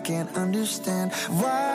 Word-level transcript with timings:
I 0.00 0.02
can't 0.02 0.34
understand 0.34 1.12
why 1.28 1.69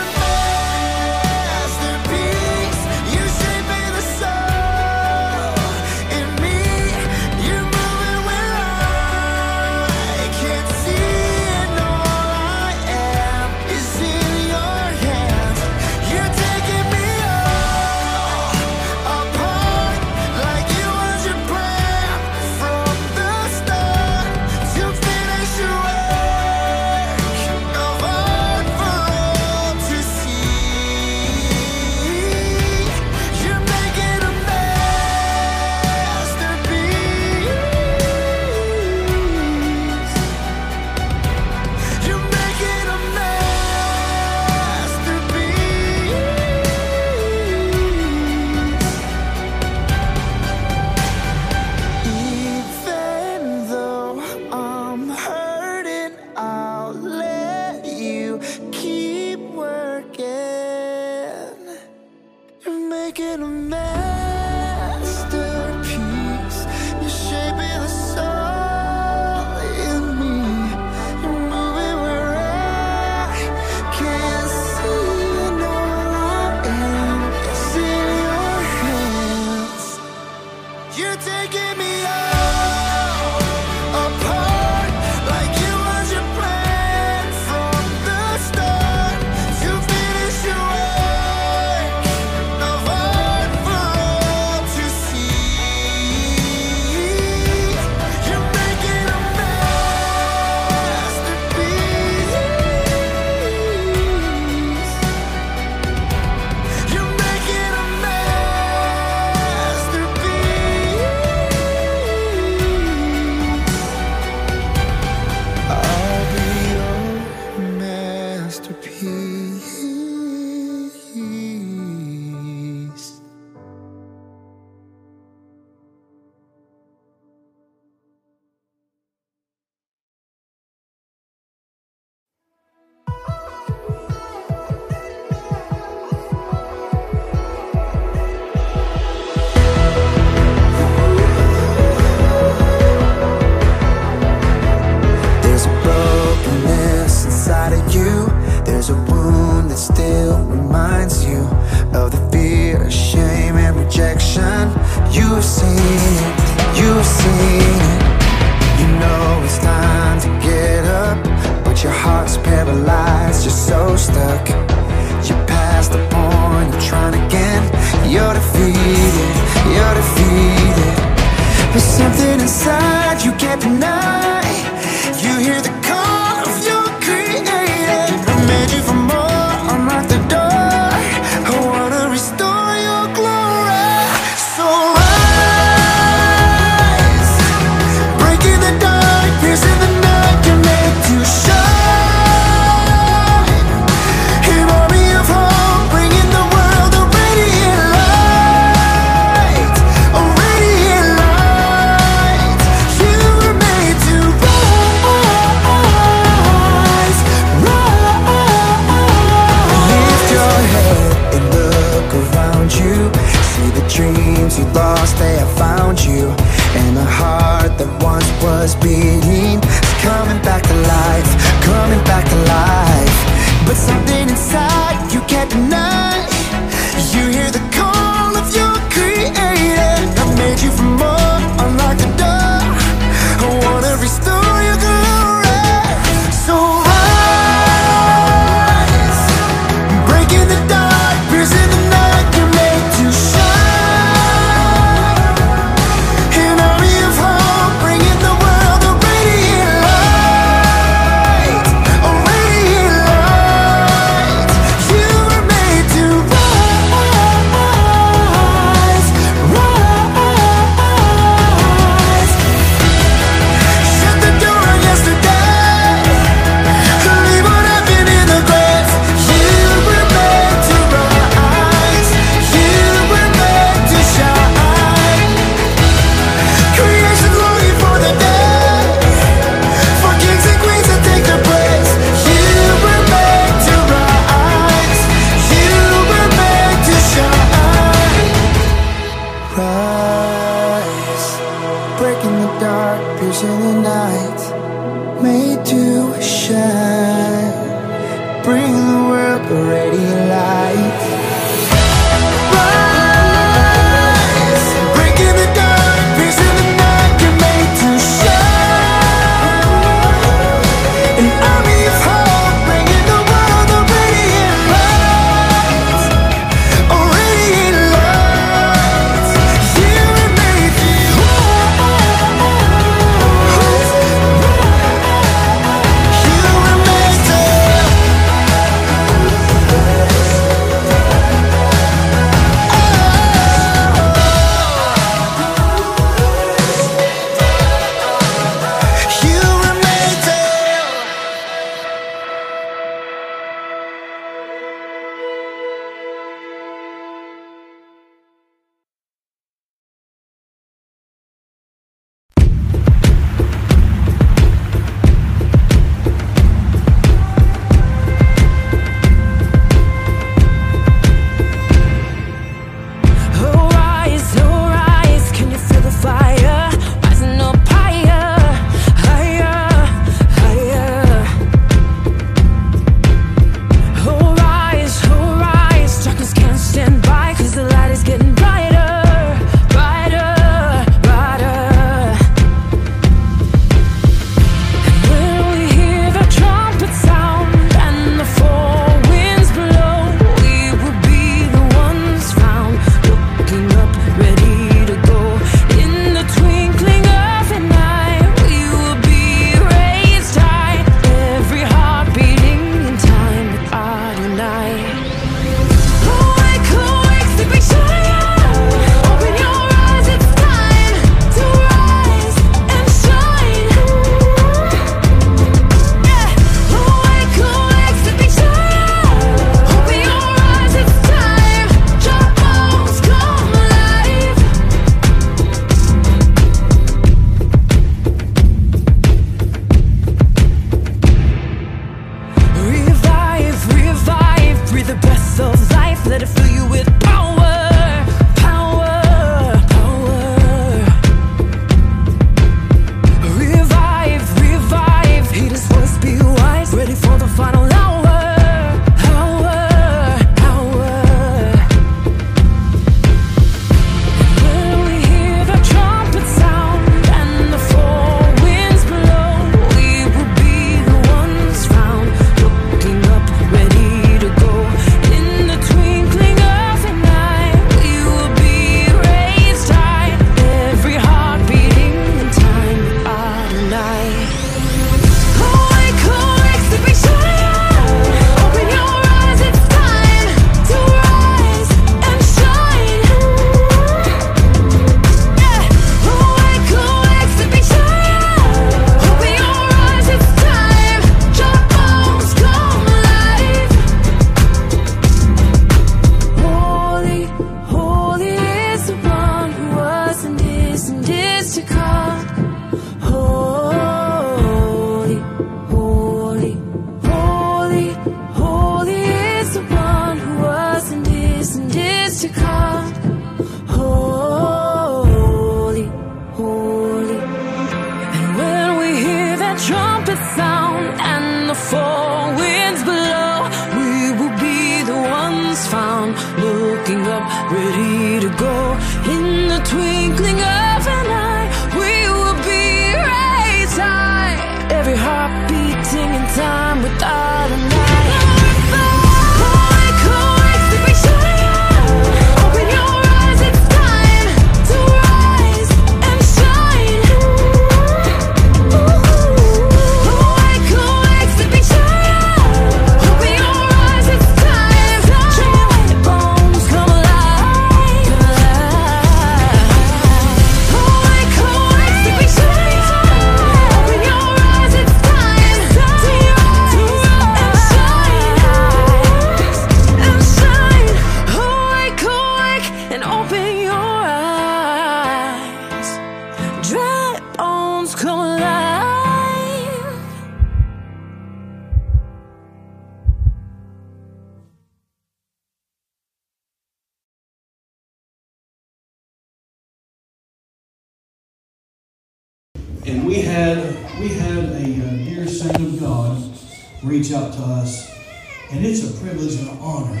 honor 599.66 600.00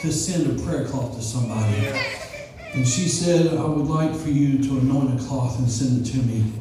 to 0.00 0.10
send 0.10 0.58
a 0.58 0.62
prayer 0.62 0.86
cloth 0.86 1.14
to 1.16 1.22
somebody. 1.22 1.86
And 2.72 2.88
she 2.88 3.06
said, 3.06 3.54
I 3.54 3.64
would 3.64 3.86
like 3.86 4.16
for 4.16 4.30
you 4.30 4.62
to 4.62 4.78
anoint 4.78 5.20
a 5.20 5.24
cloth 5.24 5.58
and 5.58 5.70
send 5.70 6.06
it 6.06 6.10
to 6.12 6.18
me. 6.18 6.52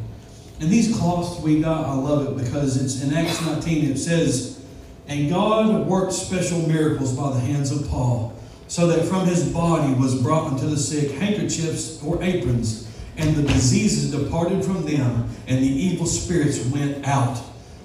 And 0.60 0.70
these 0.70 0.96
cloths 0.96 1.42
we 1.42 1.62
got, 1.62 1.86
I 1.86 1.94
love 1.94 2.28
it 2.28 2.44
because 2.44 2.82
it's 2.82 3.02
in 3.02 3.14
Acts 3.14 3.42
19, 3.42 3.92
it 3.92 3.98
says, 3.98 4.64
And 5.08 5.30
God 5.30 5.88
worked 5.88 6.14
special 6.14 6.60
miracles 6.68 7.14
by 7.14 7.34
the 7.34 7.40
hands 7.40 7.72
of 7.72 7.90
Paul, 7.90 8.38
so 8.68 8.88
that 8.88 9.06
from 9.06 9.26
his 9.26 9.52
body 9.52 9.94
was 9.94 10.22
brought 10.22 10.52
unto 10.52 10.68
the 10.68 10.78
sick 10.78 11.12
handkerchiefs 11.12 12.04
or 12.04 12.22
aprons, 12.22 12.90
and 13.18 13.36
the 13.36 13.44
diseases 13.44 14.12
departed 14.12 14.64
from 14.64 14.86
them, 14.86 15.30
and 15.48 15.64
the 15.64 15.68
evil 15.68 16.06
spirits 16.06 16.64
went 16.68 17.08
out 17.08 17.42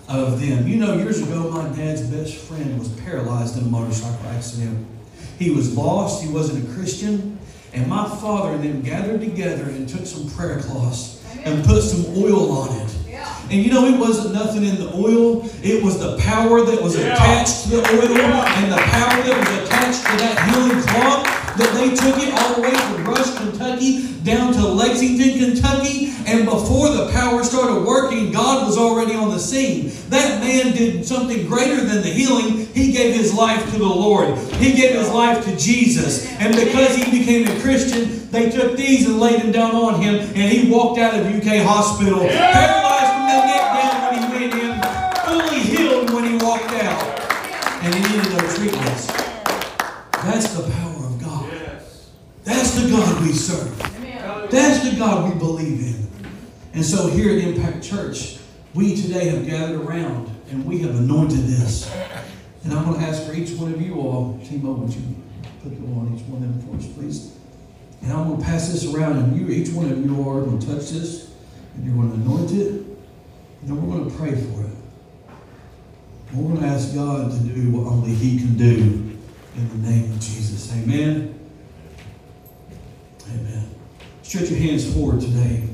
of 0.09 0.41
them. 0.41 0.67
You 0.67 0.77
know, 0.77 0.95
years 0.95 1.23
ago, 1.23 1.51
my 1.51 1.69
dad's 1.77 2.03
best 2.03 2.37
friend 2.37 2.79
was 2.79 2.89
paralyzed 3.01 3.59
in 3.59 3.65
a 3.65 3.69
motorcycle 3.69 4.27
accident. 4.29 4.87
He 5.39 5.51
was 5.51 5.77
lost, 5.77 6.23
he 6.23 6.33
wasn't 6.33 6.69
a 6.69 6.75
Christian, 6.75 7.39
and 7.73 7.87
my 7.87 8.09
father 8.09 8.55
and 8.55 8.65
them 8.65 8.83
gathered 8.83 9.21
together 9.21 9.65
and 9.65 9.89
took 9.89 10.07
some 10.07 10.29
prayer 10.31 10.61
cloths 10.61 11.25
and 11.45 11.65
put 11.65 11.83
some 11.83 12.07
oil 12.17 12.51
on 12.51 12.77
it. 12.81 12.95
And 13.51 13.65
you 13.65 13.71
know, 13.71 13.87
it 13.87 13.99
wasn't 13.99 14.35
nothing 14.35 14.65
in 14.65 14.77
the 14.77 14.93
oil. 14.95 15.49
It 15.63 15.83
was 15.83 15.99
the 15.99 16.19
power 16.19 16.63
that 16.63 16.83
was 16.83 16.97
attached 16.97 17.65
to 17.65 17.69
the 17.71 17.79
oil 17.79 18.17
and 18.19 18.73
the 18.73 18.77
power 18.77 19.23
that 19.23 19.39
was 19.39 19.65
attached 19.65 20.01
to 20.07 20.17
that 20.17 20.51
healing 20.51 20.83
cloth 20.83 21.38
that 21.59 21.75
they 21.75 21.95
took 21.95 22.17
it 22.23 22.33
all 22.33 22.55
the 22.55 22.63
way 22.63 22.75
from 22.75 23.05
Rush, 23.05 23.37
Kentucky 23.37 24.15
down 24.25 24.53
to 24.53 24.67
Lexington, 24.67 25.39
Kentucky. 25.39 26.15
And 26.27 26.45
before 26.45 26.91
the 26.91 27.11
power 27.13 27.43
started 27.43 27.85
working, 27.85 28.31
God 28.33 28.67
was 28.67 28.77
already 28.77 29.15
on 29.15 29.31
the 29.31 29.39
scene. 29.39 29.91
That 30.11 30.41
man 30.41 30.73
did 30.77 31.07
something 31.07 31.47
greater 31.47 31.83
than 31.85 32.03
the 32.03 32.11
healing. 32.11 32.67
He 32.75 32.93
gave 32.93 33.15
his 33.15 33.35
life 33.35 33.65
to 33.73 33.79
the 33.79 33.85
Lord, 33.85 34.37
he 34.55 34.73
gave 34.75 34.95
his 34.95 35.11
life 35.11 35.45
to 35.45 35.57
Jesus. 35.57 36.31
And 36.39 36.55
because 36.55 36.95
he 36.95 37.19
became 37.19 37.49
a 37.49 37.61
Christian, 37.61 38.31
they 38.31 38.51
took 38.51 38.77
these 38.77 39.07
and 39.07 39.19
laid 39.19 39.41
them 39.41 39.53
down 39.53 39.75
on 39.75 40.03
him, 40.03 40.17
and 40.17 40.53
he 40.53 40.71
walked 40.71 40.99
out 40.99 41.15
of 41.15 41.27
UK 41.27 41.65
hospital. 41.65 42.21
Paralyzed 42.29 43.13
from 43.13 43.27
the 43.27 43.47
neck 43.47 43.65
down 43.81 44.03
when 44.05 44.23
he 44.23 44.49
went 44.49 44.55
in, 44.55 44.73
fully 45.25 45.61
healed 45.61 46.11
when 46.13 46.25
he 46.25 46.37
walked 46.45 46.73
out. 46.73 47.21
And 47.83 47.95
he 47.95 48.01
needed 48.03 48.33
no 48.33 48.39
treatments. 48.55 49.07
That's 50.25 50.53
the 50.53 50.71
power 50.71 51.07
of 51.07 51.23
God. 51.23 51.51
That's 52.49 52.71
the 52.71 52.89
God 52.89 53.23
we 53.23 53.33
serve. 53.33 53.79
That's 54.51 54.89
the 54.89 54.97
God 54.97 55.31
we 55.31 55.39
believe 55.39 55.81
in. 55.81 56.31
And 56.73 56.83
so 56.83 57.09
here 57.09 57.31
at 57.39 57.45
Impact 57.45 57.85
Church, 57.85 58.39
we 58.73 58.97
today 58.97 59.29
have 59.29 59.47
gathered 59.47 59.83
around 59.83 60.35
and 60.51 60.65
we 60.65 60.79
have 60.79 60.97
anointed 60.97 61.41
this. 61.41 61.95
And 62.65 62.73
I'm 62.73 62.87
going 62.87 62.99
to 62.99 63.07
ask 63.07 63.27
for 63.27 63.35
each 63.35 63.51
one 63.51 63.75
of 63.75 63.83
you 63.83 63.97
all, 63.97 64.41
Timo, 64.45 64.79
would 64.79 64.95
you 64.95 65.03
put 65.63 65.79
the 65.79 65.87
on 65.89 66.17
each 66.17 66.25
one 66.25 66.43
of 66.43 66.49
them 66.49 66.67
for 66.67 66.83
us, 66.83 66.91
please? 66.95 67.37
And 68.01 68.15
I'm 68.15 68.29
going 68.29 68.41
to 68.41 68.45
pass 68.47 68.73
this 68.73 68.95
around, 68.95 69.19
and 69.19 69.37
you, 69.39 69.49
each 69.49 69.69
one 69.75 69.91
of 69.91 70.03
you 70.03 70.13
are 70.27 70.41
going 70.41 70.59
to 70.59 70.67
touch 70.67 70.91
this, 70.91 71.31
and 71.75 71.85
you're 71.85 71.97
going 71.97 72.11
to 72.11 72.15
anoint 72.15 72.53
it, 72.53 72.71
and 72.71 73.65
then 73.65 73.83
we're 73.87 73.95
going 73.95 74.11
to 74.11 74.17
pray 74.17 74.31
for 74.31 74.65
it. 74.65 74.71
And 76.31 76.39
we're 76.39 76.55
going 76.55 76.63
to 76.63 76.67
ask 76.67 76.95
God 76.95 77.31
to 77.31 77.39
do 77.41 77.73
what 77.73 77.93
only 77.93 78.15
He 78.15 78.39
can 78.39 78.57
do 78.57 79.19
in 79.55 79.69
the 79.69 79.91
name 79.91 80.13
of 80.13 80.21
Jesus. 80.21 80.73
Amen. 80.73 81.38
Amen. 83.31 83.69
Stretch 84.23 84.51
your 84.51 84.59
hands 84.59 84.93
forward 84.93 85.21
today. 85.21 85.65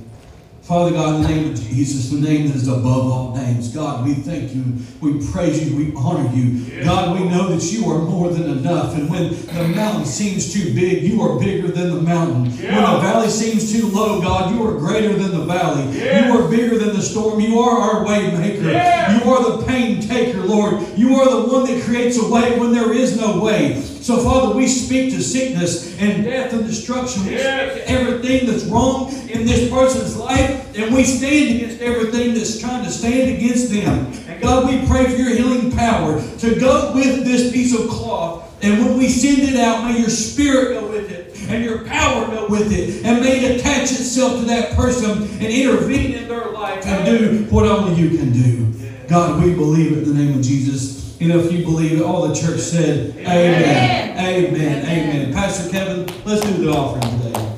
Father 0.63 0.93
God, 0.93 1.17
in 1.17 1.23
the 1.23 1.29
name 1.29 1.53
of 1.53 1.61
Jesus, 1.61 2.09
the 2.09 2.17
name 2.17 2.47
that 2.47 2.57
is 2.57 2.69
above 2.69 2.87
all 2.87 3.37
names, 3.37 3.69
God, 3.69 4.03
we 4.07 4.15
thank 4.15 4.55
you, 4.55 4.65
we 5.03 5.23
praise 5.31 5.69
you, 5.69 5.77
we 5.77 5.93
honor 5.95 6.27
you. 6.35 6.83
God, 6.83 7.21
we 7.21 7.29
know 7.29 7.55
that 7.55 7.71
you 7.71 7.87
are 7.91 7.99
more 7.99 8.31
than 8.31 8.45
enough. 8.45 8.95
And 8.97 9.11
when 9.11 9.29
the 9.47 9.69
mountain 9.77 10.07
seems 10.07 10.55
too 10.55 10.73
big, 10.75 11.03
you 11.03 11.21
are 11.21 11.39
bigger 11.39 11.69
than 11.69 11.91
the 11.95 12.01
mountain. 12.01 12.45
When 12.45 12.95
the 12.95 12.99
valley 13.01 13.29
seems 13.29 13.71
too 13.73 13.89
low, 13.89 14.23
God, 14.23 14.55
you 14.55 14.67
are 14.67 14.79
greater 14.79 15.13
than 15.13 15.39
the 15.39 15.45
valley. 15.45 15.85
You 15.99 16.33
are 16.41 16.49
bigger 16.49 16.79
than 16.79 16.97
the 16.97 17.03
storm. 17.03 17.41
You 17.41 17.59
are 17.59 17.79
our 17.79 18.07
way 18.07 18.31
maker. 18.31 18.65
You 18.65 19.31
are 19.31 19.59
the 19.59 19.67
pain 19.67 20.01
taker, 20.01 20.41
Lord. 20.41 20.83
You 20.97 21.17
are 21.17 21.29
the 21.29 21.53
one 21.53 21.67
that 21.67 21.83
creates 21.85 22.17
a 22.17 22.27
way 22.27 22.59
when 22.59 22.73
there 22.73 22.91
is 22.91 23.21
no 23.21 23.39
way. 23.39 23.83
So, 24.05 24.23
Father, 24.23 24.55
we 24.55 24.67
speak 24.69 25.13
to 25.13 25.23
sickness 25.23 25.99
and 25.99 26.25
death 26.25 26.53
and 26.53 26.67
destruction. 26.67 27.25
To 27.25 27.89
everything 27.89 28.47
that's 28.47 28.65
wrong 28.65 29.11
in 29.31 29.47
this 29.47 29.71
person's 29.71 30.15
life, 30.19 30.77
and 30.77 30.95
we 30.95 31.05
stand 31.05 31.57
against 31.57 31.81
everything 31.81 32.35
that's 32.35 32.59
trying 32.59 32.85
to 32.85 32.91
stand 32.91 33.35
against 33.35 33.71
them. 33.71 34.13
And 34.29 34.43
God, 34.43 34.69
we 34.69 34.87
pray 34.87 35.07
for 35.07 35.17
your 35.17 35.35
healing 35.35 35.71
power 35.73 36.21
to 36.21 36.61
go 36.61 36.93
with 36.95 37.25
this 37.25 37.51
piece 37.51 37.75
of 37.75 37.89
cloth. 37.89 38.63
And 38.63 38.85
when 38.85 38.99
we 38.99 39.09
send 39.09 39.39
it 39.39 39.57
out, 39.57 39.91
may 39.91 39.99
your 39.99 40.11
spirit 40.11 40.79
go 40.79 40.87
with 40.87 41.11
it, 41.11 41.35
and 41.49 41.65
your 41.65 41.87
power 41.87 42.27
go 42.27 42.47
with 42.49 42.73
it, 42.73 43.07
and 43.07 43.23
may 43.23 43.43
it 43.43 43.59
attach 43.59 43.85
itself 43.85 44.39
to 44.41 44.45
that 44.49 44.77
person 44.77 45.23
and 45.23 45.45
intervene 45.45 46.13
in 46.13 46.29
their 46.29 46.51
life 46.51 46.85
and 46.85 47.07
do 47.07 47.47
what 47.49 47.65
only 47.65 47.95
you 47.99 48.19
can 48.19 48.33
do. 48.35 48.67
God, 49.09 49.43
we 49.43 49.55
believe 49.55 49.97
in 49.97 50.05
the 50.05 50.13
name 50.13 50.39
of 50.39 50.45
Jesus. 50.45 51.04
You 51.19 51.29
know, 51.29 51.39
if 51.39 51.53
you 51.53 51.65
believe 51.65 52.01
it, 52.01 52.03
all 52.03 52.27
the 52.27 52.35
church 52.35 52.59
said, 52.59 53.17
Amen. 53.19 54.19
Amen. 54.19 54.85
Amen. 54.85 55.33
Pastor 55.33 55.71
Kevin, 55.71 56.07
let's 56.25 56.43
do 56.43 56.65
the 56.65 56.71
offering 56.71 57.23
today. 57.23 57.53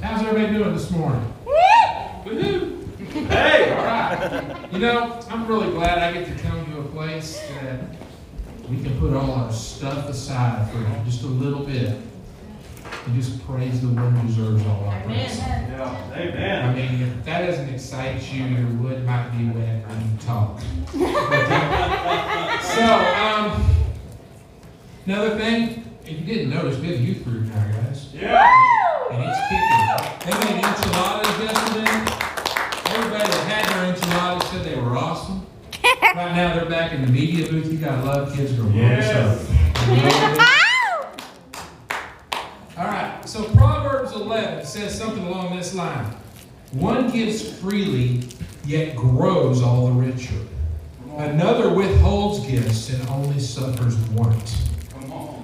How's 0.00 0.26
everybody 0.26 0.52
doing 0.52 0.74
this 0.74 0.90
morning? 0.90 1.32
Woohoo! 2.24 3.28
Hey! 3.28 3.70
All 3.72 3.84
right. 3.84 4.72
You 4.72 4.80
know, 4.80 5.20
I'm 5.28 5.46
really 5.46 5.70
glad 5.70 5.98
I 5.98 6.12
get 6.12 6.26
to 6.26 6.42
come 6.42 6.66
to 6.72 6.80
a 6.80 6.84
place 6.86 7.40
that 7.60 7.84
we 8.68 8.82
can 8.82 8.98
put 8.98 9.14
all 9.14 9.30
our 9.30 9.52
stuff 9.52 10.08
aside 10.08 10.70
for 10.72 11.04
just 11.04 11.22
a 11.22 11.28
little 11.28 11.64
bit 11.64 11.98
and 13.06 13.14
just 13.14 13.44
praise 13.46 13.80
the 13.80 13.88
one 13.88 14.12
who 14.12 14.26
deserves 14.28 14.64
all 14.66 14.84
our 14.84 15.00
praise. 15.02 15.38
Yeah. 15.38 16.12
Amen. 16.14 16.68
I 16.68 16.74
mean, 16.74 17.02
if 17.02 17.24
that 17.24 17.46
doesn't 17.46 17.68
excite 17.68 18.22
you, 18.32 18.44
your 18.44 18.66
wood 18.74 19.04
might 19.04 19.30
be 19.30 19.46
wet 19.50 19.86
when 19.88 20.00
you 20.00 20.18
talk. 20.20 20.60
so, 22.62 22.84
um, 23.20 23.66
another 25.06 25.36
thing, 25.38 25.84
if 26.04 26.20
you 26.20 26.24
didn't 26.24 26.50
notice, 26.50 26.78
we 26.78 26.88
have 26.88 26.98
a 26.98 27.02
youth 27.02 27.24
group 27.24 27.44
now, 27.46 27.66
guys. 27.72 28.12
Yeah. 28.14 29.10
And 29.10 29.22
it's 29.22 29.40
kicking. 29.48 29.92
They 30.24 30.34
made 30.44 30.64
enchiladas 30.64 31.38
yesterday. 31.38 31.92
Everybody 32.94 33.30
that 33.30 33.44
had 33.48 33.64
their 33.74 33.84
enchiladas 33.94 34.48
said 34.50 34.64
they 34.64 34.80
were 34.80 34.96
awesome. 34.96 35.46
Right 36.14 36.34
now, 36.36 36.54
they're 36.54 36.66
back 36.66 36.92
in 36.92 37.00
the 37.06 37.10
media 37.10 37.48
booth. 37.48 37.72
You 37.72 37.78
gotta 37.78 38.02
love 38.02 38.36
kids 38.36 38.52
growing 38.52 38.74
Yes. 38.74 39.48
All 39.88 39.96
right, 39.96 40.71
so 43.32 43.44
Proverbs 43.54 44.12
11 44.12 44.66
says 44.66 44.98
something 44.98 45.26
along 45.26 45.56
this 45.56 45.74
line 45.74 46.04
One 46.72 47.10
gives 47.10 47.50
freely, 47.60 48.28
yet 48.66 48.94
grows 48.94 49.62
all 49.62 49.86
the 49.86 49.92
richer. 49.92 50.34
Another 51.16 51.72
withholds 51.72 52.46
gifts 52.46 52.90
and 52.90 53.08
only 53.08 53.40
suffers 53.40 53.96
want. 54.10 54.50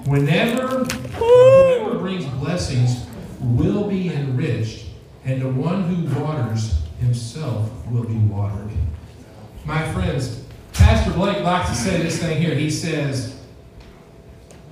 Whenever 0.05 0.85
whoever 0.85 1.99
brings 1.99 2.27
blessings 2.27 3.07
will 3.41 3.89
be 3.89 4.13
enriched, 4.13 4.85
and 5.25 5.41
the 5.41 5.49
one 5.49 5.85
who 5.85 6.21
waters 6.21 6.83
himself 7.01 7.71
will 7.87 8.05
be 8.05 8.19
watered. 8.19 8.71
My 9.65 9.91
friends, 9.95 10.45
Pastor 10.75 11.13
Blake 11.13 11.43
likes 11.43 11.71
to 11.71 11.75
say 11.75 12.03
this 12.03 12.21
thing 12.21 12.39
here. 12.39 12.55
He 12.55 12.71
says, 12.71 13.38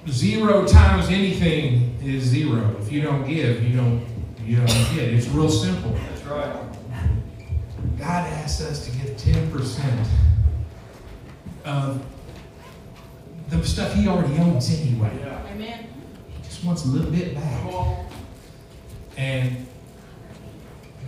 zero 0.08 0.66
times 0.66 1.08
anything 1.08 1.98
is 2.02 2.24
zero. 2.24 2.76
If 2.80 2.92
you 2.92 3.02
don't 3.02 3.26
give, 3.26 3.62
you 3.62 3.76
don't 3.76 4.06
you 4.46 4.56
don't 4.56 4.66
get. 4.94 5.12
It's 5.12 5.26
real 5.28 5.50
simple. 5.50 5.90
That's 5.90 6.22
right. 6.24 6.54
God 7.98 8.28
asks 8.28 8.60
us 8.60 8.84
to 8.86 8.90
give 8.98 9.16
10% 9.16 10.06
of 11.64 12.04
the 13.48 13.64
stuff 13.64 13.94
he 13.94 14.06
already 14.06 14.38
owns 14.38 14.70
anyway. 14.80 15.10
Yeah. 15.18 15.42
Amen. 15.50 15.86
He 16.36 16.42
just 16.44 16.64
wants 16.64 16.84
a 16.84 16.88
little 16.88 17.10
bit 17.10 17.34
back. 17.34 18.06
And 19.16 19.66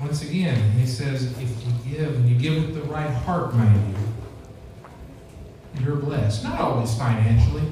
once 0.00 0.22
again, 0.22 0.72
he 0.72 0.86
says, 0.86 1.24
if 1.24 1.40
you 1.40 1.96
give 1.96 2.16
and 2.16 2.28
you 2.28 2.36
give 2.36 2.66
with 2.66 2.74
the 2.74 2.82
right 2.90 3.10
heart, 3.10 3.54
mind 3.54 3.96
you, 5.76 5.84
you're 5.84 5.96
blessed. 5.96 6.42
Not 6.42 6.58
always 6.58 6.96
financially, 6.96 7.64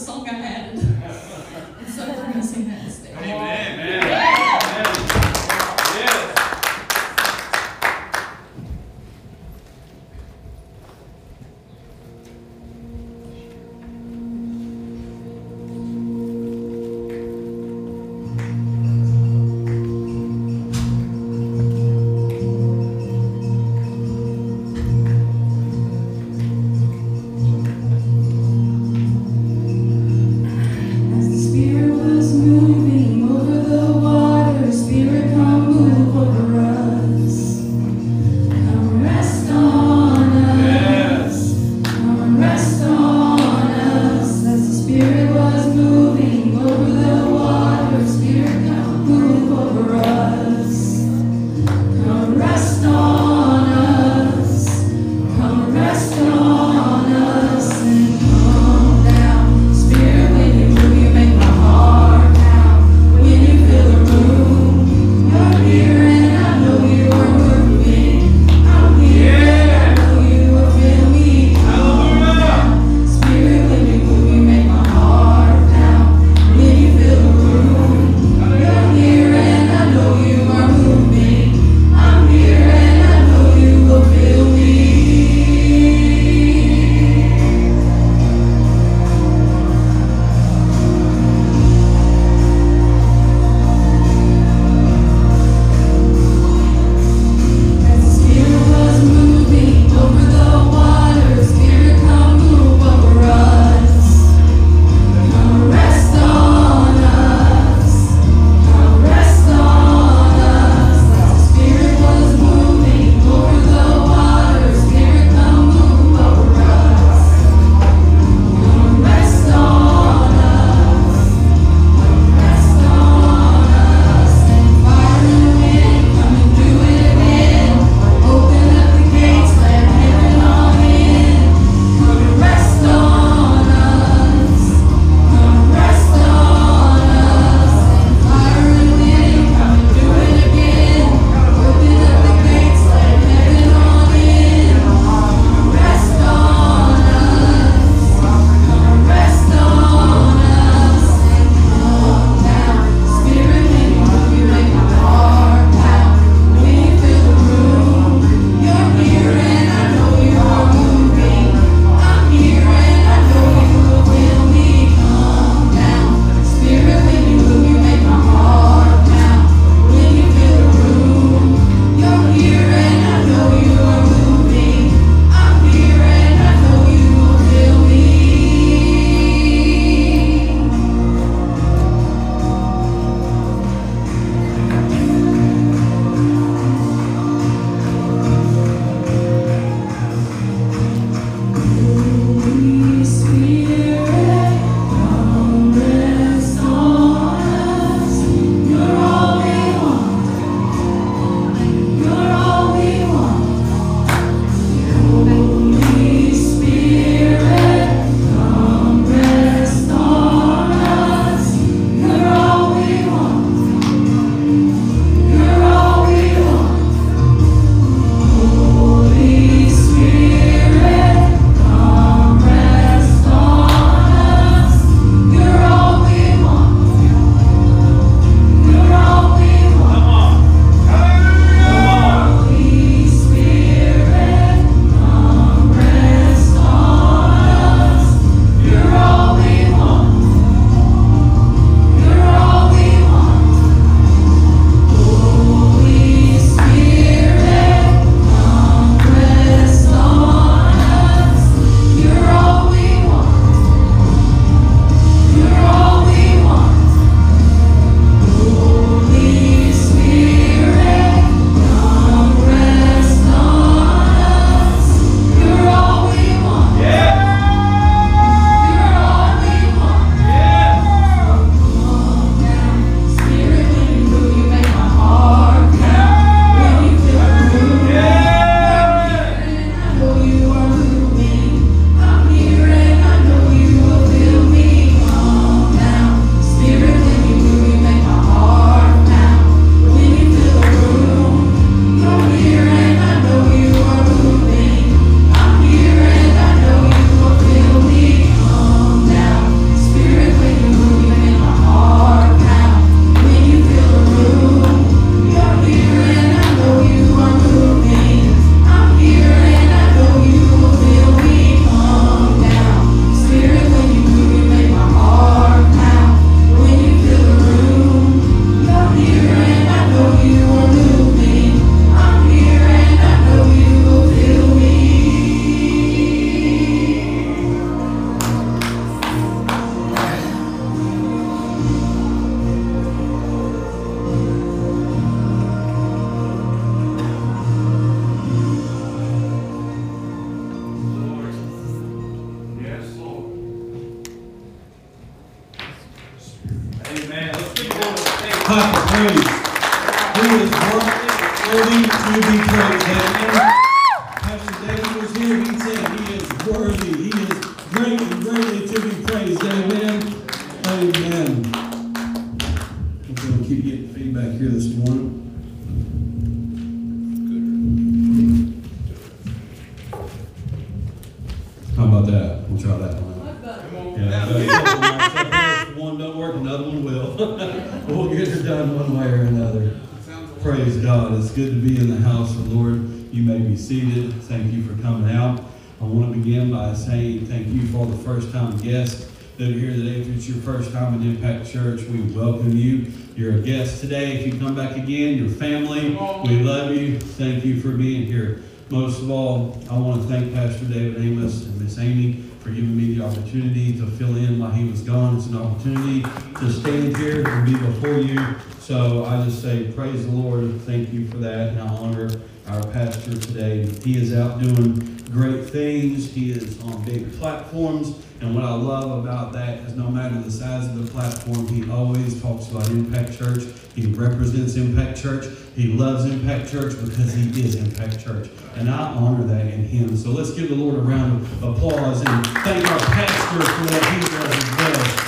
first 390.46 390.70
time 390.70 390.94
in 390.94 391.02
Impact 391.02 391.50
Church, 391.50 391.82
we 391.88 392.02
welcome 392.02 392.56
you. 392.56 392.86
You're 393.16 393.34
a 393.34 393.40
guest 393.40 393.80
today. 393.80 394.12
If 394.12 394.32
you 394.32 394.38
come 394.38 394.54
back 394.54 394.76
again, 394.76 395.18
your 395.18 395.28
family, 395.28 395.90
we 396.22 396.38
love 396.38 396.70
you. 396.70 397.00
Thank 397.00 397.44
you 397.44 397.60
for 397.60 397.72
being 397.72 398.06
here. 398.06 398.44
Most 398.70 399.02
of 399.02 399.10
all, 399.10 399.60
I 399.68 399.76
want 399.76 400.02
to 400.02 400.06
thank 400.06 400.32
Pastor 400.32 400.66
David 400.66 401.02
Amos 401.02 401.42
and 401.46 401.60
Miss 401.60 401.76
Amy 401.80 402.22
for 402.38 402.50
giving 402.50 402.76
me 402.76 402.94
the 402.94 403.04
opportunity 403.04 403.76
to 403.76 403.88
fill 403.88 404.14
in 404.14 404.38
while 404.38 404.52
he 404.52 404.70
was 404.70 404.82
gone. 404.82 405.16
It's 405.16 405.26
an 405.26 405.36
opportunity 405.36 406.02
to 406.02 406.52
stand 406.52 406.96
here 406.96 407.26
and 407.26 407.44
be 407.44 407.58
before 407.58 407.98
you. 407.98 408.24
So 408.60 409.04
I 409.04 409.24
just 409.24 409.42
say, 409.42 409.72
praise 409.72 410.06
the 410.06 410.12
Lord. 410.12 410.60
Thank 410.60 410.92
you 410.92 411.08
for 411.08 411.16
that. 411.16 411.48
And 411.48 411.60
I 411.60 411.66
honor 411.66 412.08
our 412.46 412.64
pastor 412.68 413.18
today. 413.18 413.66
He 413.82 414.00
is 414.00 414.14
out 414.14 414.40
doing 414.40 414.76
great 415.10 415.50
things. 415.50 416.12
He 416.12 416.30
is 416.30 416.62
on 416.62 416.84
big 416.84 417.12
platforms. 417.18 418.00
And 418.20 418.34
what 418.34 418.44
I 418.44 418.54
love 418.54 419.04
about 419.04 419.32
that 419.34 419.58
is 419.60 419.74
no 419.74 419.90
matter 419.90 420.18
the 420.18 420.30
size 420.30 420.66
of 420.66 420.82
the 420.82 420.90
platform, 420.90 421.46
he 421.48 421.70
always 421.70 422.20
talks 422.22 422.50
about 422.50 422.68
Impact 422.70 423.18
Church. 423.18 423.42
He 423.74 423.86
represents 423.86 424.56
Impact 424.56 424.98
Church. 424.98 425.26
He 425.54 425.74
loves 425.74 426.06
Impact 426.06 426.50
Church 426.50 426.72
because 426.80 427.12
he 427.12 427.28
is 427.42 427.56
Impact 427.56 428.02
Church. 428.02 428.30
And 428.54 428.70
I 428.70 428.94
honor 428.94 429.24
that 429.24 429.46
in 429.46 429.64
him. 429.64 429.96
So 429.96 430.10
let's 430.10 430.30
give 430.30 430.48
the 430.48 430.54
Lord 430.54 430.76
a 430.76 430.80
round 430.80 431.22
of 431.22 431.42
applause 431.42 432.00
and 432.00 432.26
thank 432.38 432.66
our 432.70 432.78
pastor 432.78 433.42
for 433.42 433.64
what 433.74 433.84
he 433.92 434.00
does 434.00 434.34
as 434.34 434.56
well 434.56 435.06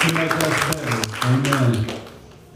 to 0.00 0.14
make 0.14 0.30
us 0.32 0.74
better. 0.74 1.26
Amen. 1.26 2.00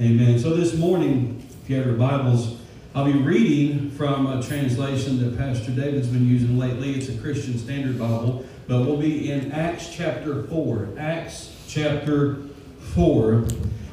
Amen. 0.01 0.39
So 0.41 0.57
this 0.57 0.77
morning, 0.77 1.47
if 1.63 1.71
you 1.71 1.77
have 1.77 1.87
your 1.87 1.97
Bibles, 1.97 2.57
I'll 2.95 3.05
be 3.05 3.13
reading 3.13 3.91
from 3.93 4.27
a 4.27 4.43
translation 4.43 5.21
that 5.21 5.39
Pastor 5.39 5.71
David's 5.71 6.09
been 6.09 6.27
using 6.27 6.59
lately. 6.59 6.95
It's 6.95 7.09
a 7.09 7.17
Christian 7.19 7.57
Standard 7.57 7.97
Bible, 7.97 8.45
but 8.71 8.83
we'll 8.83 8.97
be 8.97 9.33
in 9.33 9.51
Acts 9.51 9.93
chapter 9.93 10.45
4. 10.45 10.91
Acts 10.97 11.53
chapter 11.67 12.37
4. 12.95 13.45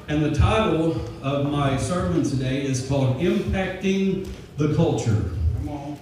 And 0.07 0.23
the 0.23 0.35
title 0.35 1.01
of 1.23 1.51
my 1.51 1.77
sermon 1.77 2.21
today 2.21 2.63
is 2.63 2.87
called 2.87 3.17
Impacting 3.17 4.29
the 4.57 4.75
Culture. 4.75 5.31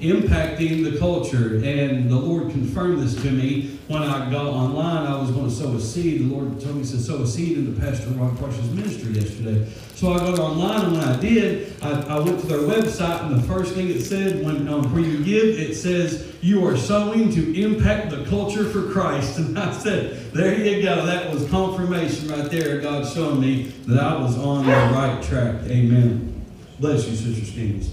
Impacting 0.02 0.84
the 0.84 1.00
culture. 1.00 1.56
And 1.64 2.10
the 2.10 2.18
Lord 2.18 2.52
confirmed 2.52 3.02
this 3.02 3.16
to 3.24 3.32
me 3.32 3.80
when 3.88 4.04
I 4.04 4.30
got 4.30 4.46
online. 4.48 5.08
I 5.08 5.18
was 5.22 5.32
going 5.32 5.48
to 5.48 5.56
sow 5.56 5.74
a 5.74 5.80
seed. 5.80 6.30
The 6.30 6.36
Lord 6.36 6.60
told 6.60 6.76
me 6.76 6.82
to 6.82 7.00
sow 7.00 7.22
a 7.22 7.28
seed 7.28 7.58
in 7.58 7.68
into 7.68 7.80
Pastor 7.80 8.10
Ron 8.10 8.36
Parsons' 8.36 8.74
ministry 8.74 9.14
yesterday. 9.14 9.72
So 9.96 10.12
I 10.12 10.18
got 10.18 10.38
online, 10.38 10.82
and 10.88 10.98
when 10.98 11.02
I 11.02 11.18
did, 11.22 11.82
I, 11.82 12.18
I 12.18 12.20
went 12.20 12.42
to 12.42 12.48
their 12.48 12.60
website, 12.60 13.24
and 13.24 13.42
the 13.42 13.48
first 13.48 13.74
thing 13.74 13.88
it 13.88 14.02
said 14.02 14.44
when 14.44 14.68
um, 14.68 14.94
where 14.94 15.02
you 15.02 15.24
give, 15.24 15.58
it 15.58 15.76
says 15.76 16.35
you 16.46 16.64
are 16.64 16.78
sowing 16.78 17.32
to 17.32 17.60
impact 17.60 18.12
the 18.12 18.24
culture 18.26 18.70
for 18.70 18.92
Christ. 18.92 19.40
And 19.46 19.58
I 19.58 19.74
said, 19.74 20.32
there 20.32 20.54
you 20.54 20.84
go. 20.84 21.08
That 21.08 21.34
was 21.34 21.50
confirmation 21.50 22.30
right 22.30 22.52
there. 22.52 22.80
God 22.82 23.12
showing 23.12 23.42
me 23.42 23.64
that 23.88 23.98
I 23.98 24.22
was 24.22 24.38
on 24.38 24.64
the 24.64 24.72
right 24.72 25.24
track. 25.24 25.64
Amen. 25.64 26.46
Bless 26.80 27.08
you, 27.08 27.16
Sister 27.16 27.46
Stevens. 27.46 27.90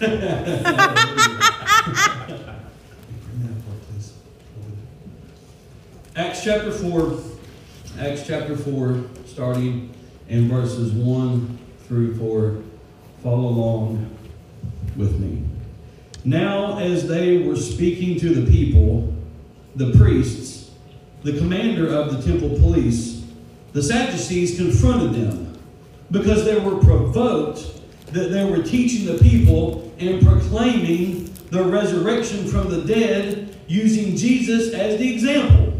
Acts 6.14 6.44
chapter 6.44 6.70
4, 6.70 7.20
Acts 7.98 8.24
chapter 8.26 8.56
4, 8.56 9.04
starting 9.26 9.92
in 10.28 10.48
verses 10.48 10.92
1 10.92 11.58
through 11.88 12.16
4. 12.16 12.62
Follow 13.24 13.48
along 13.48 14.16
with 14.96 15.18
me. 15.18 15.42
Now, 16.24 16.78
as 16.78 17.06
they 17.06 17.38
were 17.38 17.56
speaking 17.56 18.18
to 18.20 18.34
the 18.34 18.50
people, 18.50 19.14
the 19.76 19.92
priests, 19.96 20.70
the 21.22 21.38
commander 21.38 21.88
of 21.92 22.16
the 22.16 22.30
temple 22.30 22.58
police, 22.58 23.24
the 23.72 23.82
Sadducees 23.82 24.56
confronted 24.56 25.12
them 25.12 25.58
because 26.10 26.44
they 26.44 26.58
were 26.58 26.76
provoked 26.76 27.80
that 28.12 28.30
they 28.30 28.44
were 28.44 28.62
teaching 28.62 29.06
the 29.06 29.18
people 29.22 29.92
and 29.98 30.24
proclaiming 30.24 31.24
the 31.50 31.62
resurrection 31.62 32.46
from 32.46 32.70
the 32.70 32.82
dead 32.82 33.56
using 33.66 34.16
Jesus 34.16 34.72
as 34.72 34.98
the 34.98 35.12
example. 35.12 35.74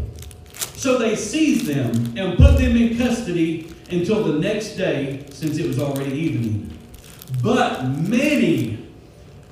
So 0.53 0.97
they 0.97 1.15
seized 1.15 1.65
them 1.65 2.17
and 2.17 2.37
put 2.37 2.57
them 2.57 2.77
in 2.77 2.97
custody 2.97 3.73
until 3.91 4.23
the 4.23 4.39
next 4.39 4.75
day, 4.75 5.25
since 5.31 5.57
it 5.57 5.67
was 5.67 5.79
already 5.79 6.17
evening. 6.17 6.77
But 7.43 7.85
many 7.85 8.78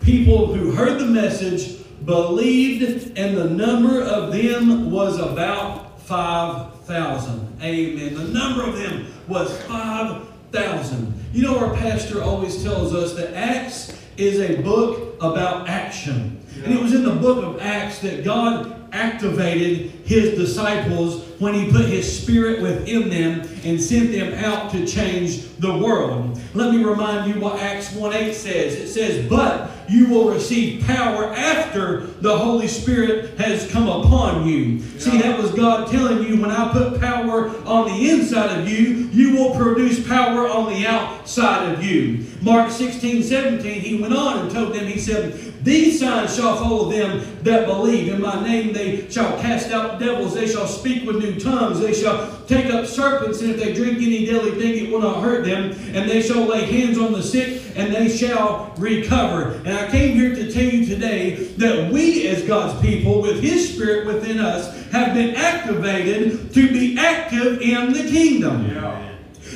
people 0.07 0.53
who 0.53 0.71
heard 0.71 1.01
the 1.01 1.05
message 1.05 1.85
believed, 2.05 3.17
and 3.17 3.35
the 3.35 3.49
number 3.49 4.01
of 4.01 4.31
them 4.31 4.89
was 4.89 5.19
about 5.19 5.99
5,000. 6.03 7.61
Amen. 7.61 8.13
The 8.13 8.23
number 8.29 8.63
of 8.63 8.77
them 8.77 9.07
was 9.27 9.61
5,000. 9.63 11.25
You 11.33 11.41
know, 11.41 11.59
our 11.59 11.75
pastor 11.75 12.23
always 12.23 12.63
tells 12.63 12.95
us 12.95 13.15
that 13.15 13.33
Acts 13.33 14.01
is 14.15 14.39
a 14.39 14.61
book 14.61 15.21
about 15.21 15.67
action. 15.67 16.41
And 16.63 16.73
it 16.73 16.81
was 16.81 16.93
in 16.93 17.03
the 17.03 17.15
book 17.15 17.43
of 17.43 17.59
Acts 17.59 17.99
that 17.99 18.23
God 18.23 18.77
activated 18.93 19.91
his 20.05 20.37
disciples 20.37 21.25
when 21.39 21.53
he 21.53 21.69
put 21.69 21.85
his 21.85 22.21
spirit 22.21 22.61
within 22.61 23.09
them 23.09 23.41
and 23.65 23.81
sent 23.81 24.13
them 24.13 24.33
out 24.35 24.71
to 24.71 24.87
change 24.87 25.53
the 25.57 25.77
world. 25.77 26.39
Let 26.53 26.73
me 26.73 26.83
remind 26.83 27.33
you 27.33 27.41
what 27.41 27.59
Acts 27.59 27.93
1 27.93 28.13
8 28.13 28.33
says. 28.33 28.75
It 28.75 28.87
says, 28.87 29.29
But 29.29 29.69
you 29.89 30.07
will 30.07 30.29
receive 30.29 30.85
power 30.85 31.33
after 31.33 32.01
the 32.21 32.37
Holy 32.37 32.67
Spirit 32.67 33.37
has 33.39 33.69
come 33.71 33.87
upon 33.87 34.47
you. 34.47 34.79
See, 34.99 35.17
that 35.19 35.39
was 35.39 35.51
God 35.51 35.89
telling 35.89 36.23
you 36.23 36.41
when 36.41 36.51
I 36.51 36.71
put 36.71 36.99
power 36.99 37.49
on 37.65 37.87
the 37.87 38.09
inside 38.09 38.59
of 38.59 38.69
you, 38.69 39.09
you 39.11 39.35
will 39.35 39.55
produce 39.55 40.05
power 40.07 40.47
on 40.47 40.73
the 40.73 40.85
outside 40.85 41.71
of 41.73 41.83
you. 41.83 42.25
Mark 42.41 42.71
16 42.71 43.23
17, 43.23 43.81
he 43.81 44.01
went 44.01 44.15
on 44.15 44.39
and 44.39 44.51
told 44.51 44.73
them, 44.73 44.85
He 44.85 44.99
said, 44.99 45.53
These 45.67 45.99
signs 45.99 46.33
shall 46.33 46.55
follow 46.55 46.89
them 46.89 47.43
that 47.43 47.65
believe. 47.65 48.07
In 48.07 48.21
my 48.21 48.41
name 48.41 48.71
they 48.71 49.09
shall 49.09 49.37
cast 49.41 49.69
out 49.69 49.99
devils, 49.99 50.33
they 50.33 50.47
shall 50.47 50.65
speak 50.65 51.05
with 51.05 51.17
new 51.17 51.37
tongues, 51.37 51.81
they 51.81 51.93
shall 51.93 52.39
take 52.47 52.67
up 52.73 52.85
serpents, 52.85 53.41
and 53.41 53.49
if 53.49 53.57
they 53.57 53.73
drink 53.73 53.97
any 53.97 54.25
deadly 54.25 54.51
thing, 54.51 54.85
it 54.85 54.89
will 54.89 55.01
not 55.01 55.21
hurt 55.21 55.43
them, 55.43 55.71
and 55.93 56.09
they 56.09 56.21
shall 56.21 56.45
lay 56.45 56.63
hands 56.63 56.97
on 56.97 57.11
the 57.11 57.21
sick, 57.21 57.63
and 57.75 57.93
they 57.93 58.07
shall 58.07 58.73
recover. 58.77 59.59
And 59.65 59.73
I 59.73 59.91
came 59.91 60.15
here 60.15 60.33
to 60.35 60.49
tell 60.49 60.63
you 60.63 60.85
today 60.85 61.35
that 61.57 61.91
we, 61.91 62.29
as 62.29 62.43
God's 62.43 62.79
people, 62.81 63.21
with 63.21 63.41
His 63.41 63.73
Spirit 63.73 64.07
within 64.07 64.39
us, 64.39 64.89
have 64.91 65.13
been 65.13 65.35
activated 65.35 66.53
to 66.53 66.69
be 66.69 66.97
active 66.97 67.61
in 67.61 67.91
the 67.91 68.09
kingdom. 68.09 68.69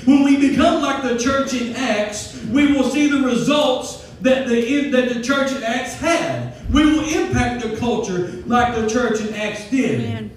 When 0.03 0.23
we 0.23 0.49
become 0.49 0.81
like 0.81 1.03
the 1.03 1.17
church 1.17 1.53
in 1.53 1.73
Acts, 1.77 2.43
we 2.47 2.73
will 2.73 2.89
see 2.89 3.07
the 3.07 3.25
results 3.25 4.00
that 4.21 4.47
the, 4.47 4.89
that 4.91 5.13
the 5.13 5.21
church 5.21 5.51
in 5.51 5.63
Acts 5.63 5.95
had. 5.95 6.53
We 6.71 6.85
will 6.85 7.05
impact 7.05 7.63
the 7.63 7.75
culture 7.77 8.43
like 8.45 8.75
the 8.75 8.87
church 8.89 9.19
in 9.19 9.33
Acts 9.33 9.69
did. 9.69 10.31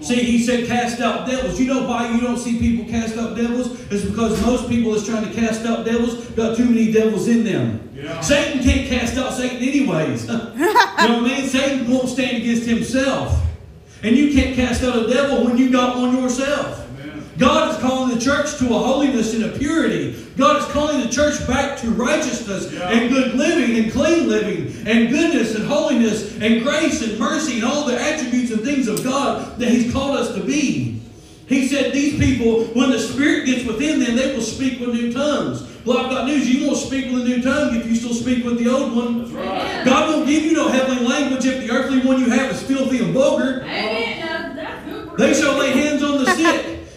See, 0.00 0.22
he 0.22 0.42
said 0.42 0.66
cast 0.66 1.00
out 1.00 1.26
devils. 1.26 1.60
You 1.60 1.66
know 1.66 1.86
why 1.86 2.10
you 2.10 2.20
don't 2.20 2.38
see 2.38 2.58
people 2.58 2.90
cast 2.90 3.18
out 3.18 3.36
devils? 3.36 3.78
It's 3.90 4.04
because 4.04 4.40
most 4.46 4.68
people 4.68 4.92
that's 4.92 5.06
trying 5.06 5.28
to 5.28 5.34
cast 5.34 5.66
out 5.66 5.84
devils 5.84 6.24
got 6.30 6.56
too 6.56 6.64
many 6.64 6.90
devils 6.90 7.28
in 7.28 7.44
them. 7.44 7.86
Satan 8.22 8.62
can't 8.62 8.88
cast 8.88 9.18
out 9.18 9.34
Satan 9.34 9.58
anyways. 9.58 10.22
you 10.28 10.32
know 10.32 10.54
what 10.54 10.98
I 10.98 11.20
mean? 11.20 11.46
Satan 11.46 11.90
won't 11.90 12.08
stand 12.08 12.38
against 12.38 12.66
himself. 12.66 13.42
And 14.02 14.16
you 14.16 14.32
can't 14.32 14.56
cast 14.56 14.82
out 14.82 14.96
a 14.96 15.06
devil 15.06 15.44
when 15.44 15.58
you 15.58 15.70
got 15.70 15.98
one 15.98 16.16
yourself. 16.16 16.86
God 17.38 17.70
is 17.74 17.76
calling 17.80 18.14
the 18.14 18.20
church 18.20 18.58
to 18.58 18.66
a 18.66 18.78
holiness 18.78 19.34
and 19.34 19.44
a 19.44 19.48
purity. 19.58 20.26
God 20.36 20.56
is 20.56 20.64
calling 20.72 21.00
the 21.00 21.08
church 21.08 21.46
back 21.46 21.78
to 21.80 21.90
righteousness 21.90 22.72
Yeah. 22.72 22.88
and 22.90 23.10
good 23.10 23.34
living 23.34 23.82
and 23.82 23.92
clean 23.92 24.28
living 24.28 24.74
and 24.86 25.08
goodness 25.10 25.54
and 25.54 25.64
holiness 25.66 26.36
and 26.40 26.62
grace 26.62 27.02
and 27.02 27.18
mercy 27.18 27.54
and 27.56 27.64
all 27.64 27.86
the 27.86 27.98
attributes 28.00 28.50
and 28.50 28.62
things 28.62 28.88
of 28.88 29.02
God 29.04 29.58
that 29.58 29.68
He's 29.68 29.92
called 29.92 30.16
us 30.16 30.34
to 30.34 30.40
be. 30.42 31.00
He 31.46 31.66
said, 31.66 31.92
These 31.92 32.18
people, 32.18 32.64
when 32.74 32.90
the 32.90 32.98
Spirit 32.98 33.46
gets 33.46 33.64
within 33.64 34.00
them, 34.00 34.16
they 34.16 34.34
will 34.34 34.42
speak 34.42 34.78
with 34.78 34.90
new 34.90 35.12
tongues. 35.12 35.62
Well, 35.84 35.96
I've 35.98 36.10
got 36.10 36.26
news. 36.26 36.48
You 36.48 36.66
won't 36.66 36.78
speak 36.78 37.06
with 37.10 37.22
a 37.22 37.24
new 37.24 37.42
tongue 37.42 37.74
if 37.74 37.86
you 37.86 37.96
still 37.96 38.12
speak 38.14 38.44
with 38.44 38.58
the 38.62 38.68
old 38.68 38.94
one. 38.94 39.18
That's 39.20 39.30
right. 39.32 39.84
God 39.84 40.10
won't 40.14 40.28
give 40.28 40.44
you 40.44 40.52
no 40.52 40.68
heavenly 40.68 41.04
language 41.06 41.44
if 41.46 41.66
the 41.66 41.72
earthly 41.74 42.00
one 42.00 42.20
you 42.20 42.28
have 42.28 42.50
is 42.52 42.62
filthy 42.62 43.02
and 43.02 43.14
vulgar. 43.14 43.62
Amen. 43.62 44.54
That's 44.56 44.84
good. 44.88 45.16
They 45.16 45.32
shall 45.34 45.58
lay 45.58 45.69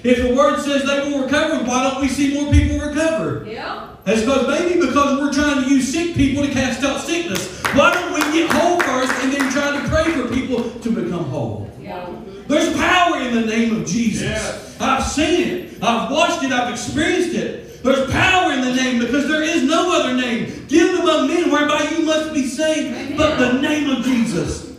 If 0.03 0.21
the 0.21 0.35
word 0.35 0.59
says 0.59 0.85
they 0.85 0.99
will 1.09 1.23
recover, 1.23 1.63
why 1.63 1.89
don't 1.89 2.01
we 2.01 2.09
see 2.09 2.33
more 2.33 2.51
people 2.51 2.79
recover? 2.79 3.45
Yeah. 3.47 3.89
That's 4.03 4.21
because 4.21 4.47
maybe 4.47 4.85
because 4.85 5.19
we're 5.19 5.31
trying 5.31 5.63
to 5.63 5.69
use 5.69 5.93
sick 5.93 6.13
people 6.15 6.45
to 6.45 6.51
cast 6.51 6.83
out 6.83 6.99
sickness. 6.99 7.61
Why 7.73 7.93
don't 7.93 8.13
we 8.13 8.19
get 8.37 8.51
whole 8.51 8.79
first 8.81 9.13
and 9.23 9.31
then 9.31 9.49
try 9.51 9.81
to 9.81 9.87
pray 9.87 10.11
for 10.11 10.27
people 10.33 10.69
to 10.81 10.91
become 10.91 11.23
whole? 11.25 11.71
Yeah. 11.79 12.13
There's 12.47 12.75
power 12.75 13.21
in 13.21 13.33
the 13.33 13.45
name 13.45 13.79
of 13.79 13.87
Jesus. 13.87 14.23
Yes. 14.23 14.77
I've 14.81 15.05
seen 15.05 15.47
it. 15.47 15.83
I've 15.83 16.11
watched 16.11 16.43
it. 16.43 16.51
I've 16.51 16.71
experienced 16.71 17.33
it. 17.35 17.81
There's 17.81 18.11
power 18.11 18.51
in 18.51 18.61
the 18.61 18.73
name 18.73 18.99
because 18.99 19.27
there 19.29 19.41
is 19.41 19.63
no 19.63 19.99
other 20.01 20.15
name 20.15 20.65
given 20.67 21.01
among 21.01 21.27
men 21.27 21.49
whereby 21.49 21.87
you 21.91 22.05
must 22.05 22.33
be 22.33 22.45
saved 22.45 23.17
but 23.17 23.37
the 23.37 23.61
name 23.61 23.89
of 23.89 24.03
Jesus. 24.03 24.71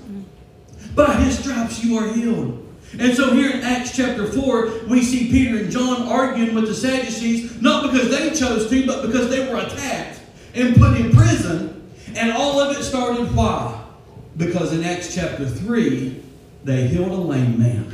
By 0.94 1.14
his 1.14 1.38
stripes 1.38 1.82
you 1.82 1.96
are 1.98 2.12
healed. 2.12 2.63
And 2.98 3.16
so 3.16 3.32
here 3.32 3.50
in 3.50 3.62
Acts 3.62 3.96
chapter 3.96 4.26
4, 4.26 4.86
we 4.88 5.02
see 5.02 5.30
Peter 5.30 5.58
and 5.58 5.70
John 5.70 6.02
arguing 6.02 6.54
with 6.54 6.66
the 6.66 6.74
Sadducees, 6.74 7.60
not 7.60 7.90
because 7.90 8.10
they 8.10 8.30
chose 8.30 8.70
to, 8.70 8.86
but 8.86 9.06
because 9.06 9.30
they 9.30 9.48
were 9.50 9.58
attacked 9.58 10.20
and 10.54 10.76
put 10.76 10.96
in 10.96 11.10
prison. 11.10 11.90
And 12.14 12.32
all 12.32 12.60
of 12.60 12.76
it 12.76 12.82
started 12.82 13.34
why? 13.34 13.82
Because 14.36 14.72
in 14.72 14.84
Acts 14.84 15.14
chapter 15.14 15.46
3, 15.46 16.22
they 16.62 16.86
healed 16.86 17.10
a 17.10 17.14
lame 17.14 17.58
man. 17.58 17.92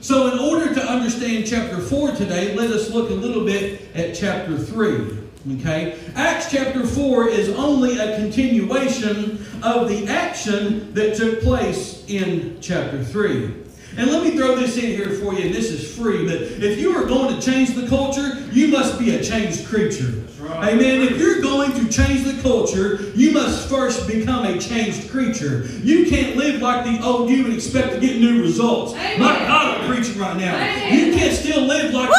So, 0.00 0.30
in 0.32 0.38
order 0.38 0.74
to 0.74 0.86
understand 0.86 1.46
chapter 1.46 1.78
4 1.78 2.12
today, 2.12 2.54
let 2.54 2.70
us 2.70 2.90
look 2.90 3.10
a 3.10 3.14
little 3.14 3.44
bit 3.44 3.88
at 3.94 4.14
chapter 4.14 4.58
3. 4.58 5.18
Okay? 5.56 5.98
Acts 6.14 6.50
chapter 6.50 6.86
4 6.86 7.28
is 7.28 7.48
only 7.50 7.98
a 7.98 8.16
continuation 8.16 9.44
of 9.62 9.88
the 9.88 10.06
action 10.06 10.92
that 10.94 11.16
took 11.16 11.40
place 11.42 12.04
in 12.06 12.58
chapter 12.60 13.02
3. 13.02 13.63
And 13.96 14.10
let 14.10 14.24
me 14.24 14.36
throw 14.36 14.56
this 14.56 14.76
in 14.76 14.86
here 14.86 15.10
for 15.10 15.34
you, 15.34 15.46
and 15.46 15.54
this 15.54 15.70
is 15.70 15.96
free, 15.96 16.26
but 16.26 16.42
if 16.42 16.80
you 16.80 16.96
are 16.96 17.04
going 17.04 17.34
to 17.34 17.40
change 17.40 17.74
the 17.74 17.86
culture, 17.86 18.40
you 18.50 18.68
must 18.68 18.98
be 18.98 19.14
a 19.14 19.22
changed 19.22 19.66
creature. 19.66 20.12
right. 20.40 20.74
Amen. 20.74 21.02
If 21.02 21.18
you're 21.18 21.40
going 21.40 21.72
to 21.74 21.88
change 21.88 22.24
the 22.24 22.40
culture, 22.42 23.12
you 23.14 23.30
must 23.32 23.68
first 23.68 24.08
become 24.08 24.44
a 24.46 24.58
changed 24.58 25.10
creature. 25.10 25.66
You 25.82 26.06
can't 26.06 26.36
live 26.36 26.60
like 26.60 26.84
the 26.84 27.04
old 27.04 27.30
you 27.30 27.44
and 27.44 27.54
expect 27.54 27.94
to 27.94 28.00
get 28.00 28.20
new 28.20 28.42
results. 28.42 28.94
Amen. 28.94 29.20
My 29.20 29.38
God, 29.38 29.80
I'm 29.80 29.94
preaching 29.94 30.18
right 30.18 30.36
now. 30.36 30.56
Amen. 30.56 30.98
You 30.98 31.14
can't 31.14 31.36
still 31.36 31.62
live 31.62 31.94
like 31.94 32.10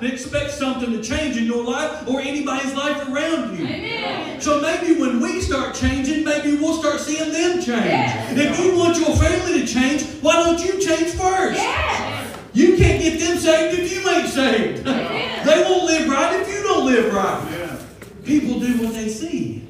you 0.00 0.06
and 0.06 0.12
expect 0.12 0.50
something 0.52 0.90
to 0.92 1.02
change 1.02 1.36
in 1.36 1.44
your 1.44 1.64
life 1.64 2.08
or 2.08 2.20
anybody's 2.20 2.74
life 2.74 3.08
around 3.08 3.58
you. 3.58 3.66
Amen. 3.66 4.40
So 4.40 4.60
maybe 4.60 4.98
when 5.00 5.20
we 5.20 5.40
start 5.40 5.74
changing, 5.74 6.24
maybe 6.24 6.56
we'll 6.56 6.80
start 6.80 7.00
seeing 7.00 7.32
them 7.32 7.54
change. 7.54 7.66
Yes. 7.66 8.36
If 8.36 8.64
you 8.64 8.76
want 8.76 8.98
your 8.98 9.16
family 9.16 9.60
to 9.60 9.66
change, 9.66 10.02
why 10.22 10.34
don't 10.34 10.62
you 10.64 10.80
change 10.80 11.12
first? 11.12 11.56
Yes. 11.56 12.38
You 12.52 12.76
can't 12.76 13.02
get 13.02 13.20
them 13.20 13.38
saved 13.38 13.78
if 13.78 13.92
you 13.92 14.08
ain't 14.08 14.28
saved. 14.28 14.86
Amen. 14.86 15.46
they 15.46 15.62
won't 15.62 15.84
live 15.84 16.08
right 16.08 16.40
if 16.40 16.48
you 16.48 16.62
don't 16.62 16.86
live 16.86 17.12
right. 17.12 17.48
Yeah. 17.52 17.76
People 18.24 18.60
do 18.60 18.82
what 18.82 18.94
they 18.94 19.08
see. 19.08 19.62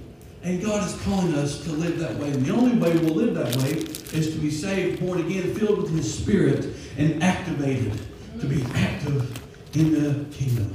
And 0.42 0.62
God 0.62 0.86
is 0.86 1.00
calling 1.02 1.34
us 1.34 1.64
to 1.64 1.72
live 1.72 1.98
that 1.98 2.14
way. 2.14 2.30
And 2.30 2.46
the 2.46 2.54
only 2.54 2.76
way 2.78 2.96
we'll 2.98 3.14
live 3.14 3.34
that 3.34 3.56
way 3.56 3.72
is 4.16 4.32
to 4.32 4.38
be 4.38 4.50
saved, 4.50 5.00
born 5.00 5.18
again, 5.18 5.52
filled 5.56 5.82
with 5.82 5.90
His 5.90 6.16
Spirit, 6.16 6.72
and 6.96 7.20
activated 7.20 8.00
to 8.38 8.46
be 8.46 8.64
active 8.74 9.45
in 9.78 9.92
the 9.92 10.34
kingdom. 10.34 10.72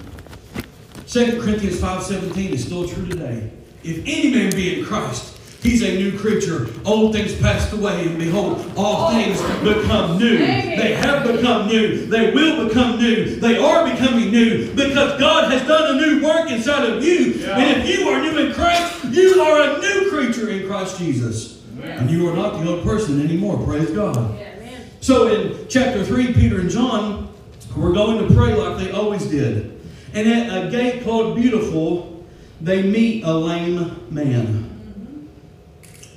2 1.08 1.42
Corinthians 1.42 1.78
5.17 1.78 2.52
is 2.52 2.66
still 2.66 2.88
true 2.88 3.08
today. 3.08 3.52
If 3.84 4.00
any 4.06 4.32
man 4.34 4.52
be 4.52 4.80
in 4.80 4.86
Christ, 4.86 5.38
he's 5.62 5.82
a 5.82 5.98
new 5.98 6.18
creature. 6.18 6.68
Old 6.86 7.14
things 7.14 7.36
passed 7.36 7.74
away, 7.74 8.08
and 8.08 8.18
behold, 8.18 8.60
all 8.78 9.08
oh. 9.08 9.12
things 9.12 9.42
become 9.64 10.18
new. 10.18 10.38
They 10.38 10.94
have 10.94 11.26
become 11.26 11.68
new. 11.68 12.06
They 12.06 12.32
will 12.32 12.68
become 12.68 13.00
new. 13.00 13.40
They 13.40 13.58
are 13.58 13.90
becoming 13.90 14.32
new 14.32 14.74
because 14.74 15.20
God 15.20 15.52
has 15.52 15.68
done 15.68 15.98
a 15.98 16.00
new 16.00 16.24
work 16.24 16.52
inside 16.52 16.88
of 16.88 17.04
you. 17.04 17.34
Yeah. 17.34 17.58
And 17.58 17.82
if 17.82 18.00
you 18.00 18.08
are 18.08 18.22
new 18.22 18.38
in 18.38 18.54
Christ, 18.54 19.06
you 19.06 19.42
are 19.42 19.62
a 19.62 19.80
new 19.80 20.10
creature 20.12 20.50
in 20.50 20.68
Christ 20.68 21.00
Jesus. 21.00 21.62
Amen. 21.74 22.00
And 22.00 22.12
you 22.12 22.30
are 22.30 22.36
not 22.36 22.62
the 22.62 22.70
old 22.70 22.84
person 22.84 23.22
anymore. 23.22 23.58
Praise 23.66 23.90
God. 23.90 24.16
Amen. 24.18 24.90
So 25.02 25.28
in 25.34 25.68
chapter 25.68 26.06
3, 26.06 26.34
Peter 26.34 26.60
and 26.60 26.70
John 26.70 27.31
were 27.76 27.94
going 27.94 28.28
to 28.28 28.34
pray 28.34 28.54
like 28.54 28.78
they 28.78 28.92
always 28.92 29.26
did. 29.26 29.80
And 30.14 30.28
at 30.28 30.66
a 30.66 30.70
gate 30.70 31.04
called 31.04 31.36
Beautiful, 31.36 32.26
they 32.60 32.84
meet 32.84 33.24
a 33.24 33.34
lame 33.34 34.14
man. 34.14 35.30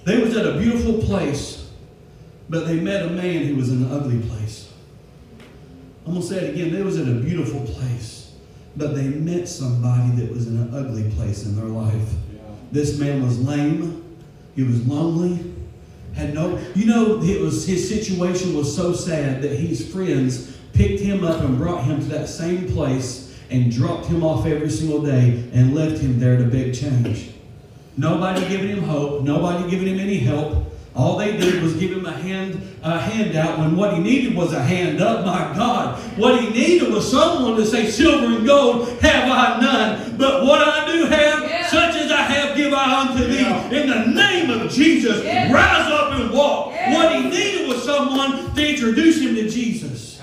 They 0.04 0.20
was 0.20 0.36
at 0.36 0.46
a 0.46 0.58
beautiful 0.58 0.98
place, 0.98 1.70
but 2.48 2.66
they 2.66 2.78
met 2.78 3.06
a 3.06 3.10
man 3.10 3.46
who 3.46 3.56
was 3.56 3.70
in 3.70 3.84
an 3.84 3.92
ugly 3.92 4.20
place. 4.28 4.72
I'm 6.04 6.12
going 6.12 6.22
to 6.22 6.28
say 6.28 6.46
it 6.46 6.54
again. 6.54 6.72
They 6.72 6.82
was 6.82 6.98
at 6.98 7.08
a 7.08 7.14
beautiful 7.14 7.62
place, 7.62 8.34
but 8.76 8.94
they 8.94 9.08
met 9.08 9.48
somebody 9.48 10.10
that 10.16 10.30
was 10.30 10.46
in 10.46 10.58
an 10.58 10.74
ugly 10.74 11.10
place 11.12 11.46
in 11.46 11.56
their 11.56 11.64
life. 11.64 12.10
This 12.72 12.98
man 12.98 13.22
was 13.22 13.38
lame. 13.40 14.04
He 14.54 14.64
was 14.64 14.86
lonely. 14.86 15.54
Had 16.14 16.34
no, 16.34 16.58
you 16.74 16.86
know, 16.86 17.22
it 17.22 17.40
was 17.40 17.66
his 17.66 17.88
situation 17.88 18.54
was 18.54 18.74
so 18.74 18.92
sad 18.92 19.42
that 19.42 19.56
his 19.56 19.90
friends 19.90 20.53
picked 20.74 21.00
him 21.00 21.24
up 21.24 21.40
and 21.40 21.56
brought 21.56 21.84
him 21.84 22.00
to 22.00 22.06
that 22.06 22.28
same 22.28 22.72
place 22.72 23.34
and 23.50 23.70
dropped 23.70 24.06
him 24.06 24.22
off 24.24 24.46
every 24.46 24.70
single 24.70 25.02
day 25.02 25.44
and 25.52 25.74
left 25.74 26.00
him 26.00 26.18
there 26.18 26.36
to 26.36 26.44
beg 26.44 26.74
change. 26.74 27.30
Nobody 27.96 28.46
giving 28.48 28.68
him 28.68 28.82
hope. 28.82 29.22
Nobody 29.22 29.70
giving 29.70 29.86
him 29.86 30.00
any 30.00 30.18
help. 30.18 30.72
All 30.96 31.16
they 31.18 31.36
did 31.36 31.60
was 31.62 31.74
give 31.74 31.90
him 31.90 32.06
a 32.06 32.12
hand, 32.12 32.60
a 32.82 32.98
handout 32.98 33.58
when 33.58 33.76
what 33.76 33.94
he 33.94 34.00
needed 34.00 34.36
was 34.36 34.52
a 34.52 34.62
hand 34.62 35.00
up. 35.00 35.26
My 35.26 35.52
God, 35.56 35.98
what 36.16 36.40
he 36.40 36.50
needed 36.50 36.92
was 36.92 37.10
someone 37.10 37.56
to 37.56 37.66
say, 37.66 37.90
"Silver 37.90 38.26
and 38.26 38.46
gold 38.46 38.88
have 39.00 39.28
I 39.28 39.60
none, 39.60 40.14
but 40.16 40.44
what 40.44 40.60
I 40.60 40.92
do 40.92 41.04
have, 41.06 41.42
Yeah. 41.42 41.66
such 41.66 41.96
as 41.96 42.12
I 42.12 42.22
have, 42.22 42.56
give 42.56 42.72
I 42.72 43.08
unto 43.08 43.24
thee." 43.26 43.44
In 43.76 43.88
the 43.88 44.06
name 44.06 44.50
of 44.50 44.72
Jesus, 44.72 45.24
Yeah 45.24 45.50
up 45.90 46.12
and 46.12 46.30
walk. 46.30 46.72
Yeah. 46.72 46.94
What 46.94 47.16
he 47.16 47.28
needed 47.28 47.68
was 47.68 47.82
to 48.54 48.70
introduce 48.70 49.20
him 49.20 49.34
to 49.34 49.48
Jesus. 49.48 50.20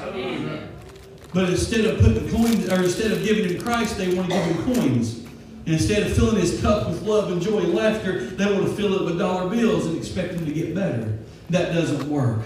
But 1.34 1.50
instead 1.50 1.86
of 1.86 2.00
putting 2.02 2.30
coins, 2.30 2.70
or 2.70 2.84
instead 2.84 3.12
of 3.12 3.24
giving 3.24 3.50
him 3.50 3.62
Christ, 3.62 3.98
they 3.98 4.14
want 4.14 4.30
to 4.30 4.36
give 4.36 4.46
him 4.46 4.74
coins. 4.74 5.20
And 5.66 5.76
instead 5.76 6.04
of 6.04 6.14
filling 6.14 6.40
his 6.42 6.60
cup 6.62 6.90
with 6.90 7.04
love 7.04 7.32
and 7.32 7.42
joy 7.42 7.60
and 7.60 7.74
laughter, 7.74 8.26
they 8.26 8.46
want 8.46 8.66
to 8.68 8.74
fill 8.74 8.96
it 8.96 9.06
with 9.06 9.20
dollar 9.20 9.50
bills 9.50 9.86
and 9.86 9.98
expect 9.98 10.34
him 10.34 10.46
to 10.46 10.52
get 10.52 10.74
better. 10.76 11.20
That 11.52 11.74
doesn't 11.74 12.10
work. 12.10 12.40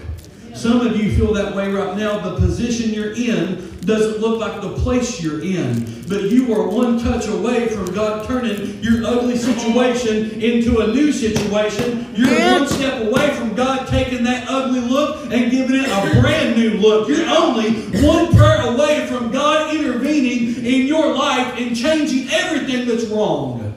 Some 0.56 0.80
of 0.80 0.96
you 0.96 1.14
feel 1.14 1.34
that 1.34 1.54
way 1.54 1.70
right 1.70 1.94
now. 1.98 2.18
The 2.18 2.36
position 2.36 2.90
you're 2.90 3.12
in 3.12 3.78
doesn't 3.80 4.20
look 4.20 4.40
like 4.40 4.62
the 4.62 4.72
place 4.72 5.22
you're 5.22 5.42
in. 5.42 5.84
But 6.08 6.22
you 6.30 6.52
are 6.54 6.66
one 6.66 6.98
touch 6.98 7.28
away 7.28 7.68
from 7.68 7.92
God 7.92 8.26
turning 8.26 8.82
your 8.82 9.04
ugly 9.04 9.36
situation 9.36 10.40
into 10.40 10.78
a 10.78 10.86
new 10.86 11.12
situation. 11.12 12.06
You're 12.14 12.40
one 12.52 12.66
step 12.68 13.06
away 13.06 13.34
from 13.34 13.54
God 13.54 13.86
taking 13.86 14.24
that 14.24 14.46
ugly 14.48 14.80
look 14.80 15.30
and 15.30 15.50
giving 15.50 15.76
it 15.76 15.88
a 15.88 16.20
brand 16.22 16.56
new 16.56 16.78
look. 16.78 17.06
You're 17.06 17.28
only 17.28 17.74
one 18.02 18.34
prayer 18.34 18.62
away 18.62 19.06
from 19.08 19.30
God 19.30 19.76
intervening 19.76 20.64
in 20.64 20.86
your 20.86 21.14
life 21.14 21.54
and 21.58 21.76
changing 21.76 22.30
everything 22.30 22.88
that's 22.88 23.04
wrong. 23.04 23.74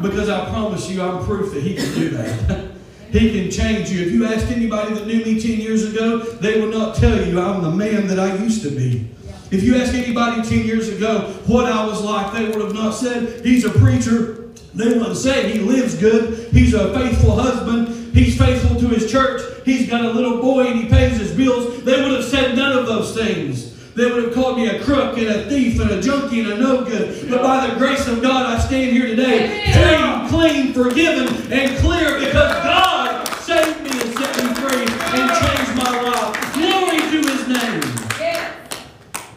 Because 0.00 0.28
I 0.28 0.48
promise 0.48 0.88
you, 0.88 1.02
I'm 1.02 1.24
proof 1.24 1.52
that 1.52 1.62
He 1.62 1.74
can 1.74 1.92
do 1.94 2.08
that. 2.10 2.70
He 3.14 3.30
can 3.30 3.48
change 3.48 3.90
you. 3.90 4.04
If 4.04 4.10
you 4.10 4.26
asked 4.26 4.50
anybody 4.50 4.92
that 4.92 5.06
knew 5.06 5.24
me 5.24 5.40
10 5.40 5.60
years 5.60 5.84
ago, 5.84 6.18
they 6.18 6.60
would 6.60 6.74
not 6.74 6.96
tell 6.96 7.24
you 7.24 7.40
I'm 7.40 7.62
the 7.62 7.70
man 7.70 8.08
that 8.08 8.18
I 8.18 8.34
used 8.38 8.62
to 8.62 8.70
be. 8.70 9.08
If 9.52 9.62
you 9.62 9.76
asked 9.76 9.94
anybody 9.94 10.42
10 10.42 10.66
years 10.66 10.88
ago 10.88 11.32
what 11.46 11.66
I 11.66 11.86
was 11.86 12.02
like, 12.02 12.32
they 12.32 12.46
would 12.46 12.60
have 12.60 12.74
not 12.74 12.90
said 12.90 13.46
he's 13.46 13.64
a 13.64 13.70
preacher. 13.70 14.50
They 14.74 14.98
wouldn't 14.98 15.16
say 15.16 15.52
he 15.52 15.60
lives 15.60 15.94
good. 15.94 16.52
He's 16.52 16.74
a 16.74 16.92
faithful 16.92 17.36
husband. 17.36 18.16
He's 18.16 18.36
faithful 18.36 18.80
to 18.80 18.88
his 18.88 19.08
church. 19.08 19.42
He's 19.64 19.88
got 19.88 20.04
a 20.04 20.10
little 20.10 20.40
boy 20.42 20.66
and 20.66 20.80
he 20.80 20.88
pays 20.88 21.16
his 21.16 21.30
bills. 21.30 21.84
They 21.84 22.02
would 22.02 22.10
have 22.10 22.24
said 22.24 22.56
none 22.56 22.76
of 22.76 22.86
those 22.86 23.14
things. 23.14 23.74
They 23.94 24.10
would 24.10 24.24
have 24.24 24.34
called 24.34 24.56
me 24.56 24.66
a 24.66 24.82
crook 24.82 25.16
and 25.18 25.28
a 25.28 25.48
thief 25.48 25.80
and 25.80 25.88
a 25.88 26.02
junkie 26.02 26.40
and 26.40 26.50
a 26.50 26.58
no 26.58 26.84
good. 26.84 27.30
But 27.30 27.42
by 27.42 27.68
the 27.68 27.76
grace 27.76 28.08
of 28.08 28.20
God, 28.20 28.46
I 28.46 28.58
stand 28.58 28.90
here 28.90 29.06
today, 29.06 29.70
clean, 29.72 30.72
clean, 30.72 30.72
forgiven, 30.72 31.28
and 31.52 31.78
clear 31.78 32.18
because 32.18 32.52
God 32.64 33.28
saved 33.44 33.82
me 33.82 33.90
and 33.90 34.18
set 34.18 34.36
me 34.42 34.54
free 34.54 34.82
and 34.82 35.30
changed 35.38 35.76
my 35.76 36.00
life. 36.02 36.54
Glory 36.54 36.98
to 36.98 37.18
his 37.30 37.46
name. 37.46 37.82
Yes. 38.18 38.52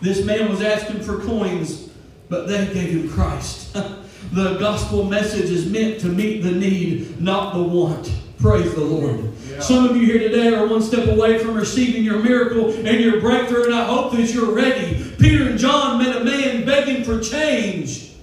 This 0.08 0.24
man 0.24 0.50
was 0.50 0.62
asking 0.62 1.02
for 1.02 1.20
coins, 1.20 1.90
but 2.30 2.48
they 2.48 2.66
gave 2.68 2.92
him 2.92 3.10
Christ. 3.10 3.74
the 4.32 4.58
gospel 4.58 5.04
message 5.04 5.50
is 5.50 5.70
meant 5.70 6.00
to 6.00 6.08
meet 6.08 6.44
the 6.44 6.52
need, 6.52 7.20
not 7.20 7.54
the 7.54 7.62
want. 7.62 8.10
Praise 8.40 8.74
the 8.74 8.86
Lord. 8.86 9.34
Some 9.60 9.84
of 9.84 9.98
you 9.98 10.06
here 10.06 10.20
today 10.20 10.56
are 10.56 10.66
one 10.66 10.82
step 10.82 11.10
away 11.10 11.40
from 11.40 11.56
receiving 11.56 12.06
your 12.06 12.24
miracle 12.24 12.72
and 12.72 13.02
your 13.02 13.20
breakthrough, 13.20 13.66
and 13.66 13.76
I 13.76 13.84
hope 13.84 14.14
that 14.14 14.34
you're 14.34 14.56
ready. 14.56 15.14
Peter 15.20 15.50
and 15.50 15.60
John 15.60 16.02
met 16.02 16.16
a 16.16 16.24
man 16.24 16.66
begging 16.66 17.04
for 17.04 17.20
change. 17.20 18.14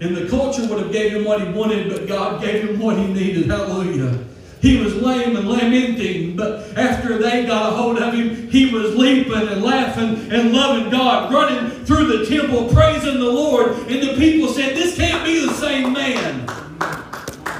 And 0.00 0.16
the 0.16 0.28
culture 0.28 0.66
would 0.66 0.82
have 0.82 0.90
gave 0.90 1.12
him 1.12 1.24
what 1.24 1.40
he 1.40 1.52
wanted, 1.52 1.88
but 1.88 2.08
God 2.08 2.42
gave 2.42 2.68
him 2.68 2.80
what 2.80 2.98
he 2.98 3.06
needed. 3.12 3.46
Hallelujah. 3.46 4.24
He 4.60 4.78
was 4.82 4.94
lame 4.96 5.36
and 5.36 5.48
lamenting, 5.48 6.34
but 6.36 6.76
after 6.76 7.18
they 7.18 7.46
got 7.46 7.72
a 7.72 7.76
hold 7.76 7.98
of 7.98 8.12
him, 8.12 8.50
he 8.50 8.72
was 8.72 8.96
leaping 8.96 9.32
and 9.32 9.62
laughing 9.62 10.32
and 10.32 10.52
loving 10.52 10.90
God, 10.90 11.32
running 11.32 11.84
through 11.84 12.18
the 12.18 12.26
temple, 12.26 12.68
praising 12.68 13.20
the 13.20 13.30
Lord. 13.30 13.72
And 13.88 14.02
the 14.02 14.14
people 14.16 14.48
said, 14.48 14.76
This 14.76 14.96
can't 14.96 15.24
be 15.24 15.46
the 15.46 15.54
same 15.54 15.92
man. 15.92 16.46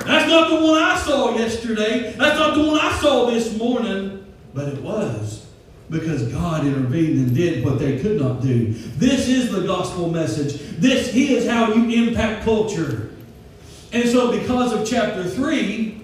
That's 0.09 0.29
not 0.29 0.49
the 0.49 0.67
one 0.67 0.83
I 0.83 0.99
saw 0.99 1.37
yesterday. 1.37 2.13
That's 2.13 2.39
not 2.39 2.57
the 2.57 2.65
one 2.65 2.81
I 2.81 2.99
saw 2.99 3.31
this 3.31 3.57
morning. 3.57 4.25
But 4.55 4.69
it 4.69 4.83
was 4.83 5.47
because 5.91 6.25
God 6.33 6.67
intervened 6.67 7.19
and 7.19 7.35
did 7.35 7.65
what 7.65 7.79
they 7.79 7.99
could 7.99 8.21
not 8.21 8.41
do. 8.41 8.73
This 8.73 9.29
is 9.29 9.53
the 9.53 9.63
gospel 9.67 10.11
message. 10.11 10.61
This 10.79 11.15
is 11.15 11.49
how 11.49 11.73
you 11.73 12.07
impact 12.07 12.45
culture. 12.45 13.11
And 13.93 14.09
so, 14.09 14.33
because 14.33 14.73
of 14.73 14.87
chapter 14.87 15.25
3, 15.25 16.03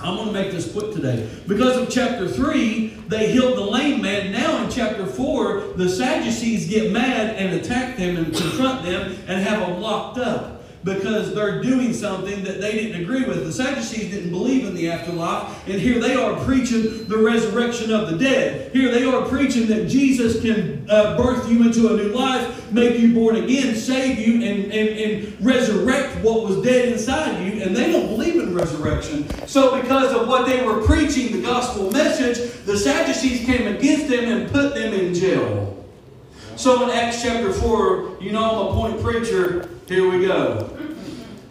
I'm 0.00 0.16
going 0.16 0.28
to 0.28 0.32
make 0.32 0.52
this 0.52 0.70
quick 0.72 0.92
today. 0.92 1.28
Because 1.46 1.76
of 1.76 1.88
chapter 1.88 2.28
3, 2.28 2.88
they 3.08 3.32
healed 3.32 3.56
the 3.56 3.64
lame 3.64 4.02
man. 4.02 4.32
Now, 4.32 4.62
in 4.62 4.70
chapter 4.70 5.06
4, 5.06 5.74
the 5.76 5.88
Sadducees 5.88 6.68
get 6.68 6.92
mad 6.92 7.36
and 7.36 7.54
attack 7.54 7.96
them 7.96 8.16
and 8.16 8.26
confront 8.26 8.84
them 8.84 9.16
and 9.26 9.42
have 9.42 9.60
them 9.60 9.80
locked 9.80 10.18
up 10.18 10.55
because 10.86 11.34
they're 11.34 11.60
doing 11.60 11.92
something 11.92 12.44
that 12.44 12.60
they 12.60 12.72
didn't 12.72 13.02
agree 13.02 13.24
with. 13.24 13.44
The 13.44 13.52
Sadducees 13.52 14.12
didn't 14.12 14.30
believe 14.30 14.64
in 14.64 14.74
the 14.74 14.88
afterlife, 14.88 15.68
and 15.68 15.80
here 15.80 15.98
they 15.98 16.14
are 16.14 16.38
preaching 16.44 17.06
the 17.08 17.18
resurrection 17.18 17.92
of 17.92 18.08
the 18.08 18.16
dead. 18.16 18.72
Here 18.72 18.92
they 18.92 19.04
are 19.04 19.26
preaching 19.26 19.66
that 19.66 19.88
Jesus 19.88 20.40
can 20.40 20.86
uh, 20.88 21.16
birth 21.16 21.50
you 21.50 21.64
into 21.64 21.92
a 21.92 21.96
new 21.96 22.10
life, 22.10 22.72
make 22.72 23.00
you 23.00 23.12
born 23.12 23.34
again, 23.34 23.74
save 23.74 24.20
you, 24.20 24.34
and, 24.34 24.72
and, 24.72 24.88
and 24.88 25.44
resurrect 25.44 26.24
what 26.24 26.44
was 26.44 26.62
dead 26.62 26.92
inside 26.92 27.44
you, 27.44 27.62
and 27.62 27.74
they 27.74 27.90
don't 27.90 28.06
believe 28.06 28.36
in 28.36 28.54
resurrection. 28.54 29.28
So, 29.48 29.80
because 29.80 30.14
of 30.14 30.28
what 30.28 30.46
they 30.46 30.64
were 30.64 30.82
preaching, 30.82 31.32
the 31.32 31.42
gospel 31.42 31.90
message, 31.90 32.64
the 32.64 32.78
Sadducees 32.78 33.44
came 33.44 33.66
against 33.74 34.06
them 34.06 34.24
and 34.26 34.52
put 34.52 34.76
them 34.76 34.94
in 34.94 35.12
jail. 35.12 35.72
So 36.54 36.84
in 36.84 36.90
Acts 36.90 37.22
chapter 37.22 37.52
4, 37.52 38.16
you 38.18 38.32
know 38.32 38.68
I'm 38.68 38.68
a 38.68 38.80
point 38.80 39.02
preacher. 39.02 39.68
Here 39.86 40.10
we 40.10 40.26
go. 40.26 40.75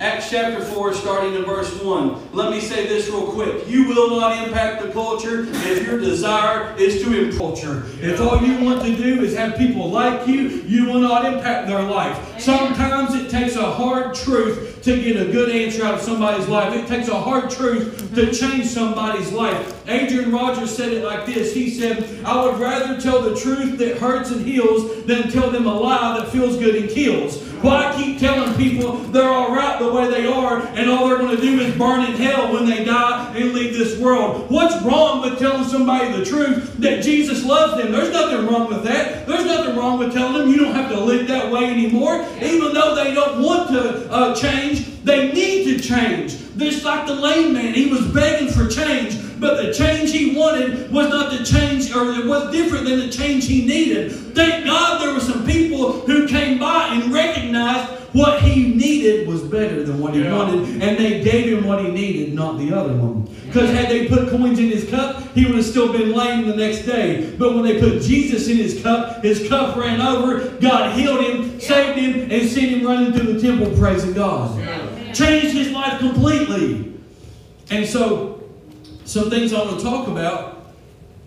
Acts 0.06 0.30
chapter 0.30 0.64
4, 0.64 0.94
starting 0.94 1.34
in 1.34 1.46
verse 1.46 1.82
1. 1.82 2.32
Let 2.32 2.52
me 2.52 2.60
say 2.60 2.86
this 2.86 3.10
real 3.10 3.26
quick. 3.26 3.68
You 3.68 3.88
will 3.88 4.20
not 4.20 4.38
impact 4.38 4.84
the 4.84 4.92
culture 4.92 5.48
if 5.50 5.84
your 5.84 6.00
desire 6.00 6.76
is 6.78 7.02
to 7.02 7.24
impact 7.24 7.40
culture. 7.40 7.84
If 8.00 8.22
all 8.22 8.40
you 8.40 8.64
want 8.64 8.84
to 8.84 8.96
do 8.96 9.24
is 9.24 9.36
have 9.36 9.58
people 9.58 9.90
like 9.90 10.28
you, 10.28 10.62
you 10.68 10.86
will 10.86 11.00
not 11.00 11.26
impact 11.26 11.68
their 11.68 11.82
life. 11.82 12.40
Sometimes 12.40 13.16
it 13.16 13.32
takes 13.32 13.56
a 13.56 13.72
hard 13.72 14.14
truth 14.14 14.80
to 14.84 14.96
get 14.96 15.16
a 15.20 15.32
good 15.32 15.50
answer 15.50 15.84
out 15.84 15.96
of 15.96 16.02
somebody's 16.02 16.48
life. 16.48 16.72
It 16.76 16.88
takes 16.88 17.08
a 17.08 17.20
hard 17.20 17.50
truth 17.50 18.14
to 18.14 18.28
mm-hmm. 18.28 18.32
change 18.32 18.68
somebody's 18.68 19.32
life. 19.32 19.88
Adrian 19.88 20.32
Rogers 20.32 20.76
said 20.76 20.94
it 20.94 21.04
like 21.04 21.26
this 21.26 21.54
He 21.54 21.72
said, 21.72 22.24
I 22.24 22.44
would 22.44 22.60
rather 22.60 23.02
tell 23.02 23.22
the 23.22 23.36
truth 23.36 23.80
that 23.80 23.98
hurts 23.98 24.30
and 24.30 24.46
heals 24.46 25.04
than 25.06 25.32
tell 25.32 25.50
them 25.50 25.66
a 25.66 25.74
lie 25.74 26.20
that 26.20 26.30
feels 26.30 26.58
good 26.58 26.76
and 26.76 26.90
kills. 26.90 27.45
Why 27.62 27.94
keep 27.96 28.20
telling 28.20 28.54
people 28.56 28.98
they're 28.98 29.30
all 29.30 29.54
right 29.54 29.80
the 29.80 29.92
way 29.92 30.10
they 30.10 30.28
are 30.28 30.60
and 30.60 30.90
all 30.90 31.08
they're 31.08 31.18
going 31.18 31.36
to 31.36 31.42
do 31.42 31.60
is 31.60 31.76
burn 31.78 32.04
in 32.06 32.14
hell 32.14 32.54
when 32.54 32.66
they 32.66 32.84
die 32.84 33.36
and 33.36 33.54
leave 33.54 33.74
this 33.74 34.00
world? 34.00 34.50
What's 34.50 34.82
wrong 34.84 35.22
with 35.22 35.40
telling 35.40 35.68
somebody 35.68 36.12
the 36.12 36.26
truth 36.26 36.78
that 36.78 37.04
Jesus 37.04 37.44
loves 37.44 37.82
them? 37.82 37.92
There's 37.92 38.12
nothing 38.12 38.46
wrong 38.48 38.68
with 38.68 38.84
that. 38.84 39.26
There's 39.28 39.46
nothing 39.46 39.76
wrong 39.76 40.00
with 40.00 40.14
telling 40.14 40.34
them 40.34 40.50
you 40.50 40.58
don't 40.58 40.76
have 40.76 40.92
to 40.92 41.00
live 41.00 41.28
that 41.28 41.52
way 41.52 41.66
anymore. 41.66 42.26
Even 42.42 42.74
though 42.74 42.96
they 42.96 43.14
don't 43.14 43.42
want 43.42 43.70
to 43.70 44.12
uh, 44.12 44.36
change, 44.36 45.04
they 45.04 45.32
need 45.32 45.66
to 45.66 45.80
change. 45.84 46.38
Just 46.58 46.86
like 46.86 47.06
the 47.06 47.14
lame 47.14 47.54
man, 47.54 47.74
he 47.74 47.88
was 47.88 48.06
begging 48.08 48.50
for 48.50 48.68
change, 48.68 49.16
but 49.40 49.64
the 49.64 49.74
change 49.74 50.12
he 50.12 50.36
wanted 50.36 50.92
was 50.92 51.10
not 51.10 51.32
the 51.32 51.44
change, 51.44 51.94
or 51.96 52.12
it 52.12 52.26
was 52.26 52.52
different 52.52 52.86
than 52.86 53.00
the 53.00 53.10
change 53.10 53.46
he 53.46 53.66
needed. 53.66 54.12
Thank 54.36 54.66
God 54.66 55.02
there 55.02 55.14
were 55.14 55.20
some 55.20 55.46
people 55.46 56.02
who 56.02 56.28
came 56.28 56.60
by 56.60 56.90
and 56.94 57.14
recognized 57.14 57.92
what 58.14 58.42
he 58.42 58.74
needed 58.74 59.28
was 59.28 59.42
better 59.42 59.84
than 59.84 60.00
what 60.00 60.14
he 60.14 60.22
Yeah. 60.22 60.38
wanted, 60.38 60.82
and 60.82 60.98
they 60.98 61.22
gave 61.22 61.46
him 61.48 61.66
what 61.66 61.84
he 61.84 61.92
needed, 61.92 62.34
not 62.34 62.58
the 62.58 62.74
other 62.74 62.94
one. 62.94 63.28
Because 63.48 63.70
had 63.72 63.90
they 63.90 64.06
put 64.06 64.30
coins 64.30 64.60
in 64.60 64.70
his 64.70 64.86
cup, 64.86 65.22
he 65.36 65.46
would 65.46 65.56
have 65.56 65.66
still 65.66 65.92
been 65.92 66.14
lame 66.14 66.48
the 66.48 66.56
next 66.56 66.86
day. 66.86 67.26
But 67.38 67.56
when 67.56 67.64
they 67.64 67.80
put 67.80 68.02
Jesus 68.02 68.48
in 68.48 68.58
his 68.58 68.82
cup, 68.82 69.24
his 69.24 69.48
cup 69.48 69.76
ran 69.76 70.02
over, 70.02 70.52
God 70.62 70.98
healed 70.98 71.22
him, 71.22 71.60
saved 71.60 71.98
him, 71.98 72.28
and 72.32 72.50
sent 72.50 72.68
him 72.68 72.86
running 72.86 73.14
through 73.14 73.34
the 73.34 73.42
temple 73.42 73.68
praising 73.78 74.14
God 74.14 74.52
changed 75.16 75.56
his 75.56 75.72
life 75.72 76.00
completely. 76.00 76.92
And 77.72 77.86
so, 77.86 78.35
some 79.06 79.30
things 79.30 79.54
I 79.54 79.64
want 79.64 79.80
to 79.80 79.86
talk 79.86 80.08
about 80.08 80.66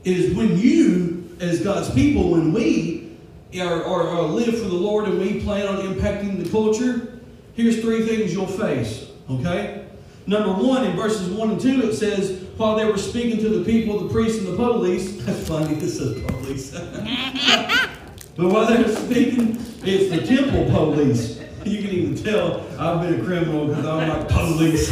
is 0.04 0.34
when 0.34 0.58
you, 0.58 1.36
as 1.40 1.60
God's 1.60 1.90
people, 1.90 2.30
when 2.30 2.52
we 2.52 3.16
are, 3.60 3.84
are, 3.84 4.08
are 4.08 4.22
live 4.22 4.58
for 4.58 4.68
the 4.68 4.74
Lord 4.74 5.06
and 5.08 5.18
we 5.18 5.40
plan 5.40 5.66
on 5.66 5.76
impacting 5.76 6.42
the 6.42 6.50
culture, 6.50 7.20
here's 7.54 7.80
three 7.80 8.04
things 8.04 8.32
you'll 8.32 8.46
face. 8.46 9.08
Okay? 9.30 9.86
Number 10.26 10.52
one, 10.52 10.84
in 10.84 10.96
verses 10.96 11.30
1 11.30 11.50
and 11.52 11.60
2, 11.60 11.88
it 11.88 11.94
says, 11.94 12.44
While 12.56 12.76
they 12.76 12.84
were 12.84 12.98
speaking 12.98 13.38
to 13.38 13.48
the 13.48 13.64
people, 13.64 14.00
the 14.00 14.12
priests 14.12 14.38
and 14.40 14.48
the 14.48 14.56
police, 14.56 15.16
that's 15.24 15.48
funny, 15.48 15.74
this 15.74 15.98
says 15.98 16.20
police. 16.22 16.70
but 18.36 18.48
while 18.48 18.66
they 18.66 18.82
were 18.82 18.94
speaking, 18.94 19.56
it's 19.84 20.10
the 20.10 20.26
temple 20.26 20.64
police. 20.70 21.38
You 21.64 21.82
can 21.82 21.90
even 21.90 22.14
tell 22.14 22.64
I've 22.78 23.02
been 23.02 23.20
a 23.20 23.24
criminal 23.24 23.66
because 23.66 23.84
I'm 23.84 24.08
like 24.08 24.28
police. 24.28 24.90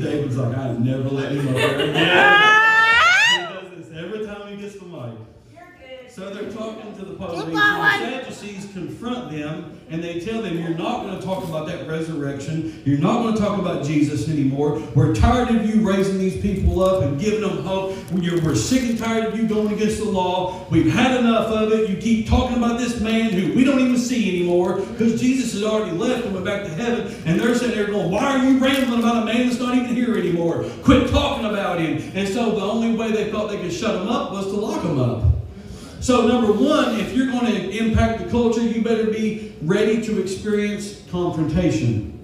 David's 0.00 0.27
like, 0.38 0.56
I've 0.56 0.80
never 0.80 1.08
let 1.08 1.32
him 1.32 1.48
up 1.48 1.54
there 1.54 1.80
again. 1.90 1.94
he 3.30 3.54
does 3.76 3.88
this 3.88 3.96
every 3.96 4.24
time 4.26 4.48
he 4.48 4.56
gets 4.62 4.76
the 4.76 4.84
mic. 4.86 5.14
So 6.10 6.30
they're 6.34 6.50
talking 6.50 6.96
to 6.96 7.04
the 7.04 7.14
police. 7.14 7.44
And 7.44 7.52
the 7.54 7.58
Sadducees 8.32 8.72
confront 8.72 9.30
them 9.30 9.77
and 9.90 10.02
they 10.02 10.20
tell 10.20 10.42
them, 10.42 10.58
You're 10.58 10.76
not 10.76 11.02
going 11.02 11.18
to 11.18 11.24
talk 11.24 11.44
about 11.44 11.66
that 11.66 11.88
resurrection. 11.88 12.82
You're 12.84 12.98
not 12.98 13.22
going 13.22 13.34
to 13.34 13.40
talk 13.40 13.58
about 13.58 13.84
Jesus 13.84 14.28
anymore. 14.28 14.78
We're 14.94 15.14
tired 15.14 15.48
of 15.54 15.66
you 15.66 15.86
raising 15.86 16.18
these 16.18 16.40
people 16.40 16.82
up 16.82 17.02
and 17.02 17.18
giving 17.18 17.40
them 17.40 17.64
hope. 17.64 17.96
We're 18.12 18.54
sick 18.54 18.82
and 18.82 18.98
tired 18.98 19.24
of 19.24 19.38
you 19.38 19.46
going 19.46 19.72
against 19.72 19.98
the 19.98 20.10
law. 20.10 20.66
We've 20.70 20.92
had 20.92 21.18
enough 21.18 21.46
of 21.48 21.72
it. 21.72 21.88
You 21.88 21.96
keep 21.96 22.28
talking 22.28 22.58
about 22.58 22.78
this 22.78 23.00
man 23.00 23.30
who 23.30 23.54
we 23.54 23.64
don't 23.64 23.80
even 23.80 23.98
see 23.98 24.36
anymore 24.36 24.80
because 24.80 25.20
Jesus 25.20 25.52
has 25.54 25.64
already 25.64 25.96
left 25.96 26.24
and 26.26 26.34
went 26.34 26.44
back 26.44 26.64
to 26.64 26.70
heaven. 26.70 27.14
And 27.24 27.40
they're 27.40 27.54
sitting 27.54 27.76
there 27.76 27.86
going, 27.86 28.10
Why 28.10 28.38
are 28.38 28.44
you 28.44 28.58
rambling 28.58 29.00
about 29.00 29.22
a 29.22 29.26
man 29.26 29.48
that's 29.48 29.58
not 29.58 29.74
even 29.74 29.94
here 29.94 30.16
anymore? 30.16 30.64
Quit 30.82 31.10
talking 31.10 31.46
about 31.46 31.80
him. 31.80 31.98
And 32.14 32.28
so 32.28 32.52
the 32.52 32.62
only 32.62 32.94
way 32.94 33.10
they 33.12 33.30
thought 33.30 33.48
they 33.48 33.58
could 33.58 33.72
shut 33.72 33.96
him 33.96 34.08
up 34.08 34.32
was 34.32 34.46
to 34.46 34.52
lock 34.52 34.82
him 34.84 34.98
up. 34.98 35.37
So, 36.00 36.26
number 36.26 36.52
one, 36.52 36.98
if 37.00 37.14
you're 37.14 37.30
going 37.30 37.46
to 37.46 37.70
impact 37.70 38.22
the 38.22 38.30
culture, 38.30 38.60
you 38.60 38.82
better 38.82 39.06
be 39.06 39.54
ready 39.62 40.00
to 40.02 40.20
experience 40.22 41.02
confrontation. 41.10 42.14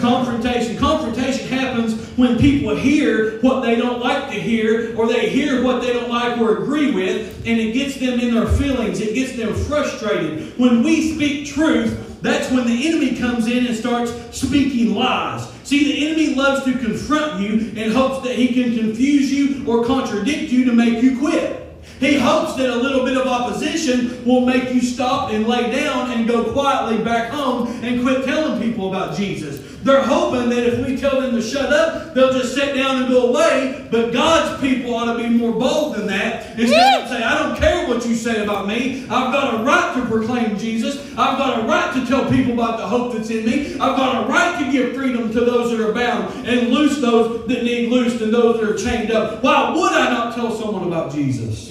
Confrontation. 0.00 0.76
Confrontation 0.78 1.46
happens 1.48 1.94
when 2.16 2.38
people 2.38 2.74
hear 2.74 3.38
what 3.40 3.60
they 3.60 3.76
don't 3.76 4.00
like 4.00 4.30
to 4.30 4.40
hear, 4.40 4.96
or 4.96 5.06
they 5.06 5.28
hear 5.30 5.62
what 5.62 5.80
they 5.80 5.92
don't 5.92 6.08
like 6.08 6.38
or 6.40 6.58
agree 6.58 6.90
with, 6.90 7.36
and 7.46 7.60
it 7.60 7.72
gets 7.72 7.96
them 7.96 8.18
in 8.18 8.34
their 8.34 8.48
feelings. 8.48 9.00
It 9.00 9.14
gets 9.14 9.36
them 9.36 9.54
frustrated. 9.54 10.58
When 10.58 10.82
we 10.82 11.14
speak 11.14 11.46
truth, 11.46 12.20
that's 12.20 12.50
when 12.50 12.66
the 12.66 12.88
enemy 12.88 13.16
comes 13.16 13.46
in 13.46 13.66
and 13.66 13.76
starts 13.76 14.12
speaking 14.36 14.94
lies. 14.94 15.48
See, 15.64 15.84
the 15.84 16.06
enemy 16.06 16.34
loves 16.34 16.64
to 16.64 16.72
confront 16.72 17.40
you 17.40 17.70
in 17.80 17.92
hopes 17.92 18.26
that 18.26 18.36
he 18.36 18.48
can 18.48 18.76
confuse 18.76 19.32
you 19.32 19.64
or 19.68 19.84
contradict 19.84 20.50
you 20.50 20.64
to 20.64 20.72
make 20.72 21.02
you 21.02 21.18
quit. 21.18 21.59
He 22.00 22.18
hopes 22.18 22.54
that 22.56 22.70
a 22.70 22.76
little 22.76 23.04
bit 23.04 23.18
of 23.18 23.26
opposition 23.26 24.24
will 24.24 24.40
make 24.40 24.72
you 24.72 24.80
stop 24.80 25.32
and 25.32 25.46
lay 25.46 25.70
down 25.70 26.10
and 26.12 26.26
go 26.26 26.50
quietly 26.50 27.04
back 27.04 27.30
home 27.30 27.68
and 27.84 28.02
quit 28.02 28.24
telling 28.24 28.60
people 28.60 28.88
about 28.88 29.14
Jesus. 29.14 29.60
They're 29.82 30.02
hoping 30.02 30.50
that 30.50 30.66
if 30.66 30.86
we 30.86 30.96
tell 30.96 31.20
them 31.20 31.34
to 31.34 31.42
shut 31.42 31.72
up, 31.72 32.12
they'll 32.14 32.32
just 32.32 32.54
sit 32.54 32.74
down 32.74 33.02
and 33.02 33.08
go 33.08 33.28
away. 33.28 33.88
But 33.90 34.12
God's 34.12 34.60
people 34.60 34.94
ought 34.94 35.16
to 35.16 35.18
be 35.18 35.28
more 35.28 35.52
bold 35.52 35.96
than 35.96 36.06
that. 36.08 36.58
Instead 36.58 37.02
of 37.02 37.08
saying, 37.08 37.22
I 37.22 37.38
don't 37.38 37.58
care 37.58 37.88
what 37.88 38.06
you 38.06 38.14
say 38.14 38.44
about 38.44 38.66
me. 38.66 39.04
I've 39.04 39.32
got 39.32 39.60
a 39.60 39.64
right 39.64 39.94
to 39.94 40.06
proclaim 40.06 40.58
Jesus. 40.58 40.98
I've 41.12 41.38
got 41.38 41.60
a 41.60 41.66
right 41.66 41.94
to 41.94 42.06
tell 42.06 42.28
people 42.30 42.52
about 42.54 42.78
the 42.78 42.86
hope 42.86 43.14
that's 43.14 43.30
in 43.30 43.46
me. 43.46 43.74
I've 43.74 43.96
got 43.96 44.24
a 44.24 44.28
right 44.28 44.62
to 44.64 44.70
give 44.70 44.94
freedom 44.94 45.32
to 45.32 45.40
those 45.40 45.70
that 45.70 45.80
are 45.80 45.92
bound 45.92 46.46
and 46.46 46.68
loose 46.68 47.00
those 47.00 47.46
that 47.48 47.64
need 47.64 47.90
loosed 47.90 48.20
and 48.20 48.32
those 48.32 48.60
that 48.60 48.68
are 48.68 48.76
chained 48.76 49.10
up. 49.10 49.42
Why 49.42 49.74
would 49.74 49.92
I 49.92 50.10
not 50.10 50.34
tell 50.34 50.54
someone 50.54 50.86
about 50.86 51.12
Jesus? 51.12 51.70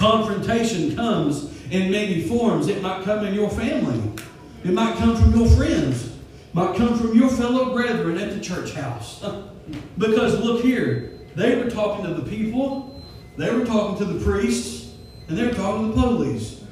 Confrontation 0.00 0.96
comes 0.96 1.52
in 1.70 1.92
many 1.92 2.22
forms. 2.22 2.68
It 2.68 2.80
might 2.80 3.04
come 3.04 3.26
in 3.26 3.34
your 3.34 3.50
family. 3.50 4.00
It 4.64 4.72
might 4.72 4.96
come 4.96 5.14
from 5.14 5.38
your 5.38 5.46
friends. 5.46 6.06
It 6.06 6.54
might 6.54 6.74
come 6.74 6.96
from 6.96 7.14
your 7.14 7.28
fellow 7.28 7.74
brethren 7.74 8.16
at 8.16 8.30
the 8.30 8.40
church 8.40 8.72
house. 8.72 9.22
because 9.98 10.40
look 10.40 10.62
here, 10.62 11.18
they 11.36 11.62
were 11.62 11.68
talking 11.68 12.06
to 12.06 12.14
the 12.14 12.22
people, 12.22 13.02
they 13.36 13.52
were 13.52 13.66
talking 13.66 13.98
to 13.98 14.10
the 14.10 14.24
priests, 14.24 14.94
and 15.28 15.36
they 15.36 15.46
were 15.46 15.52
talking 15.52 15.92
to 15.92 15.94
the 15.94 16.02
police. 16.02 16.64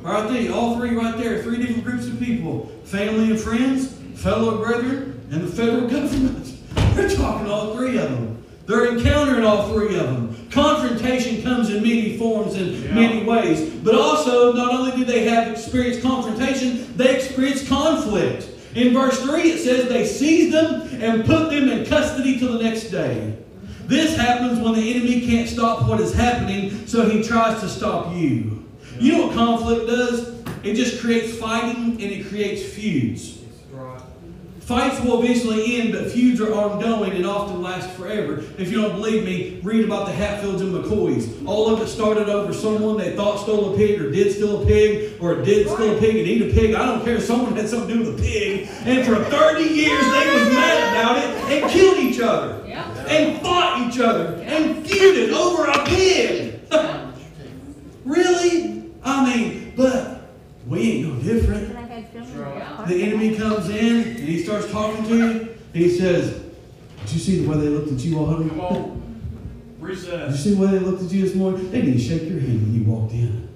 Right 0.00 0.30
there, 0.30 0.52
all 0.52 0.76
three 0.76 0.94
right 0.94 1.16
there, 1.16 1.42
three 1.42 1.58
different 1.58 1.82
groups 1.82 2.06
of 2.06 2.20
people 2.20 2.66
family 2.84 3.32
and 3.32 3.40
friends, 3.40 3.92
fellow 4.14 4.64
brethren, 4.64 5.20
and 5.32 5.42
the 5.42 5.48
federal 5.48 5.88
government. 5.88 6.58
They're 6.94 7.10
talking 7.10 7.50
all 7.50 7.74
three 7.74 7.98
of 7.98 8.08
them. 8.08 8.41
They're 8.66 8.96
encountering 8.96 9.44
all 9.44 9.68
three 9.72 9.96
of 9.96 10.06
them. 10.06 10.48
Confrontation 10.50 11.42
comes 11.42 11.70
in 11.70 11.82
many 11.82 12.16
forms 12.16 12.54
and 12.54 12.72
Yeah. 12.84 12.94
many 12.94 13.24
ways. 13.24 13.60
But 13.82 13.94
also, 13.94 14.52
not 14.52 14.72
only 14.72 14.96
do 14.96 15.04
they 15.04 15.24
have 15.24 15.48
experienced 15.48 16.02
confrontation, 16.02 16.86
they 16.96 17.16
experience 17.16 17.66
conflict. 17.68 18.46
In 18.74 18.94
verse 18.94 19.18
3, 19.18 19.42
it 19.50 19.58
says 19.58 19.88
they 19.88 20.06
seized 20.06 20.52
them 20.52 20.82
and 21.00 21.24
put 21.24 21.50
them 21.50 21.68
in 21.68 21.84
custody 21.84 22.38
till 22.38 22.56
the 22.56 22.62
next 22.62 22.84
day. 22.84 23.34
This 23.88 24.16
happens 24.16 24.58
when 24.60 24.74
the 24.74 24.94
enemy 24.94 25.20
can't 25.22 25.48
stop 25.48 25.88
what 25.88 26.00
is 26.00 26.14
happening, 26.14 26.84
so 26.86 27.08
he 27.08 27.22
tries 27.22 27.60
to 27.60 27.68
stop 27.68 28.14
you. 28.16 28.62
You 29.00 29.12
know 29.12 29.26
what 29.26 29.34
conflict 29.34 29.88
does? 29.88 30.30
It 30.62 30.74
just 30.74 31.00
creates 31.00 31.36
fighting 31.36 31.98
and 32.00 32.00
it 32.00 32.28
creates 32.28 32.62
feuds. 32.62 33.38
Fights 34.62 35.00
will 35.00 35.20
eventually 35.20 35.80
end, 35.80 35.92
but 35.92 36.12
feuds 36.12 36.40
are 36.40 36.54
ongoing 36.54 37.10
and 37.12 37.26
often 37.26 37.60
last 37.60 37.90
forever. 37.96 38.44
If 38.58 38.70
you 38.70 38.80
don't 38.80 38.94
believe 38.94 39.24
me, 39.24 39.58
read 39.60 39.84
about 39.84 40.06
the 40.06 40.12
Hatfields 40.12 40.62
and 40.62 40.72
McCoys. 40.72 41.44
All 41.44 41.68
of 41.68 41.82
it 41.82 41.88
started 41.88 42.28
over 42.28 42.52
someone 42.52 42.96
they 42.96 43.16
thought 43.16 43.40
stole 43.40 43.74
a 43.74 43.76
pig 43.76 44.00
or 44.00 44.12
did 44.12 44.32
steal 44.32 44.62
a 44.62 44.64
pig 44.64 45.20
or 45.20 45.42
did 45.42 45.68
steal 45.68 45.96
a 45.96 45.98
pig 45.98 46.16
and 46.16 46.28
eat 46.28 46.42
a 46.42 46.54
pig. 46.54 46.76
I 46.76 46.86
don't 46.86 47.04
care. 47.04 47.20
Someone 47.20 47.56
had 47.56 47.68
something 47.68 47.88
to 47.88 48.04
do 48.04 48.10
with 48.12 48.20
a 48.20 48.22
pig. 48.22 48.68
And 48.84 49.04
for 49.04 49.16
30 49.24 49.62
years 49.64 50.00
they 50.00 50.32
was 50.32 50.52
mad 50.54 50.92
about 50.92 51.18
it 51.18 51.62
and 51.62 51.70
killed 51.70 51.98
each 51.98 52.20
other. 52.20 52.64
And 53.08 53.42
fought 53.42 53.88
each 53.88 53.98
other 53.98 54.36
and 54.42 54.86
feuded 54.86 55.32
over 55.32 55.64
a 55.64 55.84
pig. 55.84 56.60
really? 58.04 58.92
I 59.02 59.36
mean, 59.36 59.72
but 59.76 60.28
we 60.68 60.92
ain't 60.92 61.08
no 61.08 61.20
different. 61.20 61.81
The 62.12 63.02
enemy 63.02 63.36
comes 63.36 63.70
in 63.70 64.02
and 64.02 64.18
he 64.18 64.42
starts 64.42 64.70
talking 64.70 65.04
to 65.04 65.16
you. 65.16 65.30
And 65.30 65.82
he 65.82 65.88
says, 65.96 66.42
Did 67.00 67.12
you 67.12 67.18
see 67.18 67.40
the 67.40 67.48
way 67.48 67.56
they 67.56 67.68
looked 67.68 67.90
at 67.90 67.98
you 68.00 68.18
all? 68.18 68.26
Come 68.26 68.60
on. 68.60 68.98
Did 69.80 69.88
you 69.98 70.36
see 70.36 70.54
the 70.54 70.60
way 70.60 70.72
they 70.72 70.78
looked 70.80 71.02
at 71.02 71.10
you 71.10 71.22
this 71.22 71.34
morning? 71.34 71.70
They 71.70 71.80
didn't 71.80 72.00
shake 72.00 72.28
your 72.28 72.40
hand 72.40 72.62
when 72.62 72.74
you 72.74 72.84
walked 72.84 73.12
in. 73.12 73.48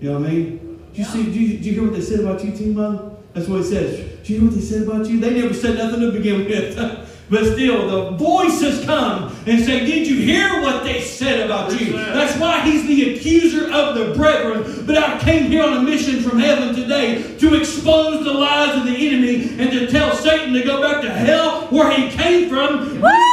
You 0.00 0.10
know 0.12 0.20
what 0.20 0.28
I 0.28 0.32
mean? 0.32 0.80
Did 0.92 0.98
you 0.98 1.04
see? 1.04 1.24
Did 1.24 1.34
you, 1.34 1.48
did 1.48 1.66
you 1.66 1.72
hear 1.72 1.82
what 1.82 1.92
they 1.92 2.00
said 2.00 2.20
about 2.20 2.42
you, 2.42 2.52
team 2.52 2.74
Timo? 2.74 3.16
That's 3.34 3.46
what 3.46 3.60
it 3.60 3.64
says. 3.64 4.26
Do 4.26 4.32
you 4.32 4.40
hear 4.40 4.48
what 4.48 4.56
they 4.56 4.64
said 4.64 4.82
about 4.84 5.06
you? 5.06 5.20
They 5.20 5.40
never 5.40 5.52
said 5.52 5.76
nothing 5.76 6.00
to 6.00 6.10
begin 6.12 6.44
with. 6.46 6.78
but 7.30 7.44
still, 7.44 7.88
the 7.88 8.16
voices 8.16 8.84
come 8.84 9.36
and 9.46 9.62
say, 9.64 9.84
Did 9.84 10.06
you 10.06 10.16
hear 10.16 10.62
what 10.62 10.84
they 10.84 11.00
said 11.02 11.44
about 11.44 11.78
you? 11.78 11.92
That's 11.92 12.38
why 12.38 12.60
he's 12.62 12.86
the 12.86 13.14
accuser 13.14 13.70
of 13.72 13.94
the 13.94 14.14
brethren. 14.14 14.86
But 14.86 14.96
I 14.96 15.18
came 15.18 15.50
here 15.50 15.62
on 15.62 15.76
a 15.78 15.82
mission 15.82 16.22
from 16.22 16.38
heaven 16.38 16.74
today 16.74 17.36
to 17.38 17.54
expose 17.54 18.24
the 18.24 18.32
lies 18.32 18.76
of 18.78 18.84
the 18.84 19.08
enemy 19.08 19.58
and 19.58 19.70
to 19.72 19.90
tell 19.90 20.14
Satan 20.14 20.54
to 20.54 20.62
go 20.62 20.80
back 20.80 21.02
to 21.02 21.10
hell 21.10 21.66
where 21.66 21.90
he 21.90 22.10
came 22.16 22.48
from. 22.48 23.00
We 23.00 23.28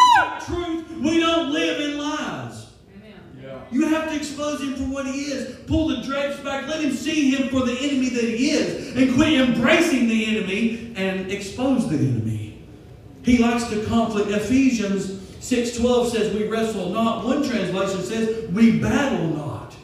truth. 0.45 0.91
We 0.97 1.19
don't 1.19 1.51
live 1.51 1.79
in 1.79 1.97
lies. 1.97 2.67
Yeah. 3.41 3.61
You 3.71 3.87
have 3.87 4.09
to 4.09 4.15
expose 4.15 4.61
him 4.61 4.75
for 4.75 4.83
what 4.83 5.05
he 5.05 5.21
is. 5.21 5.55
Pull 5.67 5.89
the 5.89 6.01
drapes 6.01 6.39
back. 6.39 6.67
Let 6.67 6.83
him 6.83 6.91
see 6.91 7.31
him 7.31 7.49
for 7.49 7.65
the 7.65 7.77
enemy 7.77 8.09
that 8.09 8.23
he 8.23 8.51
is. 8.51 8.95
And 8.95 9.13
quit 9.15 9.33
embracing 9.33 10.07
the 10.07 10.37
enemy 10.37 10.93
and 10.95 11.31
expose 11.31 11.89
the 11.89 11.97
enemy. 11.97 12.44
He 13.25 13.39
likes 13.39 13.67
to 13.69 13.83
conflict. 13.85 14.29
Ephesians 14.29 15.07
6.12 15.39 16.11
says 16.11 16.33
we 16.33 16.47
wrestle 16.47 16.89
not. 16.89 17.25
One 17.25 17.43
translation 17.43 18.03
says 18.03 18.49
we 18.51 18.79
battle 18.79 19.27
not. 19.29 19.75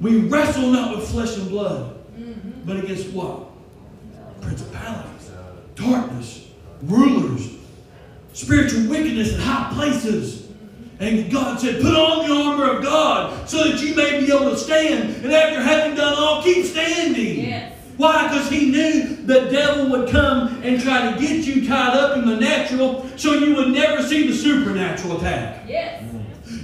We 0.00 0.16
wrestle 0.16 0.70
not 0.70 0.96
with 0.96 1.08
flesh 1.08 1.36
and 1.36 1.48
blood. 1.50 1.94
Mm-hmm. 2.18 2.64
But 2.64 2.78
against 2.78 3.10
what? 3.10 3.48
Principalities, 4.40 5.30
darkness, 5.74 6.48
rulers, 6.82 7.50
spiritual 8.32 8.88
wickedness 8.88 9.34
in 9.34 9.40
high 9.40 9.72
places. 9.74 10.48
And 11.00 11.30
God 11.30 11.60
said, 11.60 11.82
Put 11.82 11.94
on 11.94 12.26
the 12.26 12.34
armor 12.34 12.78
of 12.78 12.82
God 12.82 13.48
so 13.48 13.68
that 13.68 13.80
you 13.82 13.94
may 13.94 14.20
be 14.20 14.32
able 14.32 14.50
to 14.50 14.56
stand. 14.56 15.22
And 15.24 15.32
after 15.32 15.60
having 15.60 15.96
done 15.96 16.14
all, 16.16 16.42
keep 16.42 16.64
standing. 16.64 17.44
Yes. 17.44 17.67
Why? 17.98 18.28
Because 18.28 18.48
he 18.48 18.70
knew 18.70 19.16
the 19.26 19.50
devil 19.50 19.90
would 19.90 20.08
come 20.08 20.62
and 20.62 20.80
try 20.80 21.12
to 21.12 21.20
get 21.20 21.44
you 21.44 21.66
tied 21.66 21.94
up 21.94 22.16
in 22.16 22.26
the 22.26 22.36
natural 22.36 23.06
so 23.16 23.34
you 23.34 23.54
would 23.56 23.68
never 23.68 24.02
see 24.02 24.26
the 24.28 24.34
supernatural 24.34 25.18
attack. 25.18 25.64
Yes. 25.68 26.04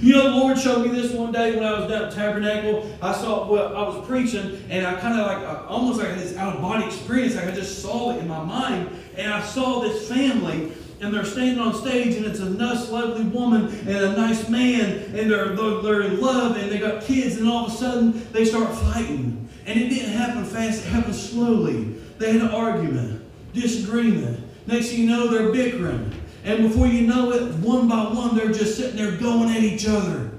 You 0.01 0.13
know, 0.13 0.23
the 0.23 0.35
Lord 0.37 0.57
showed 0.57 0.85
me 0.85 0.89
this 0.89 1.11
one 1.11 1.31
day 1.31 1.55
when 1.55 1.65
I 1.65 1.79
was 1.79 1.89
down 1.89 2.05
at 2.05 2.13
Tabernacle. 2.13 2.89
I 3.01 3.13
saw, 3.13 3.51
well, 3.51 3.75
I 3.75 3.81
was 3.81 4.07
preaching, 4.07 4.63
and 4.69 4.85
I 4.85 4.99
kind 4.99 5.19
of 5.19 5.27
like, 5.27 5.37
uh, 5.39 5.67
almost 5.67 5.99
like 5.99 6.15
this 6.15 6.37
out 6.37 6.55
of 6.55 6.61
body 6.61 6.85
experience. 6.85 7.35
Like 7.35 7.47
I 7.47 7.51
just 7.51 7.81
saw 7.81 8.11
it 8.11 8.19
in 8.19 8.27
my 8.27 8.43
mind, 8.43 8.89
and 9.17 9.33
I 9.33 9.41
saw 9.41 9.81
this 9.81 10.07
family, 10.07 10.71
and 11.01 11.13
they're 11.13 11.25
standing 11.25 11.59
on 11.59 11.73
stage, 11.73 12.15
and 12.15 12.25
it's 12.25 12.39
a 12.39 12.49
nice, 12.49 12.89
lovely 12.89 13.25
woman 13.25 13.67
and 13.67 13.89
a 13.89 14.15
nice 14.15 14.47
man, 14.47 15.13
and 15.15 15.29
they're, 15.29 15.55
they're, 15.55 15.81
they're 15.81 16.01
in 16.03 16.21
love, 16.21 16.55
and 16.55 16.71
they 16.71 16.77
got 16.77 17.03
kids, 17.03 17.37
and 17.37 17.49
all 17.49 17.65
of 17.65 17.73
a 17.73 17.75
sudden 17.75 18.31
they 18.31 18.45
start 18.45 18.73
fighting. 18.75 19.44
And 19.65 19.79
it 19.79 19.89
didn't 19.89 20.11
happen 20.11 20.45
fast, 20.45 20.85
it 20.85 20.89
happened 20.89 21.15
slowly. 21.15 21.83
They 22.17 22.33
had 22.33 22.41
an 22.41 22.49
argument, 22.49 23.23
disagreement. 23.53 24.39
Next 24.67 24.89
thing 24.89 25.01
you 25.01 25.07
know, 25.07 25.27
they're 25.27 25.51
bickering. 25.51 26.11
And 26.43 26.63
before 26.69 26.87
you 26.87 27.07
know 27.07 27.31
it, 27.31 27.53
one 27.55 27.87
by 27.87 28.03
one, 28.03 28.35
they're 28.37 28.51
just 28.51 28.77
sitting 28.77 28.95
there 28.95 29.17
going 29.17 29.49
at 29.49 29.63
each 29.63 29.87
other. 29.87 30.31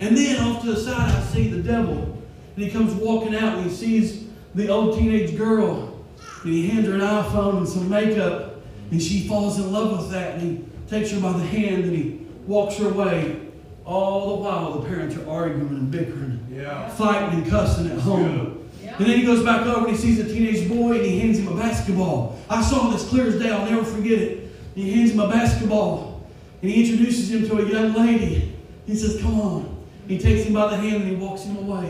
And 0.00 0.16
then 0.16 0.40
off 0.44 0.62
to 0.62 0.72
the 0.72 0.80
side, 0.80 1.14
I 1.14 1.20
see 1.22 1.48
the 1.48 1.62
devil. 1.62 2.18
And 2.56 2.64
he 2.64 2.70
comes 2.70 2.92
walking 2.94 3.34
out 3.36 3.58
and 3.58 3.70
he 3.70 3.74
sees 3.74 4.24
the 4.54 4.68
old 4.68 4.98
teenage 4.98 5.36
girl. 5.36 6.04
And 6.42 6.52
he 6.52 6.68
hands 6.68 6.86
her 6.88 6.94
an 6.94 7.00
iPhone 7.00 7.58
and 7.58 7.68
some 7.68 7.88
makeup. 7.88 8.56
And 8.90 9.00
she 9.00 9.28
falls 9.28 9.58
in 9.58 9.72
love 9.72 9.96
with 9.96 10.10
that. 10.10 10.38
And 10.38 10.42
he 10.58 10.64
takes 10.90 11.12
her 11.12 11.20
by 11.20 11.32
the 11.32 11.44
hand 11.46 11.84
and 11.84 11.96
he 11.96 12.26
walks 12.46 12.76
her 12.78 12.88
away. 12.88 13.40
All 13.84 14.36
the 14.36 14.42
while, 14.42 14.78
the 14.80 14.88
parents 14.88 15.16
are 15.16 15.28
arguing 15.30 15.68
and 15.68 15.90
bickering, 15.90 16.46
Yeah. 16.52 16.88
fighting 16.88 17.40
and 17.40 17.50
cussing 17.50 17.88
at 17.90 17.98
home. 17.98 18.61
And 18.98 19.06
then 19.06 19.18
he 19.18 19.24
goes 19.24 19.42
back 19.42 19.66
over 19.66 19.86
and 19.86 19.96
he 19.96 20.00
sees 20.00 20.18
a 20.18 20.24
teenage 20.24 20.68
boy 20.68 20.92
and 20.92 21.04
he 21.04 21.18
hands 21.18 21.38
him 21.38 21.48
a 21.48 21.56
basketball. 21.56 22.38
I 22.48 22.62
saw 22.62 22.90
this 22.90 23.08
clear 23.08 23.26
as 23.26 23.38
day, 23.38 23.50
I'll 23.50 23.68
never 23.68 23.84
forget 23.84 24.18
it. 24.18 24.50
He 24.74 24.92
hands 24.92 25.12
him 25.12 25.20
a 25.20 25.28
basketball 25.28 26.26
and 26.60 26.70
he 26.70 26.84
introduces 26.84 27.30
him 27.30 27.48
to 27.48 27.64
a 27.64 27.70
young 27.70 27.94
lady. 27.94 28.56
He 28.86 28.94
says, 28.94 29.20
Come 29.20 29.40
on. 29.40 29.84
He 30.08 30.18
takes 30.18 30.44
him 30.44 30.54
by 30.54 30.70
the 30.70 30.76
hand 30.76 31.02
and 31.02 31.10
he 31.10 31.14
walks 31.14 31.42
him 31.42 31.56
away. 31.56 31.88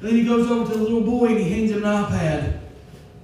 And 0.00 0.08
then 0.08 0.14
he 0.14 0.24
goes 0.24 0.50
over 0.50 0.70
to 0.72 0.78
the 0.78 0.82
little 0.82 1.02
boy 1.02 1.26
and 1.26 1.38
he 1.38 1.50
hands 1.50 1.70
him 1.72 1.84
an 1.84 2.04
iPad 2.04 2.60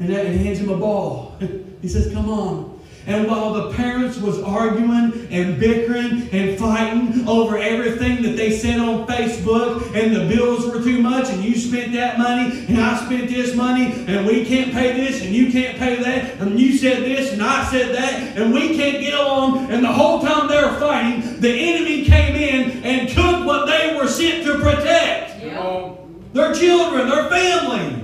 and 0.00 0.08
he 0.10 0.44
hands 0.44 0.58
him 0.58 0.70
a 0.70 0.76
ball. 0.76 1.36
he 1.82 1.88
says, 1.88 2.12
Come 2.12 2.28
on. 2.28 2.80
And 3.06 3.28
while 3.28 3.52
the 3.52 3.74
parents 3.74 4.18
was 4.18 4.42
arguing 4.42 5.28
and 5.30 5.60
bickering 5.60 6.28
and 6.32 6.58
fighting 6.58 7.28
over 7.28 7.58
everything 7.58 8.22
that 8.22 8.36
they 8.36 8.56
said 8.56 8.80
on 8.80 9.06
Facebook 9.06 9.94
and 9.94 10.16
the 10.16 10.26
bills 10.34 10.66
were 10.66 10.82
too 10.82 11.02
much 11.02 11.28
and 11.28 11.44
you 11.44 11.54
spent 11.56 11.92
that 11.92 12.18
money 12.18 12.64
and 12.66 12.78
I 12.78 13.04
spent 13.04 13.28
this 13.28 13.54
money 13.54 13.92
and 14.06 14.26
we 14.26 14.46
can't 14.46 14.72
pay 14.72 14.92
this 14.94 15.22
and 15.22 15.34
you 15.34 15.52
can't 15.52 15.76
pay 15.76 15.96
that 16.02 16.40
and 16.40 16.58
you 16.58 16.78
said 16.78 17.02
this 17.02 17.32
and 17.32 17.42
I 17.42 17.64
said 17.70 17.94
that 17.94 18.38
and 18.38 18.54
we 18.54 18.74
can't 18.74 19.00
get 19.00 19.12
along 19.12 19.70
and 19.70 19.84
the 19.84 19.92
whole 19.92 20.20
time 20.22 20.48
they 20.48 20.62
were 20.62 20.78
fighting, 20.78 21.40
the 21.40 21.50
enemy 21.50 22.06
came 22.06 22.34
in 22.36 22.82
and 22.84 23.08
took 23.08 23.44
what 23.44 23.66
they 23.66 23.94
were 23.96 24.08
sent 24.08 24.46
to 24.46 24.58
protect. 24.60 25.42
Come 25.42 25.58
on. 25.58 26.24
Their 26.32 26.54
children, 26.54 27.08
their 27.08 27.28
family. 27.28 28.03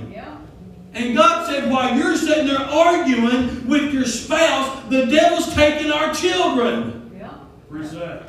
Yeah. 0.93 0.99
And 0.99 1.15
God 1.15 1.47
said, 1.47 1.69
while 1.71 1.97
you're 1.97 2.15
sitting 2.15 2.47
there 2.47 2.59
arguing 2.59 3.67
with 3.67 3.93
your 3.93 4.05
spouse, 4.05 4.83
the 4.89 5.05
devil's 5.05 5.53
taking 5.53 5.91
our 5.91 6.13
children. 6.13 7.11
Yeah. 7.17 7.33
Reset. 7.69 8.23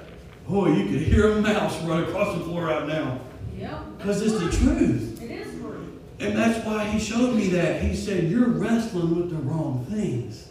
Boy, 0.49 0.73
you 0.73 0.85
could 0.85 1.03
hear 1.03 1.33
a 1.33 1.41
mouse 1.41 1.81
run 1.83 2.05
across 2.05 2.37
the 2.37 2.45
floor 2.45 2.67
right 2.67 2.87
now. 2.87 3.21
Yeah. 3.57 3.83
Because 3.97 4.23
it's 4.23 4.35
the 4.35 4.51
truth. 4.51 5.23
It 5.23 5.31
is 5.31 5.61
true. 5.61 5.99
And 6.21 6.37
that's 6.37 6.65
why 6.67 6.85
he 6.85 6.99
showed 6.99 7.35
me 7.35 7.49
that. 7.49 7.81
He 7.81 7.97
said, 7.97 8.25
You're 8.25 8.49
wrestling 8.49 9.17
with 9.17 9.31
the 9.31 9.37
wrong 9.37 9.87
things. 9.89 10.49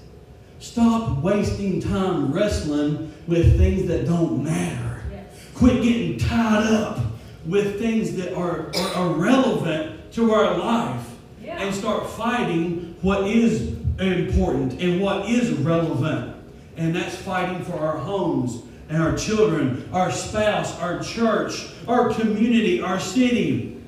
Stop 0.59 1.17
wasting 1.19 1.81
time 1.81 2.31
wrestling 2.31 3.13
with 3.27 3.57
things 3.57 3.87
that 3.87 4.05
don't 4.05 4.43
matter. 4.43 5.03
Yes. 5.11 5.25
Quit 5.55 5.81
getting 5.81 6.17
tied 6.17 6.67
up 6.71 6.99
with 7.45 7.79
things 7.79 8.15
that 8.15 8.33
are, 8.35 8.71
are 8.95 9.13
irrelevant 9.13 10.11
to 10.13 10.31
our 10.33 10.57
life 10.57 11.10
Yeah. 11.51 11.63
and 11.63 11.75
start 11.75 12.09
fighting 12.11 12.95
what 13.01 13.27
is 13.27 13.75
important 13.99 14.81
and 14.81 15.01
what 15.01 15.29
is 15.29 15.51
relevant. 15.51 16.35
And 16.77 16.95
that's 16.95 17.15
fighting 17.15 17.63
for 17.63 17.73
our 17.73 17.97
homes 17.97 18.63
and 18.89 19.01
our 19.01 19.15
children, 19.17 19.87
our 19.93 20.11
spouse, 20.11 20.77
our 20.79 21.01
church, 21.03 21.67
our 21.87 22.13
community, 22.13 22.81
our 22.81 22.99
city. 22.99 23.81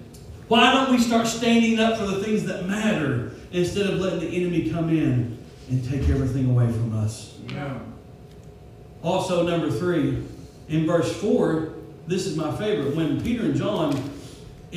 Why 0.49 0.73
don't 0.73 0.91
we 0.91 0.99
start 0.99 1.27
standing 1.27 1.79
up 1.79 1.97
for 1.97 2.05
the 2.05 2.23
things 2.23 2.43
that 2.45 2.67
matter 2.67 3.31
instead 3.51 3.87
of 3.89 3.99
letting 3.99 4.19
the 4.19 4.27
enemy 4.27 4.69
come 4.69 4.89
in 4.89 5.37
and 5.69 5.89
take 5.89 6.09
everything 6.09 6.49
away 6.49 6.65
from 6.71 6.93
us. 6.97 7.37
Yeah. 7.49 7.79
Also, 9.01 9.45
number 9.45 9.71
three, 9.71 10.23
in 10.69 10.85
verse 10.85 11.13
4, 11.21 11.73
this 12.07 12.25
is 12.25 12.35
my 12.35 12.55
favorite. 12.57 12.95
When 12.95 13.21
Peter 13.21 13.43
and 13.43 13.55
John 13.55 13.93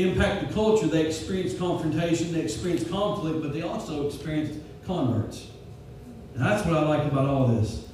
impact 0.02 0.46
the 0.46 0.54
culture, 0.54 0.86
they 0.86 1.06
experience 1.06 1.56
confrontation, 1.56 2.32
they 2.32 2.40
experience 2.40 2.88
conflict, 2.88 3.42
but 3.42 3.52
they 3.52 3.62
also 3.62 4.06
experience 4.06 4.58
converts. 4.86 5.48
And 6.34 6.44
that's 6.44 6.66
what 6.66 6.76
I 6.76 6.86
like 6.86 7.10
about 7.10 7.28
all 7.28 7.48
this. 7.48 7.88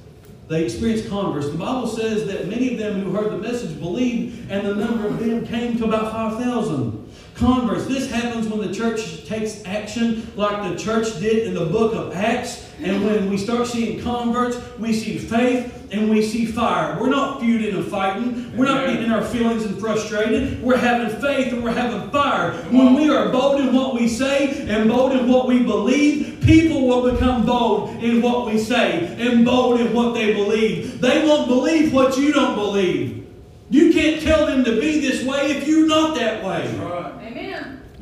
They 0.49 0.65
experienced 0.65 1.09
converts. 1.09 1.49
The 1.49 1.57
Bible 1.57 1.87
says 1.87 2.27
that 2.27 2.47
many 2.47 2.73
of 2.73 2.79
them 2.79 3.01
who 3.01 3.11
heard 3.11 3.31
the 3.31 3.37
message 3.37 3.79
believed, 3.79 4.51
and 4.51 4.67
the 4.67 4.75
number 4.75 5.07
of 5.07 5.19
them 5.19 5.47
came 5.47 5.77
to 5.77 5.85
about 5.85 6.11
5,000 6.11 7.02
converts. 7.35 7.85
This 7.87 8.09
happens 8.09 8.47
when 8.47 8.59
the 8.59 8.73
church 8.73 9.25
takes 9.25 9.63
action 9.65 10.31
like 10.35 10.71
the 10.71 10.77
church 10.77 11.19
did 11.19 11.47
in 11.47 11.53
the 11.53 11.65
book 11.65 11.93
of 11.95 12.13
Acts. 12.13 12.69
And 12.81 13.03
when 13.05 13.29
we 13.29 13.37
start 13.37 13.67
seeing 13.67 14.01
converts, 14.01 14.57
we 14.77 14.93
see 14.93 15.17
faith 15.17 15.87
and 15.91 16.09
we 16.09 16.21
see 16.21 16.45
fire. 16.45 16.97
We're 16.99 17.09
not 17.09 17.39
feuding 17.39 17.75
and 17.75 17.85
fighting. 17.85 18.55
We're 18.57 18.65
not 18.65 18.87
getting 18.87 19.11
our 19.11 19.23
feelings 19.23 19.63
and 19.63 19.79
frustrated. 19.79 20.61
We're 20.61 20.77
having 20.77 21.19
faith 21.21 21.53
and 21.53 21.63
we're 21.63 21.73
having 21.73 22.09
fire. 22.09 22.53
When 22.71 22.95
we 22.95 23.09
are 23.09 23.29
bold 23.29 23.61
in 23.61 23.73
what 23.73 23.93
we 23.93 24.07
say 24.07 24.67
and 24.67 24.89
bold 24.89 25.13
in 25.13 25.27
what 25.27 25.47
we 25.47 25.63
believe, 25.63 26.41
people 26.43 26.87
will 26.87 27.11
become 27.11 27.45
bold 27.45 28.03
in 28.03 28.21
what 28.21 28.47
we 28.47 28.57
say 28.57 29.15
and 29.19 29.45
bold 29.45 29.79
in 29.79 29.93
what 29.93 30.13
they 30.13 30.33
believe. 30.33 30.99
They 30.99 31.25
won't 31.25 31.47
believe 31.47 31.93
what 31.93 32.17
you 32.17 32.33
don't 32.33 32.55
believe. 32.55 33.27
You 33.69 33.93
can't 33.93 34.21
tell 34.21 34.45
them 34.45 34.63
to 34.65 34.79
be 34.79 34.99
this 34.99 35.23
way 35.25 35.51
if 35.51 35.67
you're 35.67 35.87
not 35.87 36.15
that 36.15 36.43
way. 36.43 37.22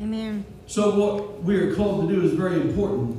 Amen. 0.02 0.44
So 0.66 0.98
what 0.98 1.44
we 1.44 1.56
are 1.56 1.74
called 1.76 2.08
to 2.08 2.14
do 2.14 2.22
is 2.22 2.32
very 2.32 2.60
important. 2.60 3.16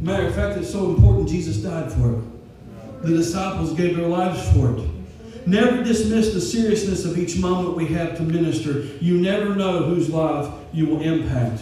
Matter 0.00 0.26
of 0.26 0.34
fact, 0.34 0.56
it's 0.56 0.72
so 0.72 0.90
important 0.90 1.28
Jesus 1.28 1.58
died 1.58 1.92
for 1.92 2.14
it. 2.14 3.02
The 3.02 3.14
disciples 3.16 3.74
gave 3.74 3.96
their 3.96 4.08
lives 4.08 4.50
for 4.52 4.74
it. 4.74 4.88
Never 5.46 5.84
dismiss 5.84 6.32
the 6.32 6.40
seriousness 6.40 7.04
of 7.04 7.18
each 7.18 7.36
moment 7.36 7.76
we 7.76 7.86
have 7.88 8.16
to 8.16 8.22
minister. 8.22 8.86
You 9.02 9.20
never 9.20 9.54
know 9.54 9.82
whose 9.82 10.08
life 10.08 10.50
you 10.72 10.86
will 10.86 11.02
impact. 11.02 11.60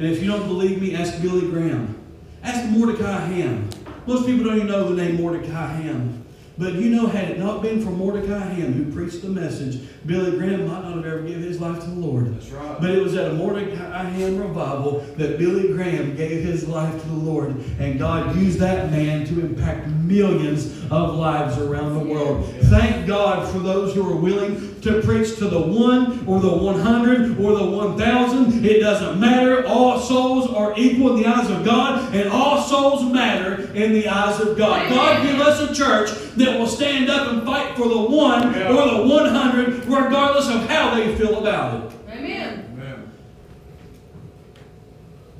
And 0.00 0.08
if 0.08 0.20
you 0.20 0.28
don't 0.28 0.48
believe 0.48 0.82
me, 0.82 0.96
ask 0.96 1.22
Billy 1.22 1.48
Graham. 1.48 1.96
Ask 2.42 2.68
Mordecai 2.70 3.20
Ham. 3.26 3.70
Most 4.08 4.26
people 4.26 4.46
don't 4.46 4.56
even 4.56 4.66
know 4.66 4.92
the 4.92 5.00
name 5.00 5.16
Mordecai 5.16 5.68
Ham. 5.74 6.24
But 6.62 6.74
you 6.74 6.90
know, 6.90 7.08
had 7.08 7.28
it 7.28 7.40
not 7.40 7.60
been 7.60 7.84
for 7.84 7.90
Mordecai 7.90 8.38
Ham, 8.38 8.72
who 8.72 8.92
preached 8.92 9.22
the 9.22 9.28
message, 9.28 9.80
Billy 10.06 10.38
Graham 10.38 10.68
might 10.68 10.84
not 10.84 10.94
have 10.94 11.04
ever 11.04 11.22
given 11.22 11.42
his 11.42 11.60
life 11.60 11.80
to 11.80 11.90
the 11.90 11.98
Lord. 11.98 12.36
That's 12.36 12.50
right. 12.50 12.80
But 12.80 12.90
it 12.90 13.02
was 13.02 13.16
at 13.16 13.32
a 13.32 13.34
Mordecai 13.34 14.04
Ham 14.04 14.38
revival 14.38 15.00
that 15.16 15.38
Billy 15.38 15.72
Graham 15.72 16.14
gave 16.14 16.44
his 16.44 16.68
life 16.68 17.02
to 17.02 17.08
the 17.08 17.14
Lord. 17.14 17.56
And 17.80 17.98
God 17.98 18.36
used 18.36 18.60
that 18.60 18.92
man 18.92 19.26
to 19.26 19.40
impact 19.40 19.88
millions 19.88 20.84
of 20.92 21.16
lives 21.16 21.58
around 21.58 21.94
the 21.94 22.04
world. 22.14 22.46
Thank 22.66 23.08
God 23.08 23.50
for 23.52 23.58
those 23.58 23.92
who 23.94 24.08
are 24.08 24.16
willing 24.16 24.80
to 24.82 25.00
preach 25.02 25.36
to 25.38 25.48
the 25.48 25.60
one 25.60 26.26
or 26.26 26.40
the 26.40 26.52
100 26.52 27.40
or 27.40 27.56
the 27.56 27.64
1,000. 27.64 28.64
It 28.64 28.80
doesn't 28.80 29.18
matter. 29.18 29.66
All 29.66 29.98
souls 30.00 30.50
are 30.50 30.74
equal 30.76 31.16
in 31.16 31.22
the 31.22 31.28
eyes 31.28 31.50
of 31.50 31.64
God, 31.64 32.14
and 32.14 32.28
all 32.28 32.62
souls 32.62 33.04
matter 33.12 33.62
in 33.74 33.92
the 33.92 34.08
eyes 34.08 34.40
of 34.40 34.56
God. 34.56 34.88
God 34.88 35.22
give 35.22 35.40
us 35.40 35.60
a 35.60 35.74
church 35.74 36.10
that 36.36 36.51
will 36.58 36.66
stand 36.66 37.08
up 37.10 37.28
and 37.28 37.42
fight 37.44 37.76
for 37.76 37.88
the 37.88 37.98
one 38.00 38.52
Yeah. 38.54 38.68
or 38.70 38.98
the 39.02 39.06
100, 39.08 39.84
regardless 39.86 40.48
of 40.48 40.68
how 40.68 40.94
they 40.94 41.14
feel 41.16 41.38
about 41.38 41.84
it. 41.84 41.92
Amen. 42.16 42.64
Amen. 42.74 42.94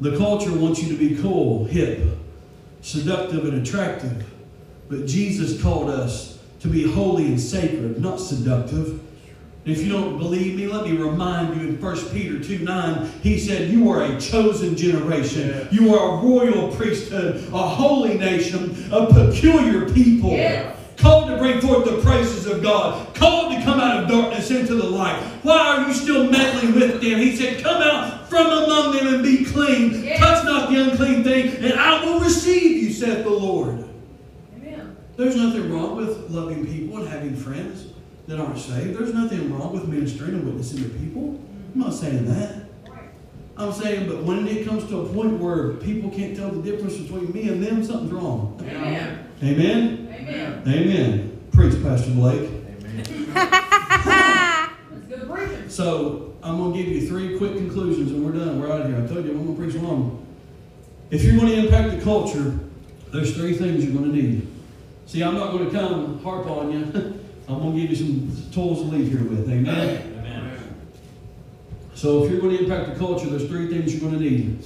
The 0.00 0.16
culture 0.16 0.52
wants 0.52 0.82
you 0.82 0.88
to 0.88 0.98
be 0.98 1.20
cool, 1.20 1.64
hip, 1.64 2.00
seductive, 2.80 3.44
and 3.44 3.66
attractive. 3.66 4.24
But 4.88 5.06
Jesus 5.06 5.60
called 5.62 5.88
us 5.88 6.38
to 6.60 6.68
be 6.68 6.82
holy 6.90 7.26
and 7.26 7.40
sacred, 7.40 8.00
not 8.00 8.20
seductive. 8.20 9.00
If 9.64 9.80
you 9.84 9.92
don't 9.92 10.18
believe 10.18 10.56
me, 10.56 10.66
let 10.66 10.84
me 10.84 10.96
remind 10.96 11.54
you 11.60 11.68
in 11.68 11.80
1 11.80 11.96
Peter 12.10 12.42
2 12.42 12.58
9, 12.64 13.12
he 13.22 13.38
said, 13.38 13.70
You 13.70 13.88
are 13.90 14.02
a 14.02 14.20
chosen 14.20 14.76
generation. 14.76 15.50
Yeah. 15.50 15.68
You 15.70 15.94
are 15.94 16.14
a 16.18 16.20
royal 16.20 16.74
priesthood, 16.74 17.36
a 17.52 17.58
holy 17.58 18.18
nation, 18.18 18.88
a 18.90 19.06
peculiar 19.06 19.88
people. 19.88 20.30
Yes. 20.30 20.76
Called 21.02 21.30
to 21.30 21.36
bring 21.36 21.60
forth 21.60 21.84
the 21.84 22.00
praises 22.00 22.46
of 22.46 22.62
God. 22.62 23.12
Called 23.16 23.52
to 23.52 23.60
come 23.64 23.80
out 23.80 24.04
of 24.04 24.08
darkness 24.08 24.52
into 24.52 24.76
the 24.76 24.86
light. 24.86 25.20
Why 25.42 25.58
are 25.58 25.88
you 25.88 25.92
still 25.92 26.30
meddling 26.30 26.76
with 26.76 27.00
them? 27.00 27.18
He 27.18 27.34
said, 27.34 27.60
Come 27.60 27.82
out 27.82 28.28
from 28.28 28.46
among 28.46 28.94
them 28.94 29.14
and 29.14 29.22
be 29.24 29.44
clean. 29.44 30.04
Yes. 30.04 30.20
Touch 30.20 30.44
not 30.44 30.70
the 30.70 30.80
unclean 30.80 31.24
thing, 31.24 31.56
and 31.56 31.72
I 31.72 32.04
will 32.04 32.20
receive 32.20 32.84
you, 32.84 32.92
saith 32.92 33.24
the 33.24 33.30
Lord. 33.30 33.84
Amen. 34.56 34.96
There's 35.16 35.34
nothing 35.34 35.72
wrong 35.72 35.96
with 35.96 36.30
loving 36.30 36.64
people 36.64 36.98
and 36.98 37.08
having 37.08 37.34
friends 37.34 37.88
that 38.28 38.38
aren't 38.38 38.60
saved. 38.60 38.96
There's 38.96 39.12
nothing 39.12 39.52
wrong 39.52 39.72
with 39.72 39.88
ministering 39.88 40.34
and 40.34 40.44
witnessing 40.44 40.84
to 40.84 40.88
people. 40.90 41.40
I'm 41.74 41.80
not 41.80 41.94
saying 41.94 42.26
that. 42.26 42.62
I'm 43.56 43.72
saying, 43.72 44.08
but 44.08 44.22
when 44.22 44.46
it 44.46 44.64
comes 44.64 44.88
to 44.88 45.00
a 45.00 45.12
point 45.12 45.38
where 45.38 45.74
people 45.74 46.10
can't 46.10 46.36
tell 46.36 46.50
the 46.50 46.62
difference 46.62 46.96
between 46.96 47.32
me 47.32 47.48
and 47.48 47.60
them, 47.60 47.82
something's 47.82 48.12
wrong. 48.12 48.56
Amen. 48.62 49.28
Amen? 49.42 50.11
Amen. 50.28 50.62
Amen. 50.66 51.48
Preach, 51.52 51.82
Pastor 51.82 52.12
Blake. 52.12 52.48
That's 52.94 53.08
good 55.08 55.30
preaching. 55.30 55.68
So 55.68 56.36
I'm 56.42 56.58
going 56.58 56.72
to 56.72 56.78
give 56.78 56.88
you 56.88 57.08
three 57.08 57.36
quick 57.38 57.54
conclusions 57.56 58.12
and 58.12 58.24
we're 58.24 58.32
done. 58.32 58.60
We're 58.60 58.70
out 58.70 58.82
of 58.82 58.86
here. 58.86 58.96
I 58.96 59.06
told 59.06 59.24
you 59.24 59.32
I'm 59.32 59.44
going 59.44 59.56
to 59.56 59.62
preach 59.62 59.74
long. 59.82 60.26
If 61.10 61.24
you're 61.24 61.36
going 61.36 61.48
to 61.48 61.66
impact 61.66 61.98
the 61.98 62.04
culture, 62.04 62.58
there's 63.12 63.34
three 63.34 63.54
things 63.54 63.84
you're 63.84 63.94
going 63.94 64.10
to 64.12 64.16
need. 64.16 64.46
See, 65.06 65.22
I'm 65.22 65.34
not 65.34 65.50
going 65.52 65.64
to 65.64 65.70
come 65.70 66.22
harp 66.22 66.46
on 66.46 66.72
you. 66.72 66.78
I'm 67.48 67.58
going 67.58 67.74
to 67.74 67.80
give 67.80 67.90
you 67.90 67.96
some 67.96 68.52
tools 68.52 68.78
to 68.78 68.84
leave 68.84 69.10
here 69.10 69.24
with. 69.24 69.50
Amen? 69.50 70.18
Amen. 70.18 70.58
So 71.94 72.24
if 72.24 72.30
you're 72.30 72.40
going 72.40 72.56
to 72.56 72.62
impact 72.62 72.92
the 72.92 72.98
culture, 72.98 73.26
there's 73.26 73.46
three 73.46 73.68
things 73.68 73.92
you're 73.92 74.08
going 74.08 74.22
to 74.22 74.30
need. 74.30 74.64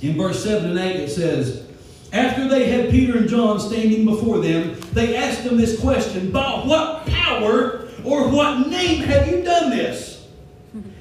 In 0.00 0.16
verse 0.16 0.42
7 0.42 0.70
and 0.70 0.78
8, 0.78 0.96
it 0.96 1.10
says, 1.10 1.66
After 2.14 2.46
they 2.46 2.70
had 2.70 2.90
Peter 2.90 3.18
and 3.18 3.28
John 3.28 3.58
standing 3.58 4.04
before 4.04 4.38
them, 4.38 4.76
they 4.92 5.16
asked 5.16 5.42
them 5.42 5.56
this 5.56 5.80
question 5.80 6.30
By 6.30 6.62
what 6.64 7.04
power 7.06 7.88
or 8.04 8.28
what 8.28 8.68
name 8.68 9.02
have 9.02 9.26
you 9.28 9.42
done 9.42 9.70
this? 9.70 10.28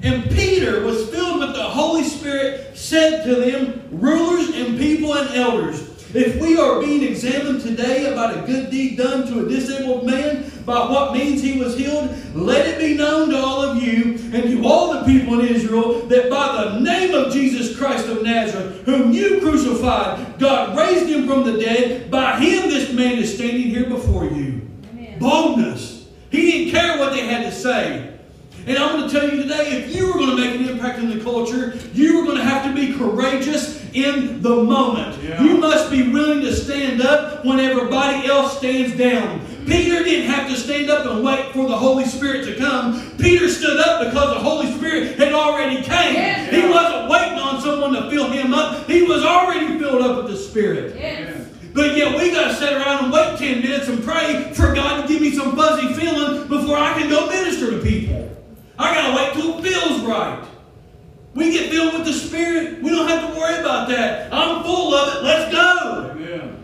And 0.01 0.23
Peter 0.31 0.83
was 0.83 1.07
filled 1.09 1.39
with 1.39 1.53
the 1.53 1.63
Holy 1.63 2.03
Spirit, 2.03 2.75
said 2.75 3.23
to 3.25 3.35
them, 3.35 3.87
Rulers 3.91 4.55
and 4.55 4.77
people 4.79 5.13
and 5.13 5.35
elders, 5.35 5.81
if 6.15 6.41
we 6.41 6.57
are 6.59 6.81
being 6.81 7.03
examined 7.03 7.61
today 7.61 8.11
about 8.11 8.35
a 8.35 8.47
good 8.47 8.71
deed 8.71 8.97
done 8.97 9.27
to 9.27 9.45
a 9.45 9.49
disabled 9.49 10.07
man, 10.07 10.51
by 10.65 10.89
what 10.89 11.13
means 11.13 11.41
he 11.41 11.59
was 11.59 11.77
healed, 11.77 12.15
let 12.33 12.67
it 12.67 12.79
be 12.79 12.95
known 12.95 13.29
to 13.29 13.37
all 13.37 13.61
of 13.61 13.81
you 13.81 14.13
and 14.33 14.43
to 14.43 14.65
all 14.65 14.93
the 14.93 15.05
people 15.05 15.39
in 15.39 15.47
Israel 15.47 15.99
that 16.07 16.29
by 16.29 16.63
the 16.63 16.79
name 16.79 17.13
of 17.13 17.33
Jesus 17.33 17.77
Christ 17.77 18.07
of 18.07 18.23
Nazareth, 18.23 18.83
whom 18.85 19.11
you 19.11 19.39
crucified, 19.41 20.39
God 20.39 20.77
raised 20.77 21.07
him 21.07 21.27
from 21.27 21.43
the 21.43 21.59
dead. 21.59 22.09
By 22.09 22.39
him 22.39 22.69
this 22.69 22.91
man 22.93 23.17
is 23.17 23.35
standing 23.35 23.67
here 23.67 23.89
before 23.89 24.25
you. 24.25 24.67
Amen. 24.91 25.19
Boldness. 25.19 26.07
He 26.29 26.51
didn't 26.51 26.71
care 26.71 26.97
what 26.97 27.13
they 27.13 27.27
had 27.27 27.43
to 27.43 27.51
say. 27.51 28.13
And 28.65 28.77
I'm 28.77 28.97
going 28.97 29.09
to 29.09 29.19
tell 29.19 29.29
you 29.29 29.43
today 29.43 29.83
if 29.83 29.95
you 29.95 30.07
were 30.07 30.13
going 30.13 30.29
to 30.29 30.37
make 30.37 30.59
an 30.59 30.69
impact 30.69 30.99
in 30.99 31.09
the 31.09 31.21
culture, 31.23 31.77
you 31.93 32.17
were 32.17 32.25
going 32.25 32.37
to 32.37 32.43
have 32.43 32.63
to 32.63 32.73
be 32.73 32.93
courageous 32.93 33.83
in 33.93 34.41
the 34.41 34.63
moment. 34.63 35.21
Yeah. 35.21 35.43
You 35.43 35.57
must 35.57 35.91
be 35.91 36.09
willing 36.11 36.41
to 36.41 36.55
stand 36.55 37.01
up 37.01 37.43
when 37.45 37.59
everybody 37.59 38.25
else 38.27 38.57
stands 38.57 38.97
down. 38.97 39.41
Peter 39.65 40.03
didn't 40.03 40.29
have 40.29 40.49
to 40.49 40.55
stand 40.55 40.89
up 40.89 41.05
and 41.05 41.23
wait 41.23 41.53
for 41.53 41.67
the 41.67 41.77
Holy 41.77 42.05
Spirit 42.05 42.45
to 42.45 42.55
come. 42.55 43.11
Peter 43.17 43.47
stood 43.49 43.79
up 43.79 44.05
because 44.05 44.33
the 44.35 44.39
Holy 44.39 44.71
Spirit 44.73 45.17
had 45.17 45.33
already 45.33 45.77
came. 45.77 46.13
Yes. 46.13 46.51
He 46.51 46.67
wasn't 46.67 47.09
waiting 47.09 47.39
on 47.39 47.61
someone 47.61 47.93
to 47.93 48.09
fill 48.09 48.29
him 48.29 48.53
up. 48.53 48.87
He 48.87 49.03
was 49.03 49.23
already 49.23 49.79
filled 49.79 50.01
up 50.01 50.17
with 50.17 50.31
the 50.31 50.37
Spirit. 50.37 50.95
Yes. 50.95 51.47
But 51.73 51.95
yet 51.97 52.17
we 52.17 52.31
got 52.31 52.49
to 52.49 52.55
sit 52.55 52.73
around 52.73 53.05
and 53.05 53.13
wait 53.13 53.37
10 53.39 53.61
minutes 53.61 53.87
and 53.87 54.03
pray 54.03 54.51
for 54.53 54.73
God 54.75 55.01
to 55.01 55.07
give 55.07 55.21
me 55.21 55.31
some 55.31 55.55
fuzzy 55.55 55.93
feeling 55.93 56.47
before 56.47 56.77
I 56.77 56.93
can 56.93 57.09
go 57.09 57.27
minister 57.27 57.71
to 57.71 57.79
people. 57.79 58.29
I 58.77 58.93
got 58.93 59.07
to 59.09 59.15
wait 59.15 59.33
till 59.33 59.57
it 59.57 59.63
feels 59.63 60.01
right. 60.01 60.43
We 61.33 61.51
get 61.51 61.71
filled 61.71 61.93
with 61.93 62.05
the 62.05 62.13
Spirit. 62.13 62.83
We 62.83 62.91
don't 62.91 63.07
have 63.07 63.33
to 63.33 63.39
worry 63.39 63.59
about 63.59 63.87
that. 63.89 64.31
I'm 64.31 64.63
full 64.63 64.93
of 64.93 65.15
it. 65.15 65.23
Let's 65.23 65.51
go. 65.51 66.11
Amen. 66.11 66.62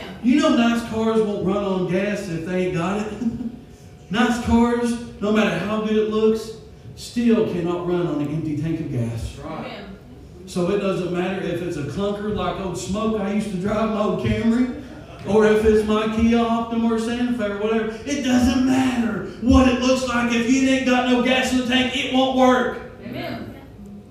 Amen. 0.00 0.18
You 0.22 0.40
know 0.40 0.56
nice 0.56 0.88
cars 0.90 1.20
won't 1.20 1.46
run 1.46 1.64
on 1.64 1.90
gas 1.90 2.28
if 2.28 2.46
they 2.46 2.66
ain't 2.66 2.74
got 2.74 3.06
it. 3.06 3.12
nice 4.10 4.44
cars, 4.44 5.20
no 5.20 5.32
matter 5.32 5.58
how 5.66 5.82
good 5.82 5.96
it 5.96 6.10
looks, 6.10 6.52
still 6.96 7.52
cannot 7.52 7.86
run 7.86 8.06
on 8.06 8.20
an 8.20 8.28
empty 8.28 8.60
tank 8.60 8.80
of 8.80 8.92
gas. 8.92 9.36
Right. 9.38 9.66
Amen. 9.66 9.98
So 10.46 10.70
it 10.70 10.78
doesn't 10.78 11.12
matter 11.12 11.42
if 11.42 11.62
it's 11.62 11.76
a 11.76 11.84
clunker 11.84 12.34
like 12.34 12.60
old 12.60 12.76
Smoke 12.76 13.20
I 13.20 13.34
used 13.34 13.52
to 13.52 13.56
drive 13.56 13.90
my 13.90 14.02
old 14.02 14.26
Camry, 14.26 14.82
or 15.28 15.46
if 15.46 15.64
it's 15.64 15.86
my 15.86 16.14
Kia 16.16 16.38
Optima 16.38 16.94
or 16.94 16.98
Santa 16.98 17.38
Fe 17.38 17.44
or 17.44 17.58
whatever. 17.58 17.96
It 18.04 18.24
doesn't 18.24 18.66
matter 18.66 19.26
what 19.42 19.68
it 19.68 19.80
looks 19.80 20.08
like. 20.08 20.32
If 20.32 20.50
you 20.50 20.68
ain't 20.68 20.86
got 20.86 21.10
no 21.10 21.22
gas 21.22 21.52
in 21.52 21.58
the 21.58 21.66
tank, 21.66 21.96
it 21.96 22.12
won't 22.12 22.36
work. 22.36 22.92
Amen. 23.04 23.62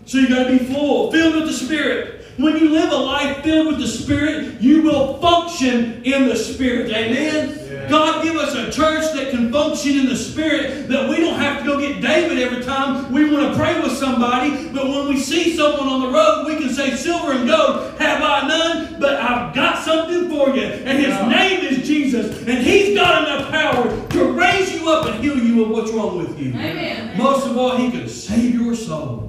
So 0.06 0.18
you 0.18 0.30
got 0.30 0.46
to 0.46 0.58
be 0.58 0.60
full, 0.60 1.12
filled 1.12 1.36
with 1.36 1.46
the 1.46 1.54
Spirit. 1.54 2.19
When 2.40 2.56
you 2.56 2.70
live 2.70 2.90
a 2.90 2.96
life 2.96 3.44
filled 3.44 3.68
with 3.68 3.80
the 3.80 3.88
Spirit, 3.88 4.62
you 4.62 4.82
will 4.84 5.18
function 5.18 6.02
in 6.06 6.30
the 6.30 6.38
Spirit. 6.38 6.90
Amen? 6.90 7.90
God 7.90 8.24
give 8.24 8.38
us 8.38 8.56
a 8.56 8.72
church 8.72 9.12
that 9.14 9.32
can 9.32 9.52
function 9.52 10.00
in 10.00 10.06
the 10.06 10.16
Spirit, 10.16 10.88
that 10.88 11.10
we 11.10 11.18
don't 11.18 11.38
have 11.38 11.60
to 11.60 11.66
go 11.66 11.78
get 11.78 12.02
David 12.02 12.38
every 12.38 12.64
time 12.64 13.12
we 13.12 13.30
want 13.30 13.52
to 13.52 13.60
pray 13.60 13.82
with 13.82 13.92
somebody, 13.92 14.70
but 14.70 14.88
when 14.88 15.10
we 15.10 15.20
see 15.20 15.58
someone 15.58 15.90
on 15.90 16.00
the 16.00 16.08
road, 16.08 16.46
we 16.48 16.56
can 16.56 16.74
say, 16.74 16.96
Silver 16.96 17.34
and 17.34 17.46
gold 17.46 18.00
have 18.00 18.22
I 18.24 18.48
none, 18.48 19.02
but 19.02 19.16
I've 19.16 19.54
got 19.54 19.84
something 19.84 20.30
for 20.30 20.56
you. 20.56 20.64
And 20.64 20.98
his 20.98 21.14
name 21.28 21.66
is 21.66 21.86
Jesus, 21.86 22.38
and 22.48 22.60
he's 22.60 22.98
got 22.98 23.28
enough 23.28 23.52
power 23.52 24.08
to 24.12 24.32
raise 24.32 24.80
you 24.80 24.90
up 24.90 25.08
and 25.08 25.22
heal 25.22 25.38
you 25.38 25.66
of 25.66 25.72
what's 25.72 25.92
wrong 25.92 26.18
with 26.18 26.40
you. 26.40 26.52
Amen. 26.54 27.18
Most 27.18 27.48
of 27.48 27.58
all, 27.58 27.76
he 27.76 27.92
can 27.92 28.08
save 28.08 28.54
your 28.54 28.76
soul 28.76 29.29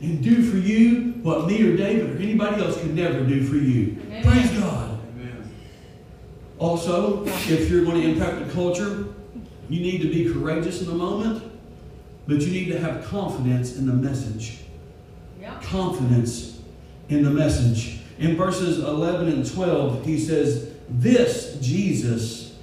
and 0.00 0.22
do 0.22 0.42
for 0.42 0.56
you 0.56 1.14
what 1.22 1.46
me 1.46 1.62
or 1.62 1.76
David 1.76 2.10
or 2.10 2.22
anybody 2.22 2.62
else 2.62 2.80
could 2.80 2.94
never 2.94 3.24
do 3.24 3.46
for 3.46 3.56
you. 3.56 3.98
Amen. 4.06 4.22
Praise 4.24 4.50
God. 4.58 4.94
Also, 6.58 7.24
if 7.26 7.68
you're 7.68 7.84
going 7.84 8.00
to 8.00 8.08
impact 8.08 8.46
the 8.46 8.52
culture, 8.52 9.06
you 9.68 9.80
need 9.80 10.00
to 10.02 10.08
be 10.08 10.32
courageous 10.32 10.80
in 10.80 10.86
the 10.86 10.94
moment, 10.94 11.42
but 12.26 12.40
you 12.40 12.52
need 12.52 12.70
to 12.70 12.78
have 12.78 13.04
confidence 13.04 13.76
in 13.76 13.86
the 13.86 13.92
message. 13.92 14.60
Yeah. 15.40 15.60
Confidence 15.62 16.60
in 17.08 17.24
the 17.24 17.30
message. 17.30 17.98
In 18.18 18.36
verses 18.36 18.78
11 18.78 19.28
and 19.28 19.52
12, 19.52 20.06
he 20.06 20.18
says, 20.18 20.72
This 20.88 21.58
Jesus, 21.60 22.56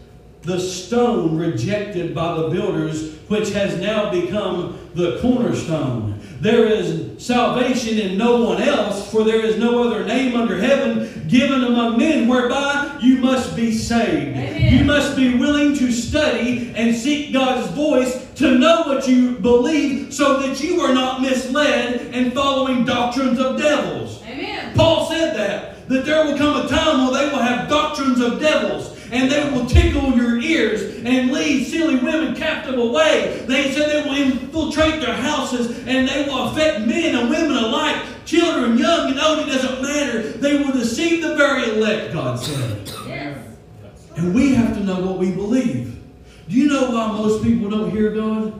the 0.43 0.59
stone 0.59 1.37
rejected 1.37 2.15
by 2.15 2.37
the 2.37 2.49
builders, 2.49 3.17
which 3.27 3.51
has 3.51 3.79
now 3.79 4.09
become 4.09 4.79
the 4.95 5.19
cornerstone. 5.21 6.19
There 6.39 6.65
is 6.65 7.10
salvation 7.21 7.99
in 7.99 8.17
no 8.17 8.43
one 8.43 8.61
else, 8.61 9.11
for 9.11 9.23
there 9.23 9.45
is 9.45 9.57
no 9.57 9.87
other 9.87 10.03
name 10.03 10.35
under 10.35 10.57
heaven 10.57 11.27
given 11.27 11.63
among 11.63 11.97
men 11.97 12.27
whereby 12.27 12.97
you 12.99 13.17
must 13.17 13.55
be 13.55 13.71
saved. 13.71 14.35
Amen. 14.35 14.73
You 14.73 14.83
must 14.83 15.15
be 15.15 15.35
willing 15.37 15.75
to 15.77 15.91
study 15.91 16.73
and 16.75 16.95
seek 16.95 17.31
God's 17.31 17.69
voice 17.75 18.27
to 18.35 18.57
know 18.57 18.83
what 18.87 19.07
you 19.07 19.35
believe 19.35 20.11
so 20.11 20.39
that 20.41 20.61
you 20.61 20.81
are 20.81 20.95
not 20.95 21.21
misled 21.21 22.13
and 22.13 22.33
following 22.33 22.85
doctrines 22.85 23.37
of 23.39 23.59
devils. 23.59 24.23
Amen. 24.23 24.73
Paul 24.75 25.07
said 25.07 25.37
that, 25.37 25.87
that 25.89 26.05
there 26.05 26.25
will 26.25 26.37
come 26.37 26.65
a 26.65 26.67
time 26.67 27.05
where 27.05 27.19
they 27.21 27.31
will 27.31 27.43
have 27.43 27.69
doctrines 27.69 28.19
of 28.19 28.39
devils 28.39 28.97
and 29.11 29.29
they 29.29 29.49
will 29.51 29.65
tickle 29.65 30.15
your 30.15 30.39
ears 30.39 31.03
and 31.03 31.31
lead 31.31 31.65
silly 31.67 31.97
women 31.97 32.33
captive 32.33 32.79
away. 32.79 33.43
They 33.45 33.71
said 33.71 33.89
they 33.89 34.09
will 34.09 34.15
infiltrate 34.15 35.01
their 35.01 35.15
houses 35.15 35.85
and 35.85 36.07
they 36.07 36.23
will 36.23 36.49
affect 36.49 36.87
men 36.87 37.15
and 37.15 37.29
women 37.29 37.57
alike, 37.57 38.01
children, 38.25 38.77
young 38.77 39.11
and 39.11 39.19
old, 39.19 39.39
it 39.39 39.47
doesn't 39.47 39.81
matter. 39.81 40.21
They 40.21 40.57
will 40.57 40.71
deceive 40.71 41.21
the 41.21 41.35
very 41.35 41.71
elect, 41.71 42.13
God 42.13 42.39
said. 42.39 42.89
Yes. 43.05 43.37
And 44.15 44.33
we 44.33 44.55
have 44.55 44.73
to 44.75 44.83
know 44.83 45.01
what 45.01 45.17
we 45.17 45.31
believe. 45.31 46.01
Do 46.47 46.55
you 46.55 46.67
know 46.69 46.91
why 46.91 47.11
most 47.11 47.43
people 47.43 47.69
don't 47.69 47.91
hear 47.91 48.11
God? 48.11 48.53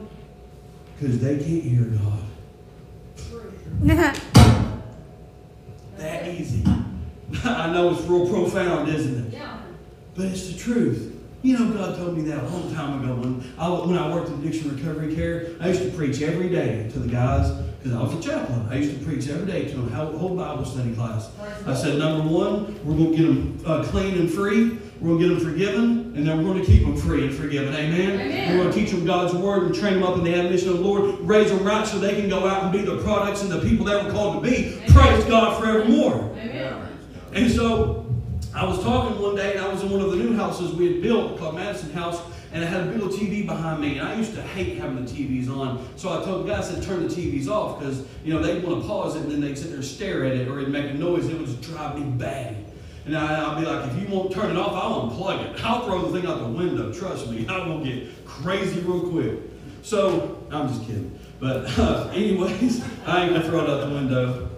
Because 0.98 1.18
they 1.18 1.36
can't 1.38 1.64
hear 1.64 1.84
God. 1.84 2.18
That 5.98 6.26
easy. 6.26 6.64
I 7.44 7.72
know 7.72 7.90
it's 7.92 8.02
real 8.02 8.28
profound, 8.28 8.88
isn't 8.88 9.26
it? 9.28 9.34
Yeah. 9.34 9.61
But 10.14 10.26
it's 10.26 10.52
the 10.52 10.58
truth. 10.58 11.08
You 11.42 11.58
know, 11.58 11.72
God 11.72 11.96
told 11.96 12.16
me 12.16 12.22
that 12.30 12.44
a 12.44 12.46
long 12.46 12.72
time 12.72 13.02
ago 13.02 13.16
when 13.16 13.52
I, 13.58 13.68
when 13.68 13.98
I 13.98 14.14
worked 14.14 14.28
in 14.28 14.34
addiction 14.34 14.76
recovery 14.76 15.14
care. 15.14 15.48
I 15.60 15.68
used 15.68 15.82
to 15.82 15.90
preach 15.90 16.22
every 16.22 16.48
day 16.48 16.88
to 16.92 16.98
the 17.00 17.08
guys 17.08 17.50
because 17.82 17.98
I 17.98 18.00
was 18.00 18.14
a 18.14 18.30
chaplain. 18.30 18.68
I 18.70 18.76
used 18.76 18.96
to 18.96 19.04
preach 19.04 19.28
every 19.28 19.50
day 19.50 19.64
to 19.64 19.76
them, 19.76 19.90
whole, 19.90 20.16
whole 20.16 20.36
Bible 20.36 20.64
study 20.64 20.94
class. 20.94 21.30
I 21.66 21.74
said, 21.74 21.98
number 21.98 22.28
one, 22.28 22.78
we're 22.84 22.96
going 22.96 23.10
to 23.10 23.16
get 23.16 23.26
them 23.26 23.60
uh, 23.66 23.82
clean 23.82 24.18
and 24.18 24.30
free. 24.30 24.78
We're 25.00 25.18
going 25.18 25.18
to 25.18 25.28
get 25.28 25.34
them 25.34 25.52
forgiven, 25.52 25.88
and 26.14 26.24
then 26.24 26.38
we're 26.38 26.52
going 26.52 26.64
to 26.64 26.64
keep 26.64 26.82
them 26.82 26.96
free 26.96 27.26
and 27.26 27.34
forgiven. 27.34 27.74
Amen? 27.74 28.20
Amen. 28.20 28.50
We're 28.50 28.62
going 28.62 28.72
to 28.72 28.78
teach 28.78 28.92
them 28.92 29.04
God's 29.04 29.34
word 29.34 29.64
and 29.64 29.74
train 29.74 29.94
them 29.94 30.04
up 30.04 30.16
in 30.16 30.22
the 30.22 30.32
admonition 30.32 30.68
of 30.68 30.76
the 30.76 30.80
Lord, 30.80 31.18
raise 31.22 31.50
them 31.50 31.64
right 31.64 31.84
so 31.84 31.98
they 31.98 32.14
can 32.14 32.28
go 32.28 32.46
out 32.46 32.62
and 32.62 32.72
be 32.72 32.82
the 32.82 33.02
products 33.02 33.42
and 33.42 33.50
the 33.50 33.58
people 33.68 33.84
they 33.84 34.00
were 34.00 34.12
called 34.12 34.44
to 34.44 34.48
be. 34.48 34.80
Praise 34.92 35.24
God 35.24 35.60
forevermore. 35.60 36.30
Amen. 36.36 36.86
And 37.32 37.50
so 37.50 38.01
I 38.54 38.66
was 38.66 38.82
talking 38.82 39.20
one 39.20 39.34
day, 39.34 39.54
and 39.54 39.64
I 39.64 39.68
was 39.68 39.82
in 39.82 39.90
one 39.90 40.02
of 40.02 40.10
the 40.10 40.16
new 40.16 40.36
houses 40.36 40.74
we 40.74 40.92
had 40.92 41.02
built 41.02 41.38
called 41.38 41.54
Madison 41.54 41.90
House, 41.92 42.20
and 42.52 42.62
it 42.62 42.66
had 42.66 42.86
a 42.86 42.90
big 42.90 43.00
old 43.00 43.12
TV 43.12 43.46
behind 43.46 43.80
me. 43.80 43.96
And 43.96 44.06
I 44.06 44.14
used 44.14 44.34
to 44.34 44.42
hate 44.42 44.76
having 44.76 45.02
the 45.02 45.10
TVs 45.10 45.48
on. 45.48 45.86
So 45.96 46.10
I 46.10 46.22
told 46.22 46.46
the 46.46 46.52
guys 46.52 46.68
to 46.68 46.82
turn 46.82 47.08
the 47.08 47.14
TVs 47.14 47.48
off 47.48 47.78
because, 47.78 48.04
you 48.22 48.34
know, 48.34 48.42
they'd 48.42 48.62
want 48.62 48.82
to 48.82 48.86
pause 48.86 49.16
it 49.16 49.22
and 49.22 49.32
then 49.32 49.40
they'd 49.40 49.56
sit 49.56 49.68
there 49.68 49.76
and 49.76 49.84
stare 49.84 50.26
at 50.26 50.32
it 50.32 50.48
or 50.48 50.58
it'd 50.60 50.70
make 50.70 50.90
a 50.90 50.94
noise. 50.94 51.28
It 51.28 51.38
would 51.38 51.46
just 51.46 51.62
drive 51.62 51.98
me 51.98 52.04
bad. 52.04 52.56
And 53.06 53.16
I, 53.16 53.40
I'll 53.40 53.58
be 53.58 53.66
like, 53.66 53.90
if 53.90 53.98
you 53.98 54.14
won't 54.14 54.32
turn 54.32 54.50
it 54.50 54.58
off, 54.58 54.72
I'll 54.74 55.10
unplug 55.10 55.44
it. 55.44 55.64
I'll 55.64 55.86
throw 55.86 56.02
the 56.02 56.20
thing 56.20 56.28
out 56.28 56.40
the 56.40 56.48
window. 56.48 56.92
Trust 56.92 57.28
me, 57.30 57.46
I 57.48 57.66
will 57.66 57.82
get 57.82 58.24
crazy 58.26 58.80
real 58.80 59.08
quick. 59.08 59.38
So, 59.82 60.44
I'm 60.50 60.68
just 60.68 60.82
kidding. 60.82 61.18
But, 61.40 61.66
uh, 61.78 62.10
anyways, 62.14 62.84
I 63.06 63.22
ain't 63.22 63.30
going 63.30 63.42
to 63.42 63.48
throw 63.48 63.64
it 63.64 63.70
out 63.70 63.88
the 63.88 63.94
window. 63.94 64.50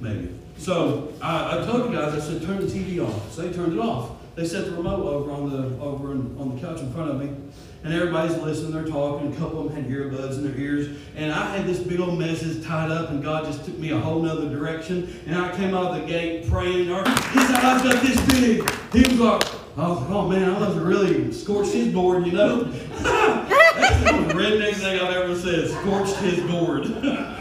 Maybe. 0.00 0.30
So 0.62 1.12
I, 1.20 1.58
I 1.58 1.66
told 1.66 1.90
you 1.90 1.98
guys, 1.98 2.14
I 2.14 2.20
said, 2.20 2.40
turn 2.42 2.64
the 2.64 2.72
TV 2.72 3.04
off. 3.04 3.32
So 3.32 3.42
they 3.42 3.52
turned 3.52 3.72
it 3.72 3.80
off. 3.80 4.10
They 4.36 4.46
set 4.46 4.64
the 4.64 4.70
remote 4.70 5.04
over 5.04 5.32
on 5.32 5.50
the 5.50 5.82
over 5.82 6.12
in, 6.12 6.36
on 6.38 6.54
the 6.54 6.60
couch 6.60 6.80
in 6.80 6.90
front 6.92 7.10
of 7.10 7.20
me, 7.20 7.34
and 7.82 7.92
everybody's 7.92 8.38
listening. 8.38 8.70
They're 8.70 8.86
talking. 8.86 9.34
A 9.34 9.36
couple 9.36 9.66
of 9.66 9.74
them 9.74 9.84
had 9.84 9.92
earbuds 9.92 10.38
in 10.38 10.44
their 10.44 10.56
ears, 10.56 10.96
and 11.16 11.32
I 11.32 11.56
had 11.56 11.66
this 11.66 11.80
big 11.80 11.98
old 11.98 12.16
message 12.16 12.64
tied 12.64 12.92
up, 12.92 13.10
and 13.10 13.22
God 13.22 13.44
just 13.44 13.64
took 13.66 13.76
me 13.76 13.90
a 13.90 13.98
whole 13.98 14.22
nother 14.22 14.48
direction. 14.48 15.20
And 15.26 15.36
I 15.36 15.54
came 15.54 15.74
out 15.74 15.94
of 15.94 16.00
the 16.00 16.06
gate 16.06 16.48
praying. 16.48 16.90
Or 16.90 17.00
his 17.06 17.50
eyes 17.50 17.82
got 17.82 18.00
this 18.02 18.20
big. 18.26 18.70
He 18.92 19.00
was 19.00 19.18
like, 19.18 19.44
like, 19.76 20.10
oh 20.10 20.28
man, 20.28 20.48
I 20.48 20.58
must 20.60 20.76
have 20.76 20.86
really 20.86 21.32
scorched 21.32 21.72
his 21.72 21.92
board, 21.92 22.24
you 22.24 22.32
know. 22.32 22.62
That's 23.02 24.04
the 24.04 24.12
most 24.12 24.36
redneck 24.36 24.74
thing 24.76 25.00
I've 25.00 25.12
ever 25.12 25.36
said. 25.36 25.68
Scorched 25.68 26.16
his 26.18 26.40
board. 26.48 26.86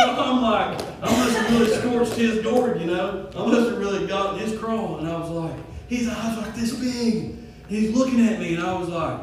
So 0.00 0.16
I'm 0.18 0.40
like, 0.40 0.80
I 1.02 1.10
must 1.10 1.29
have 1.29 1.29
really 1.50 1.74
scorched 1.74 2.14
his 2.14 2.42
gourd, 2.42 2.80
you 2.80 2.86
know. 2.86 3.30
I 3.34 3.46
must 3.46 3.70
have 3.70 3.78
really 3.78 4.06
gotten 4.06 4.38
his 4.38 4.58
crawl. 4.58 4.98
And 4.98 5.08
I 5.08 5.18
was 5.18 5.30
like, 5.30 5.88
his 5.88 6.08
eyes 6.08 6.38
like 6.38 6.54
this 6.54 6.74
big. 6.74 7.36
He's 7.68 7.94
looking 7.94 8.26
at 8.26 8.38
me, 8.38 8.54
and 8.54 8.64
I 8.64 8.78
was 8.78 8.88
like, 8.88 9.20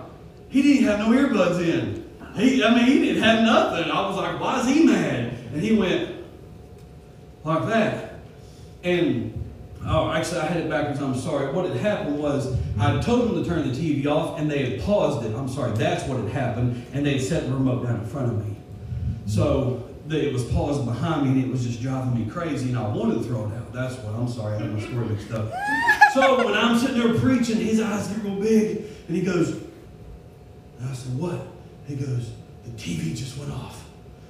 he 0.50 0.62
didn't 0.62 0.88
have 0.88 1.00
no 1.00 1.08
earbuds 1.10 1.62
in. 1.62 2.10
He, 2.36 2.64
I 2.64 2.74
mean, 2.74 2.86
he 2.86 3.00
didn't 3.00 3.24
have 3.24 3.44
nothing. 3.44 3.92
I 3.92 4.08
was 4.08 4.16
like, 4.16 4.40
why 4.40 4.60
is 4.60 4.68
he 4.68 4.86
mad? 4.86 5.34
And 5.54 5.62
he 5.62 5.76
went 5.76 6.16
like 7.44 7.66
that. 7.68 8.20
And 8.84 9.34
oh, 9.86 10.12
actually, 10.12 10.42
I 10.42 10.46
had 10.46 10.58
it 10.58 10.70
backwards. 10.70 11.02
I'm 11.02 11.16
sorry. 11.16 11.52
What 11.52 11.66
had 11.66 11.78
happened 11.78 12.20
was 12.20 12.56
I 12.78 13.02
told 13.02 13.30
them 13.30 13.44
to 13.44 13.50
turn 13.50 13.68
the 13.68 13.76
TV 13.76 14.06
off, 14.06 14.40
and 14.40 14.50
they 14.50 14.70
had 14.70 14.82
paused 14.82 15.26
it. 15.26 15.36
I'm 15.36 15.50
sorry. 15.50 15.72
That's 15.74 16.08
what 16.08 16.20
had 16.20 16.30
happened, 16.30 16.86
and 16.94 17.06
they 17.06 17.14
had 17.14 17.22
set 17.22 17.46
the 17.48 17.54
remote 17.54 17.84
down 17.84 18.02
in 18.02 18.06
front 18.06 18.32
of 18.32 18.46
me. 18.46 18.56
So 19.26 19.87
that 20.08 20.26
it 20.26 20.34
was 20.34 20.46
paused 20.46 20.86
behind 20.86 21.26
me 21.26 21.32
and 21.42 21.44
it 21.44 21.52
was 21.52 21.66
just 21.66 21.82
driving 21.82 22.18
me 22.18 22.30
crazy 22.32 22.70
and 22.70 22.78
I 22.78 22.88
wanted 22.88 23.16
to 23.16 23.24
throw 23.24 23.46
it 23.46 23.54
out. 23.54 23.74
That's 23.74 23.96
what 23.98 24.16
I'm 24.16 24.28
sorry, 24.28 24.56
I 24.56 24.62
had 24.62 24.74
my 24.74 24.80
story 24.80 25.06
mixed 25.08 25.32
up. 25.32 25.52
So 26.14 26.44
when 26.44 26.56
I'm 26.56 26.80
sitting 26.80 26.98
there 26.98 27.20
preaching, 27.20 27.58
his 27.58 27.80
eyes 27.80 28.08
get 28.08 28.24
real 28.24 28.40
big 28.40 28.78
and 29.08 29.16
he 29.16 29.22
goes, 29.22 29.52
and 29.52 30.90
I 30.90 30.94
said, 30.94 31.16
What? 31.18 31.46
He 31.86 31.96
goes, 31.96 32.32
The 32.64 32.72
TV 32.72 33.16
just 33.16 33.38
went 33.38 33.52
off. 33.52 33.88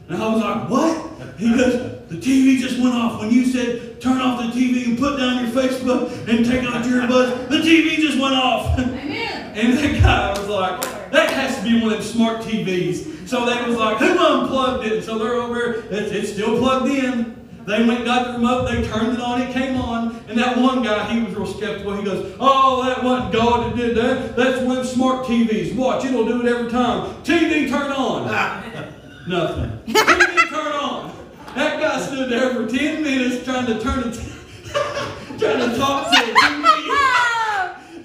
And 0.10 0.22
I 0.22 0.34
was 0.34 0.42
like, 0.42 0.70
What? 0.70 1.38
He 1.38 1.56
goes, 1.56 1.74
The 2.10 2.16
TV 2.16 2.60
just 2.60 2.80
went 2.80 2.94
off. 2.94 3.22
When 3.22 3.32
you 3.32 3.46
said 3.46 4.02
turn 4.02 4.20
off 4.20 4.40
the 4.40 4.60
TV 4.60 4.86
and 4.86 4.98
put 4.98 5.18
down 5.18 5.46
your 5.46 5.54
Facebook 5.54 6.10
and 6.28 6.46
take 6.46 6.64
out 6.66 6.86
your 6.86 7.04
earbuds, 7.04 7.50
the 7.50 7.58
TV 7.58 7.96
just 7.98 8.20
went 8.20 8.36
off. 8.36 8.78
Amen. 8.80 9.54
And 9.56 9.78
that 9.78 10.02
guy 10.02 10.30
was 10.38 10.48
like, 10.48 10.82
that 11.12 11.30
has 11.32 11.58
to 11.58 11.64
be 11.64 11.82
one 11.82 11.94
of 11.94 12.00
them 12.00 12.02
smart 12.02 12.42
TVs. 12.42 13.17
So 13.28 13.46
they 13.46 13.62
was 13.68 13.76
like, 13.76 13.98
who 13.98 14.18
unplugged 14.18 14.86
it? 14.86 15.04
So 15.04 15.18
they're 15.18 15.34
over, 15.34 15.84
it's, 15.90 16.12
it's 16.12 16.32
still 16.32 16.58
plugged 16.58 16.90
in. 16.90 17.36
They 17.66 17.86
went 17.86 17.98
and 18.00 18.06
got 18.06 18.28
the 18.28 18.34
remote, 18.34 18.72
they 18.72 18.88
turned 18.88 19.14
it 19.14 19.20
on, 19.20 19.42
it 19.42 19.52
came 19.52 19.76
on. 19.76 20.24
And 20.30 20.38
that 20.38 20.58
one 20.58 20.82
guy, 20.82 21.12
he 21.12 21.22
was 21.22 21.36
real 21.36 21.46
skeptical. 21.46 21.98
He 21.98 22.06
goes, 22.06 22.34
oh, 22.40 22.86
that 22.86 23.04
wasn't 23.04 23.34
God 23.34 23.66
that 23.66 23.76
did 23.76 23.98
that. 23.98 24.38
That's 24.38 24.62
one 24.62 24.86
smart 24.86 25.26
TVs. 25.26 25.76
Watch, 25.76 26.06
it'll 26.06 26.26
do 26.26 26.40
it 26.42 26.48
every 26.48 26.72
time. 26.72 27.22
TV, 27.24 27.68
turn 27.70 27.92
on. 27.92 28.28
Nothing. 29.28 29.94
TV, 29.94 30.50
turn 30.50 30.72
on. 30.74 31.14
That 31.56 31.82
guy 31.82 32.00
stood 32.00 32.30
there 32.30 32.54
for 32.54 32.66
10 32.66 33.04
minutes 33.04 33.44
trying 33.44 33.66
to 33.66 33.78
turn 33.82 34.08
it, 34.08 34.14
trying 35.38 35.70
to 35.70 35.78
talk 35.78 36.12
to 36.14 36.26
the 36.26 36.32
TV 36.40 37.28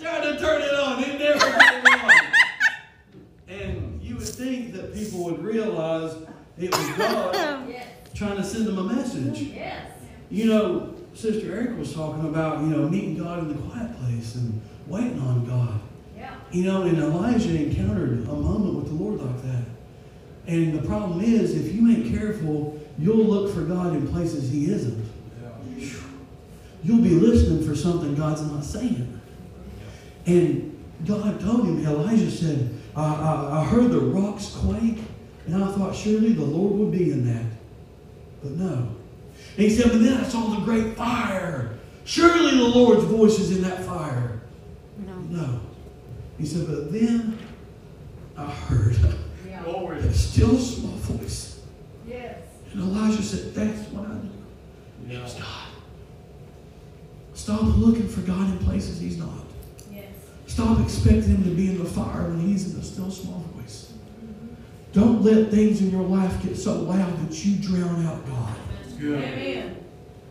trying 0.00 0.22
to 0.22 0.38
turn. 0.38 0.62
It 0.62 1.18
never 1.18 1.38
came 1.38 1.86
on. 1.86 2.10
And 3.48 4.02
you 4.02 4.16
would 4.16 4.26
think 4.26 4.71
that 4.82 4.94
people 4.94 5.24
would 5.24 5.42
realize 5.42 6.14
it 6.58 6.70
was 6.70 6.88
God 6.96 7.34
Yes. 7.68 7.86
trying 8.14 8.36
to 8.36 8.44
send 8.44 8.66
them 8.66 8.78
a 8.78 8.82
message. 8.84 9.40
Yes. 9.40 9.90
You 10.30 10.46
know, 10.46 10.94
Sister 11.14 11.52
Eric 11.54 11.78
was 11.78 11.94
talking 11.94 12.26
about, 12.28 12.60
you 12.60 12.66
know, 12.68 12.88
meeting 12.88 13.16
God 13.16 13.38
in 13.40 13.48
the 13.48 13.54
quiet 13.70 13.96
place 13.98 14.34
and 14.34 14.60
waiting 14.86 15.18
on 15.20 15.44
God. 15.46 15.80
Yeah. 16.16 16.34
You 16.50 16.64
know, 16.64 16.82
and 16.82 16.98
Elijah 16.98 17.56
encountered 17.56 18.26
a 18.28 18.32
moment 18.34 18.74
with 18.76 18.86
the 18.88 18.94
Lord 18.94 19.20
like 19.20 19.42
that. 19.42 19.64
And 20.46 20.78
the 20.78 20.86
problem 20.86 21.20
is, 21.22 21.54
if 21.54 21.72
you 21.74 21.88
ain't 21.90 22.14
careful, 22.16 22.80
you'll 22.98 23.24
look 23.24 23.54
for 23.54 23.62
God 23.62 23.94
in 23.94 24.06
places 24.08 24.50
He 24.50 24.70
isn't. 24.70 25.08
you'll 26.82 27.02
be 27.02 27.10
listening 27.10 27.66
for 27.66 27.76
something 27.76 28.14
God's 28.14 28.42
not 28.42 28.64
saying. 28.64 29.20
And 30.26 30.84
God 31.06 31.40
told 31.40 31.66
him, 31.66 31.84
Elijah 31.86 32.30
said, 32.30 32.70
I, 32.94 33.02
I, 33.02 33.60
I 33.60 33.64
heard 33.64 33.90
the 33.90 34.00
rocks 34.00 34.54
quake, 34.56 34.98
and 35.46 35.62
I 35.62 35.72
thought 35.72 35.94
surely 35.94 36.32
the 36.32 36.44
Lord 36.44 36.78
would 36.78 36.92
be 36.92 37.12
in 37.12 37.26
that. 37.26 37.46
But 38.42 38.52
no. 38.52 38.88
And 39.56 39.66
he 39.66 39.70
said, 39.70 39.90
But 39.92 40.02
then 40.02 40.18
I 40.24 40.28
saw 40.28 40.48
the 40.48 40.60
great 40.64 40.96
fire. 40.96 41.78
Surely 42.04 42.56
the 42.56 42.64
Lord's 42.64 43.04
voice 43.04 43.38
is 43.38 43.56
in 43.56 43.62
that 43.62 43.84
fire. 43.84 44.40
No. 44.98 45.14
No. 45.28 45.60
He 46.38 46.46
said, 46.46 46.66
But 46.66 46.92
then 46.92 47.38
I 48.36 48.50
heard 48.50 48.96
Yeah. 49.46 49.64
A 49.64 50.12
still 50.12 50.56
small 50.56 50.96
voice. 50.96 51.60
Yes. 52.06 52.38
And 52.72 52.82
Elijah 52.82 53.22
said, 53.22 53.54
That's 53.54 53.88
what 53.90 54.06
I 54.06 54.14
knew. 54.14 55.16
It 55.16 55.22
was 55.22 55.34
God. 55.34 55.68
Stop 57.34 57.62
looking 57.62 58.08
for 58.08 58.20
God 58.22 58.50
in 58.50 58.58
places 58.58 59.00
He's 59.00 59.18
not. 59.18 59.41
Stop 60.52 60.80
expecting 60.80 61.36
Him 61.36 61.44
to 61.44 61.50
be 61.50 61.70
in 61.70 61.78
the 61.78 61.88
fire 61.88 62.28
when 62.28 62.40
He's 62.40 62.70
in 62.70 62.78
the 62.78 62.84
still 62.84 63.10
small 63.10 63.42
voice. 63.56 63.90
Don't 64.92 65.22
let 65.22 65.48
things 65.48 65.80
in 65.80 65.90
your 65.90 66.02
life 66.02 66.42
get 66.42 66.58
so 66.58 66.74
loud 66.74 67.26
that 67.26 67.42
you 67.42 67.56
drown 67.56 68.04
out 68.04 68.26
God. 68.26 68.54
Amen. 69.00 69.82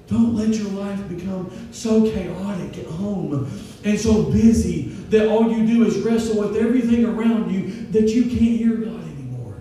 Don't 0.05 0.35
let 0.35 0.49
your 0.49 0.69
life 0.73 1.09
become 1.09 1.49
so 1.71 2.03
chaotic 2.03 2.77
at 2.77 2.85
home 2.85 3.49
and 3.83 3.99
so 3.99 4.25
busy 4.25 4.89
that 5.09 5.27
all 5.27 5.51
you 5.51 5.65
do 5.65 5.85
is 5.85 5.97
wrestle 6.01 6.39
with 6.39 6.55
everything 6.55 7.03
around 7.03 7.51
you 7.51 7.87
that 7.87 8.09
you 8.09 8.25
can't 8.25 8.59
hear 8.59 8.75
God 8.75 9.01
anymore. 9.01 9.55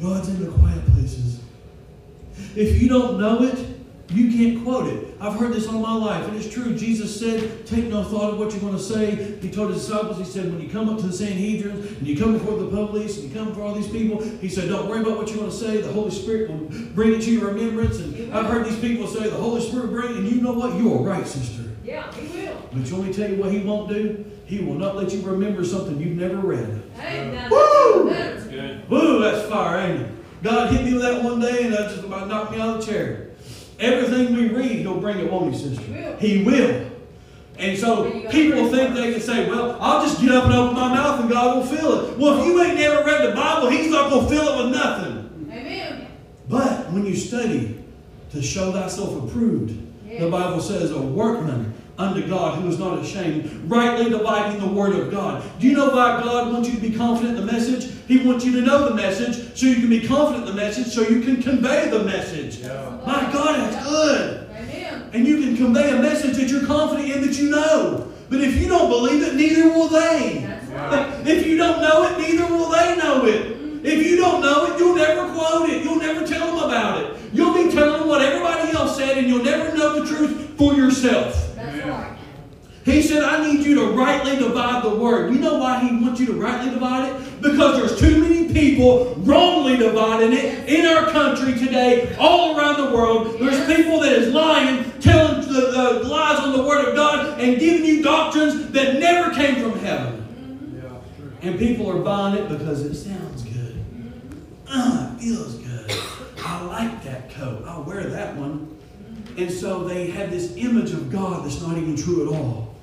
God's 0.00 0.28
in 0.28 0.44
the 0.44 0.50
quiet 0.50 0.84
places. 0.86 1.40
If 2.56 2.82
you 2.82 2.88
don't 2.88 3.20
know 3.20 3.44
it, 3.44 3.75
you 4.10 4.30
can't 4.30 4.64
quote 4.64 4.86
it. 4.86 5.16
I've 5.20 5.34
heard 5.34 5.52
this 5.52 5.66
all 5.66 5.80
my 5.80 5.94
life, 5.94 6.28
and 6.28 6.36
it's 6.36 6.48
true. 6.52 6.76
Jesus 6.76 7.18
said, 7.18 7.66
Take 7.66 7.86
no 7.86 8.04
thought 8.04 8.34
of 8.34 8.38
what 8.38 8.52
you're 8.52 8.60
going 8.60 8.76
to 8.76 8.78
say. 8.78 9.36
He 9.40 9.50
told 9.50 9.72
his 9.72 9.84
disciples, 9.84 10.18
He 10.18 10.24
said, 10.24 10.52
When 10.52 10.60
you 10.60 10.68
come 10.68 10.88
up 10.88 10.98
to 10.98 11.06
the 11.06 11.12
Sanhedrin, 11.12 11.72
and 11.72 12.06
you 12.06 12.16
come 12.16 12.34
before 12.34 12.56
the 12.58 12.68
police, 12.68 13.18
and 13.18 13.28
you 13.28 13.34
come 13.34 13.48
before 13.48 13.64
all 13.64 13.74
these 13.74 13.88
people, 13.88 14.22
He 14.22 14.48
said, 14.48 14.68
Don't 14.68 14.88
worry 14.88 15.00
about 15.00 15.16
what 15.16 15.28
you're 15.28 15.38
going 15.38 15.50
to 15.50 15.56
say. 15.56 15.78
The 15.78 15.92
Holy 15.92 16.10
Spirit 16.10 16.50
will 16.50 16.68
bring 16.94 17.14
it 17.14 17.22
to 17.22 17.32
your 17.32 17.48
remembrance. 17.48 17.98
And 17.98 18.32
I've 18.32 18.46
heard 18.46 18.66
these 18.66 18.78
people 18.78 19.06
say, 19.08 19.24
The 19.28 19.36
Holy 19.36 19.60
Spirit 19.60 19.86
will 19.86 20.00
bring 20.00 20.12
it, 20.12 20.16
and 20.18 20.28
you 20.28 20.40
know 20.40 20.52
what? 20.52 20.74
You 20.76 20.94
are 20.94 21.02
right, 21.02 21.26
sister. 21.26 21.64
Yeah, 21.84 22.12
he 22.14 22.26
will. 22.28 22.68
But 22.72 22.86
you 22.86 22.94
want 22.94 23.06
me 23.06 23.12
to 23.12 23.20
tell 23.20 23.30
you 23.30 23.36
what 23.40 23.52
He 23.52 23.60
won't 23.60 23.88
do? 23.88 24.24
He 24.44 24.60
will 24.60 24.74
not 24.74 24.96
let 24.96 25.12
you 25.12 25.22
remember 25.22 25.64
something 25.64 26.00
you've 26.00 26.16
never 26.18 26.36
read. 26.36 26.82
Hey, 26.96 27.32
now 27.32 27.48
Woo! 27.48 28.10
that's 28.10 28.44
That's 28.44 28.46
good. 28.46 28.88
Woo, 28.90 29.20
that's 29.20 29.48
fire, 29.48 29.78
ain't 29.78 30.02
it? 30.02 30.10
God 30.42 30.72
hit 30.72 30.84
me 30.84 30.92
with 30.92 31.02
that 31.02 31.22
one 31.22 31.40
day 31.40 31.64
and 31.64 31.72
that 31.72 31.90
just 31.90 32.04
about 32.04 32.28
knocked 32.28 32.52
me 32.52 32.60
out 32.60 32.76
of 32.76 32.86
the 32.86 32.92
chair. 32.92 33.25
Everything 33.78 34.34
we 34.34 34.48
read, 34.48 34.78
He'll 34.78 35.00
bring 35.00 35.18
it, 35.18 35.30
won't 35.30 35.54
He, 35.54 35.60
sister? 35.60 36.16
He 36.18 36.42
will. 36.44 36.90
And 37.58 37.78
so 37.78 38.04
But 38.04 38.14
you 38.14 38.22
gotta 38.22 38.36
people 38.36 38.70
think 38.70 38.94
they 38.94 39.12
can 39.12 39.20
say, 39.20 39.48
well, 39.48 39.78
I'll 39.80 40.02
just 40.02 40.20
get 40.20 40.30
up 40.30 40.44
and 40.44 40.54
open 40.54 40.74
my 40.74 40.88
mouth 40.88 41.20
and 41.20 41.30
God 41.30 41.56
will 41.56 41.66
fill 41.66 42.00
it. 42.00 42.18
Well, 42.18 42.40
if 42.40 42.46
you 42.46 42.62
ain't 42.62 42.78
never 42.78 43.04
read 43.04 43.30
the 43.30 43.34
Bible, 43.34 43.70
He's 43.70 43.90
not 43.90 44.10
going 44.10 44.28
to 44.28 44.34
fill 44.34 44.48
it 44.48 44.64
with 44.64 44.74
nothing. 44.74 45.48
Amen. 45.50 46.06
But 46.48 46.90
when 46.90 47.06
you 47.06 47.16
study 47.16 47.82
to 48.32 48.42
show 48.42 48.72
thyself 48.72 49.24
approved, 49.24 49.82
the 50.06 50.30
Bible 50.30 50.60
says, 50.60 50.92
a 50.92 51.00
workman 51.00 51.74
unto 51.98 52.26
God 52.26 52.60
who 52.60 52.68
is 52.68 52.78
not 52.78 52.98
ashamed, 52.98 53.70
rightly 53.70 54.10
dividing 54.10 54.60
the 54.60 54.66
word 54.66 54.94
of 54.94 55.10
God. 55.10 55.42
Do 55.58 55.66
you 55.66 55.76
know 55.76 55.90
why 55.90 56.20
God 56.22 56.52
wants 56.52 56.68
you 56.68 56.74
to 56.74 56.80
be 56.80 56.94
confident 56.96 57.38
in 57.38 57.46
the 57.46 57.52
message? 57.52 57.92
He 58.06 58.26
wants 58.26 58.44
you 58.44 58.52
to 58.52 58.60
know 58.60 58.88
the 58.88 58.94
message 58.94 59.58
so 59.58 59.66
you 59.66 59.76
can 59.76 59.88
be 59.88 60.06
confident 60.06 60.48
in 60.48 60.54
the 60.54 60.60
message 60.60 60.86
so 60.88 61.02
you 61.02 61.22
can 61.22 61.42
convey 61.42 61.90
the 61.90 62.04
message. 62.04 62.58
Yeah. 62.58 62.98
My 63.06 63.30
God, 63.32 63.56
that's 63.56 63.88
good. 63.88 64.48
Amen. 64.50 65.10
And 65.12 65.26
you 65.26 65.40
can 65.40 65.56
convey 65.56 65.96
a 65.96 66.00
message 66.00 66.36
that 66.36 66.48
you're 66.48 66.66
confident 66.66 67.08
in 67.10 67.22
that 67.22 67.38
you 67.38 67.50
know. 67.50 68.12
But 68.28 68.40
if 68.40 68.60
you 68.60 68.68
don't 68.68 68.88
believe 68.88 69.22
it, 69.22 69.34
neither 69.34 69.68
will 69.68 69.88
they. 69.88 70.44
Right. 70.72 71.26
If 71.26 71.46
you 71.46 71.56
don't 71.56 71.80
know 71.80 72.04
it, 72.04 72.18
neither 72.18 72.46
will 72.46 72.70
they 72.70 72.96
know 72.96 73.24
it. 73.24 73.52
If 73.84 74.04
you 74.04 74.16
don't 74.16 74.40
know 74.42 74.66
it, 74.66 74.78
you'll 74.78 74.96
never 74.96 75.32
quote 75.32 75.70
it. 75.70 75.84
You'll 75.84 76.00
never 76.00 76.26
tell 76.26 76.46
them 76.48 76.64
about 76.64 77.02
it. 77.02 77.16
You'll 77.32 77.54
be 77.54 77.70
telling 77.70 78.00
them 78.00 78.08
what 78.08 78.20
everybody 78.20 78.72
else 78.72 78.96
said, 78.96 79.16
and 79.16 79.28
you'll 79.28 79.44
never 79.44 79.76
know 79.76 80.00
the 80.00 80.06
truth 80.06 80.54
for 80.58 80.74
yourself. 80.74 81.45
He 82.86 83.02
said, 83.02 83.24
I 83.24 83.44
need 83.44 83.66
you 83.66 83.74
to 83.74 83.86
rightly 83.86 84.36
divide 84.36 84.84
the 84.84 84.94
word. 84.94 85.34
You 85.34 85.40
know 85.40 85.58
why 85.58 85.80
he 85.80 85.96
wants 85.96 86.20
you 86.20 86.26
to 86.26 86.34
rightly 86.34 86.70
divide 86.70 87.10
it? 87.10 87.42
Because 87.42 87.80
there's 87.80 87.98
too 87.98 88.20
many 88.20 88.52
people 88.52 89.16
wrongly 89.16 89.76
dividing 89.76 90.32
it 90.32 90.68
in 90.68 90.86
our 90.86 91.10
country 91.10 91.58
today, 91.58 92.14
all 92.16 92.56
around 92.56 92.76
the 92.76 92.96
world. 92.96 93.40
There's 93.40 93.66
people 93.66 93.98
that 94.02 94.12
is 94.12 94.32
lying, 94.32 94.88
telling 95.00 95.40
the, 95.40 95.60
the 96.02 96.08
lies 96.08 96.38
on 96.38 96.56
the 96.56 96.62
word 96.62 96.88
of 96.88 96.94
God, 96.94 97.40
and 97.40 97.58
giving 97.58 97.84
you 97.84 98.04
doctrines 98.04 98.70
that 98.70 99.00
never 99.00 99.34
came 99.34 99.56
from 99.68 99.76
heaven. 99.80 100.22
And 101.42 101.58
people 101.58 101.90
are 101.90 102.02
buying 102.04 102.36
it 102.36 102.48
because 102.48 102.82
it 102.82 102.94
sounds 102.94 103.42
good. 103.42 103.84
Ah, 104.68 105.12
it 105.16 105.20
feels 105.20 105.56
good. 105.56 105.90
I 106.38 106.62
like 106.66 107.02
that 107.02 107.30
coat. 107.30 107.64
I'll 107.66 107.82
wear 107.82 108.04
that 108.04 108.36
one. 108.36 108.78
And 109.36 109.50
so 109.50 109.82
they 109.82 110.06
have 110.10 110.30
this 110.30 110.56
image 110.56 110.92
of 110.92 111.10
God 111.10 111.44
that's 111.44 111.60
not 111.60 111.76
even 111.76 111.96
true 111.96 112.28
at 112.28 112.40
all. 112.40 112.75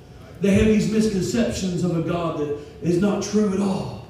They 0.44 0.50
have 0.50 0.66
these 0.66 0.92
misconceptions 0.92 1.84
of 1.84 1.96
a 1.96 2.02
God 2.02 2.38
that 2.38 2.58
is 2.82 3.00
not 3.00 3.22
true 3.22 3.50
at 3.54 3.60
all 3.60 4.06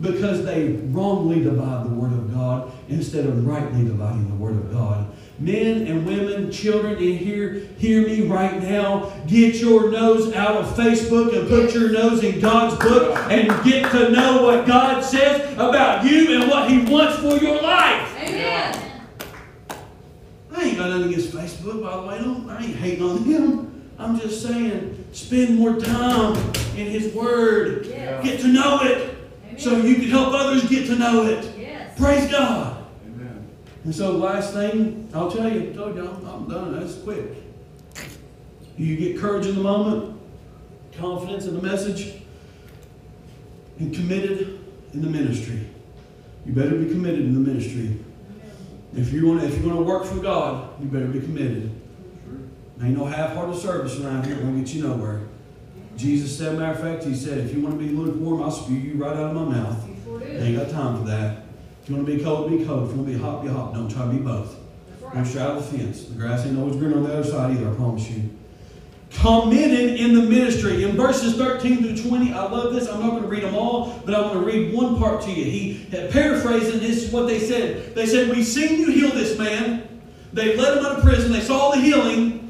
because 0.00 0.44
they 0.44 0.74
wrongly 0.92 1.42
divide 1.42 1.86
the 1.86 1.94
Word 1.94 2.12
of 2.12 2.32
God 2.32 2.70
instead 2.88 3.26
of 3.26 3.44
rightly 3.44 3.82
dividing 3.82 4.28
the 4.28 4.36
Word 4.36 4.54
of 4.54 4.72
God. 4.72 5.08
Men 5.40 5.88
and 5.88 6.06
women, 6.06 6.52
children 6.52 6.98
in 6.98 7.18
here, 7.18 7.66
hear 7.78 8.06
me 8.06 8.28
right 8.28 8.62
now. 8.62 9.12
Get 9.26 9.56
your 9.56 9.90
nose 9.90 10.32
out 10.34 10.54
of 10.54 10.66
Facebook 10.76 11.36
and 11.36 11.48
put 11.48 11.74
your 11.74 11.90
nose 11.90 12.22
in 12.22 12.38
God's 12.38 12.76
book 12.76 13.18
and 13.28 13.48
get 13.64 13.90
to 13.90 14.10
know 14.10 14.40
what 14.44 14.68
God 14.68 15.00
says 15.00 15.52
about 15.54 16.04
you 16.04 16.40
and 16.40 16.48
what 16.48 16.70
He 16.70 16.78
wants 16.78 17.18
for 17.18 17.44
your 17.44 17.60
life. 17.60 18.08
Amen. 18.22 19.02
I 20.52 20.62
ain't 20.62 20.78
got 20.78 20.90
nothing 20.90 21.08
against 21.08 21.32
Facebook, 21.32 21.82
by 21.82 21.96
the 21.96 22.02
way. 22.06 22.54
I 22.54 22.62
ain't 22.62 22.76
hating 22.76 23.02
on 23.02 23.24
him. 23.24 23.90
I'm 23.98 24.18
just 24.18 24.42
saying, 24.42 25.01
spend 25.12 25.58
more 25.58 25.78
time 25.78 26.36
in 26.76 26.86
His 26.90 27.14
Word. 27.14 27.86
Yes. 27.86 28.24
Get 28.24 28.40
to 28.40 28.48
know 28.48 28.80
it 28.82 29.16
so 29.58 29.76
you 29.76 29.96
can 29.96 30.08
help 30.08 30.34
others 30.34 30.68
get 30.68 30.86
to 30.86 30.96
know 30.96 31.26
it. 31.26 31.58
Yes. 31.58 31.96
Praise 31.98 32.30
God. 32.30 32.84
Amen. 33.06 33.48
And 33.84 33.94
so, 33.94 34.12
last 34.12 34.52
thing, 34.54 35.08
I'll 35.14 35.30
tell 35.30 35.50
you, 35.52 35.70
I 35.70 35.72
told 35.74 35.96
you, 35.96 36.08
I'm, 36.08 36.26
I'm 36.26 36.48
done. 36.48 36.78
That's 36.78 36.96
quick. 36.96 37.24
You 38.76 38.96
get 38.96 39.20
courage 39.20 39.46
in 39.46 39.54
the 39.54 39.62
moment, 39.62 40.18
confidence 40.96 41.44
in 41.44 41.54
the 41.54 41.62
message, 41.62 42.14
and 43.78 43.94
committed 43.94 44.60
in 44.94 45.02
the 45.02 45.08
ministry. 45.08 45.60
You 46.46 46.52
better 46.52 46.76
be 46.76 46.88
committed 46.88 47.20
in 47.20 47.34
the 47.34 47.52
ministry. 47.52 47.98
If 48.94 49.12
you 49.12 49.26
want, 49.26 49.42
if 49.42 49.52
you're 49.54 49.62
going 49.62 49.76
to 49.76 49.82
work 49.82 50.04
for 50.04 50.20
God, 50.20 50.80
you 50.80 50.88
better 50.88 51.06
be 51.06 51.20
committed. 51.20 51.71
Ain't 52.80 52.96
no 52.96 53.04
half-hearted 53.04 53.56
service 53.56 53.98
around 54.00 54.26
here 54.26 54.36
won't 54.42 54.64
get 54.64 54.74
you 54.74 54.82
nowhere. 54.88 55.20
Jesus 55.96 56.36
said, 56.36 56.58
matter 56.58 56.72
of 56.72 56.80
fact, 56.80 57.04
he 57.04 57.14
said, 57.14 57.38
if 57.38 57.54
you 57.54 57.60
want 57.60 57.78
to 57.78 57.84
be 57.84 57.92
lukewarm, 57.92 58.42
I'll 58.42 58.50
spew 58.50 58.76
you 58.76 58.94
right 58.94 59.14
out 59.14 59.34
of 59.34 59.34
my 59.34 59.56
mouth. 59.56 59.86
Do. 60.04 60.22
Ain't 60.24 60.56
got 60.56 60.70
time 60.70 60.98
for 60.98 61.04
that. 61.08 61.44
If 61.82 61.90
you 61.90 61.96
want 61.96 62.06
to 62.06 62.16
be 62.16 62.22
cold, 62.22 62.50
be 62.50 62.64
cold. 62.64 62.88
If 62.88 62.96
you 62.96 63.02
want 63.02 63.08
to 63.08 63.18
be 63.18 63.18
hot, 63.18 63.42
be 63.42 63.48
hot. 63.48 63.74
Don't 63.74 63.90
try 63.90 64.06
to 64.06 64.10
be 64.10 64.18
both. 64.18 64.56
Don't 65.12 65.24
straddle 65.26 65.60
the 65.60 65.78
fence. 65.78 66.04
The 66.04 66.14
grass 66.14 66.46
ain't 66.46 66.58
always 66.58 66.76
green 66.76 66.94
on 66.94 67.02
the 67.02 67.12
other 67.12 67.28
side 67.28 67.56
either, 67.56 67.70
I 67.70 67.74
promise 67.74 68.08
you. 68.08 68.30
Committed 69.10 70.00
in 70.00 70.14
the 70.14 70.22
ministry. 70.22 70.84
In 70.84 70.96
verses 70.96 71.36
13 71.36 71.78
through 71.78 72.08
20, 72.10 72.32
I 72.32 72.48
love 72.48 72.72
this. 72.72 72.88
I'm 72.88 73.00
not 73.00 73.10
going 73.10 73.22
to 73.22 73.28
read 73.28 73.42
them 73.42 73.54
all, 73.54 74.00
but 74.06 74.14
I'm 74.14 74.32
going 74.32 74.40
to 74.40 74.46
read 74.46 74.72
one 74.72 74.96
part 74.96 75.20
to 75.22 75.30
you. 75.30 75.44
He, 75.44 75.86
paraphrasing, 75.90 76.80
this 76.80 77.04
is 77.04 77.12
what 77.12 77.26
they 77.26 77.38
said. 77.38 77.94
They 77.94 78.06
said, 78.06 78.34
We've 78.34 78.46
seen 78.46 78.80
you 78.80 78.90
heal 78.90 79.10
this 79.10 79.38
man. 79.38 80.00
They 80.32 80.56
let 80.56 80.78
him 80.78 80.86
out 80.86 80.98
of 80.98 81.04
prison. 81.04 81.30
They 81.30 81.40
saw 81.40 81.72
the 81.72 81.80
healing. 81.80 82.41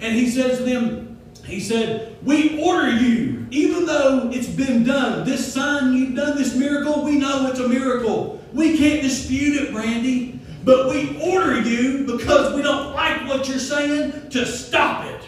And 0.00 0.14
he 0.14 0.30
says 0.30 0.58
to 0.58 0.64
them, 0.64 1.20
He 1.44 1.60
said, 1.60 2.16
We 2.24 2.62
order 2.62 2.90
you, 2.90 3.46
even 3.50 3.86
though 3.86 4.30
it's 4.32 4.48
been 4.48 4.84
done. 4.84 5.24
This 5.24 5.52
sign 5.52 5.94
you've 5.94 6.16
done, 6.16 6.36
this 6.36 6.54
miracle, 6.54 7.04
we 7.04 7.18
know 7.18 7.48
it's 7.48 7.60
a 7.60 7.68
miracle. 7.68 8.42
We 8.52 8.78
can't 8.78 9.02
dispute 9.02 9.62
it, 9.62 9.72
Brandy. 9.72 10.40
But 10.64 10.90
we 10.90 11.18
order 11.22 11.60
you 11.60 12.04
because 12.06 12.54
we 12.54 12.62
don't 12.62 12.92
like 12.92 13.26
what 13.26 13.48
you're 13.48 13.58
saying 13.58 14.30
to 14.30 14.44
stop 14.44 15.06
it. 15.06 15.22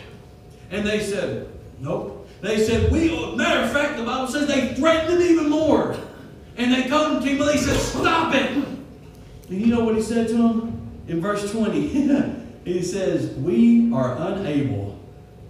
And 0.70 0.87
they 0.87 1.01
said, 1.01 1.49
Nope. 1.81 2.29
They 2.41 2.64
said, 2.64 2.91
We, 2.91 3.37
matter 3.37 3.61
of 3.61 3.73
fact, 3.73 3.99
the 3.99 4.05
Bible 4.05 4.29
says 4.29 4.49
they 4.49 4.75
threatened 4.75 5.20
him 5.20 5.31
even 5.31 5.49
more. 5.49 5.97
And 6.57 6.73
they 6.73 6.89
come 6.89 7.20
to 7.20 7.27
him, 7.27 7.41
and 7.41 7.51
they 7.51 7.57
said, 7.57 7.79
Stop 7.79 8.35
it. 8.35 8.51
And 8.51 9.61
you 9.61 9.66
know 9.66 9.85
what 9.85 9.97
he 9.97 10.03
said 10.03 10.29
to 10.29 10.37
him? 10.37 10.91
In 11.09 11.20
verse 11.20 11.51
20, 11.51 12.09
he 12.65 12.83
says, 12.83 13.35
We 13.37 13.93
are 13.93 14.17
unable 14.19 14.99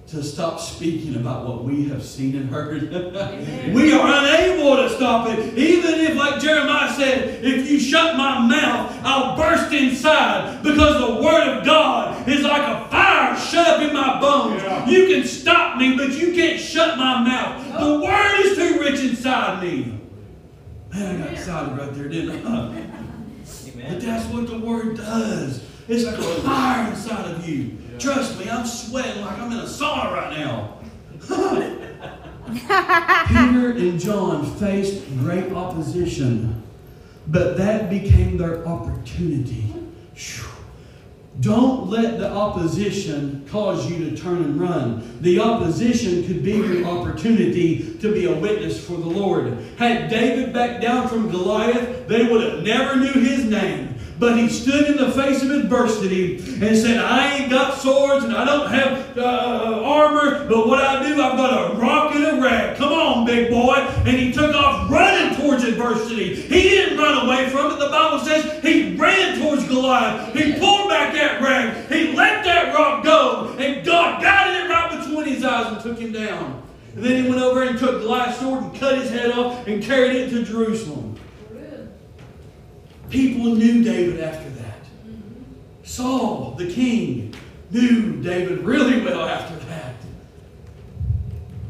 to 0.08 0.22
stop 0.22 0.60
speaking 0.60 1.16
about 1.16 1.46
what 1.46 1.64
we 1.64 1.88
have 1.88 2.02
seen 2.02 2.36
and 2.36 2.50
heard. 2.50 2.82
we 3.72 3.92
are 3.92 4.24
unable 4.24 4.76
to 4.76 4.90
stop 4.90 5.28
it. 5.28 5.56
Even 5.56 6.00
if, 6.00 6.16
like 6.16 6.40
Jeremiah 6.40 6.92
said, 6.92 7.42
if 7.42 7.70
you 7.70 7.80
shut 7.80 8.16
my 8.16 8.46
mouth, 8.46 8.94
I'll 9.04 9.36
burst 9.36 9.72
inside 9.72 10.62
because 10.62 10.98
the 10.98 11.22
Word 11.22 11.58
of 11.58 11.64
God 11.64 12.28
is 12.28 12.42
like 12.42 12.62
a 12.62 12.88
fire 12.90 13.12
shut 13.36 13.66
up 13.66 13.82
in 13.82 13.92
my 13.92 14.20
bones. 14.20 14.62
Yeah. 14.62 14.88
You 14.88 15.06
can 15.06 15.26
stop 15.26 15.78
me, 15.78 15.96
but 15.96 16.10
you 16.12 16.32
can't 16.32 16.60
shut 16.60 16.98
my 16.98 17.22
mouth. 17.22 17.80
The 17.80 18.00
word 18.00 18.40
is 18.46 18.56
too 18.56 18.80
rich 18.80 19.00
inside 19.00 19.62
me. 19.62 19.98
Man, 20.92 21.16
I 21.16 21.24
got 21.24 21.32
excited 21.32 21.78
right 21.78 21.94
there, 21.94 22.08
didn't 22.08 22.46
I? 22.46 22.86
But 23.88 24.00
that's 24.00 24.26
what 24.26 24.46
the 24.46 24.58
word 24.60 24.96
does. 24.96 25.60
It's 25.88 26.04
like 26.04 26.18
a 26.18 26.22
fire 26.42 26.90
inside 26.90 27.30
of 27.30 27.48
you. 27.48 27.76
Trust 27.98 28.38
me, 28.38 28.48
I'm 28.48 28.66
sweating 28.66 29.22
like 29.22 29.38
I'm 29.38 29.52
in 29.52 29.58
a 29.58 29.64
sauna 29.64 30.12
right 30.12 30.38
now. 30.38 30.78
Peter 33.28 33.70
and 33.72 33.98
John 33.98 34.44
faced 34.56 35.04
great 35.18 35.52
opposition, 35.52 36.62
but 37.26 37.56
that 37.56 37.90
became 37.90 38.36
their 38.36 38.66
opportunity. 38.66 39.64
Don't 41.40 41.88
let 41.88 42.18
the 42.18 42.30
opposition 42.30 43.46
cause 43.50 43.90
you 43.90 44.10
to 44.10 44.16
turn 44.16 44.38
and 44.38 44.60
run. 44.60 45.18
The 45.22 45.40
opposition 45.40 46.26
could 46.26 46.42
be 46.42 46.52
your 46.52 46.84
opportunity 46.84 47.96
to 48.00 48.12
be 48.12 48.26
a 48.26 48.34
witness 48.34 48.84
for 48.84 48.92
the 48.92 49.08
Lord. 49.08 49.56
Had 49.78 50.10
David 50.10 50.52
backed 50.52 50.82
down 50.82 51.08
from 51.08 51.30
Goliath, 51.30 52.06
they 52.06 52.30
would 52.30 52.42
have 52.42 52.62
never 52.62 52.96
knew 52.96 53.12
his 53.12 53.46
name. 53.46 53.91
But 54.22 54.38
he 54.38 54.48
stood 54.48 54.86
in 54.86 54.98
the 54.98 55.10
face 55.10 55.42
of 55.42 55.50
adversity 55.50 56.36
and 56.36 56.78
said, 56.78 56.98
I 56.98 57.38
ain't 57.38 57.50
got 57.50 57.76
swords 57.76 58.24
and 58.24 58.32
I 58.32 58.44
don't 58.44 58.70
have 58.70 59.18
uh, 59.18 59.82
armor, 59.84 60.46
but 60.48 60.68
what 60.68 60.80
I 60.80 61.02
do, 61.02 61.20
I've 61.20 61.36
got 61.36 61.72
a 61.72 61.74
rock 61.74 62.14
and 62.14 62.24
a 62.26 62.40
rag. 62.40 62.76
Come 62.76 62.92
on, 62.92 63.26
big 63.26 63.50
boy. 63.50 63.74
And 63.74 64.16
he 64.16 64.32
took 64.32 64.54
off 64.54 64.88
running 64.88 65.36
towards 65.36 65.64
adversity. 65.64 66.36
He 66.36 66.62
didn't 66.62 66.98
run 66.98 67.26
away 67.26 67.50
from 67.50 67.72
it. 67.72 67.80
The 67.80 67.88
Bible 67.88 68.20
says 68.20 68.62
he 68.62 68.94
ran 68.94 69.40
towards 69.40 69.66
Goliath. 69.66 70.32
He 70.36 70.52
pulled 70.52 70.88
back 70.88 71.12
that 71.14 71.42
rag. 71.42 71.90
He 71.90 72.12
let 72.12 72.44
that 72.44 72.72
rock 72.72 73.02
go. 73.02 73.56
And 73.58 73.84
God 73.84 74.22
got 74.22 74.50
it 74.50 74.70
right 74.70 75.04
between 75.04 75.34
his 75.34 75.44
eyes 75.44 75.72
and 75.72 75.82
took 75.82 75.98
him 75.98 76.12
down. 76.12 76.62
And 76.94 77.04
then 77.04 77.24
he 77.24 77.28
went 77.28 77.42
over 77.42 77.64
and 77.64 77.76
took 77.76 78.02
Goliath's 78.02 78.38
sword 78.38 78.62
and 78.62 78.74
cut 78.76 78.98
his 78.98 79.10
head 79.10 79.32
off 79.32 79.66
and 79.66 79.82
carried 79.82 80.14
it 80.14 80.30
to 80.30 80.44
Jerusalem. 80.44 81.11
People 83.12 83.54
knew 83.54 83.84
David 83.84 84.20
after 84.20 84.48
that. 84.62 84.78
Saul, 85.82 86.54
the 86.56 86.72
king, 86.72 87.34
knew 87.70 88.22
David 88.22 88.60
really 88.60 89.04
well 89.04 89.28
after 89.28 89.54
that. 89.66 89.96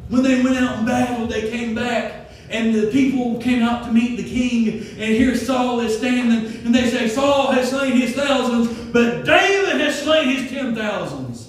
When 0.09 0.23
they 0.23 0.41
went 0.41 0.57
out 0.59 0.79
in 0.79 0.87
battle, 0.87 1.27
they 1.27 1.51
came 1.51 1.75
back, 1.75 2.31
and 2.49 2.73
the 2.73 2.93
people 2.93 3.41
came 3.41 3.61
out 3.61 3.85
to 3.87 3.93
meet 3.93 4.17
the 4.19 4.23
king, 4.23 4.69
and 4.69 5.15
here 5.17 5.35
Saul 5.35 5.81
is 5.81 5.99
standing, 5.99 6.65
and 6.65 6.73
they 6.73 6.89
say, 6.89 7.09
Saul 7.09 7.51
has 7.51 7.71
slain 7.71 7.97
his 7.97 8.15
thousands, 8.15 8.69
but 8.93 9.25
David 9.25 9.81
has 9.81 10.01
slain 10.01 10.29
his 10.29 10.49
ten 10.49 10.77
thousands. 10.77 11.49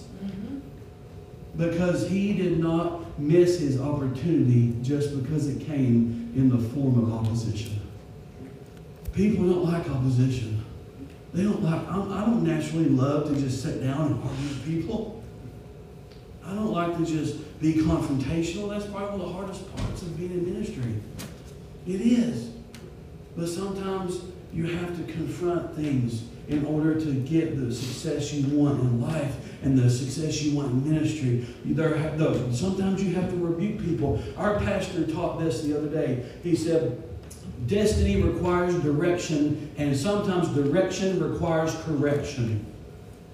Because 1.55 2.09
he 2.09 2.33
did 2.33 2.57
not 2.57 3.19
miss 3.19 3.59
his 3.59 3.79
opportunity 3.79 4.75
just 4.81 5.15
because 5.21 5.47
it 5.47 5.63
came 5.67 6.33
in 6.35 6.49
the 6.49 6.57
form 6.69 6.97
of 6.97 7.13
opposition. 7.13 7.79
People 9.13 9.47
don't 9.47 9.65
like 9.65 9.89
opposition. 9.89 10.63
They 11.33 11.43
don't 11.43 11.63
like, 11.63 11.87
I'm, 11.87 12.11
I 12.11 12.21
don't 12.25 12.43
naturally 12.43 12.89
love 12.89 13.27
to 13.27 13.39
just 13.39 13.61
sit 13.63 13.83
down 13.83 14.07
and 14.07 14.23
argue 14.23 14.47
with 14.49 14.65
people. 14.65 15.23
I 16.45 16.53
don't 16.53 16.71
like 16.71 16.97
to 16.97 17.05
just 17.05 17.59
be 17.59 17.73
confrontational. 17.75 18.69
That's 18.69 18.85
probably 18.85 19.19
one 19.19 19.21
of 19.21 19.27
the 19.27 19.33
hardest 19.33 19.75
parts 19.75 20.01
of 20.01 20.17
being 20.17 20.31
in 20.31 20.53
ministry. 20.53 20.95
It 21.87 22.01
is. 22.01 22.51
But 23.35 23.49
sometimes 23.49 24.21
you 24.51 24.65
have 24.77 24.95
to 24.97 25.11
confront 25.11 25.75
things 25.75 26.23
in 26.47 26.65
order 26.65 26.99
to 26.99 27.13
get 27.13 27.57
the 27.57 27.73
success 27.73 28.33
you 28.33 28.57
want 28.57 28.79
in 28.81 29.01
life 29.01 29.35
and 29.63 29.77
the 29.77 29.89
success 29.89 30.41
you 30.41 30.55
want 30.55 30.71
in 30.71 30.91
ministry. 30.91 31.47
There, 31.65 31.95
have- 31.95 32.55
sometimes 32.55 33.03
you 33.03 33.15
have 33.15 33.29
to 33.29 33.37
rebuke 33.37 33.79
people. 33.79 34.21
Our 34.37 34.59
pastor 34.59 35.07
taught 35.07 35.39
this 35.39 35.61
the 35.61 35.77
other 35.77 35.87
day. 35.87 36.25
He 36.43 36.55
said, 36.55 37.01
Destiny 37.67 38.21
requires 38.21 38.75
direction, 38.81 39.71
and 39.77 39.95
sometimes 39.95 40.49
direction 40.49 41.19
requires 41.19 41.75
correction. 41.83 42.65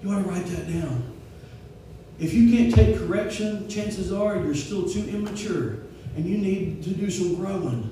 You 0.02 0.12
ought 0.12 0.22
to 0.22 0.28
write 0.28 0.46
that 0.46 0.68
down. 0.72 1.12
If 2.18 2.34
you 2.34 2.50
can't 2.54 2.74
take 2.74 2.98
correction, 2.98 3.68
chances 3.68 4.12
are 4.12 4.36
you're 4.36 4.54
still 4.54 4.88
too 4.88 5.08
immature 5.08 5.78
and 6.16 6.26
you 6.26 6.36
need 6.36 6.82
to 6.82 6.90
do 6.90 7.10
some 7.10 7.36
growing. 7.36 7.90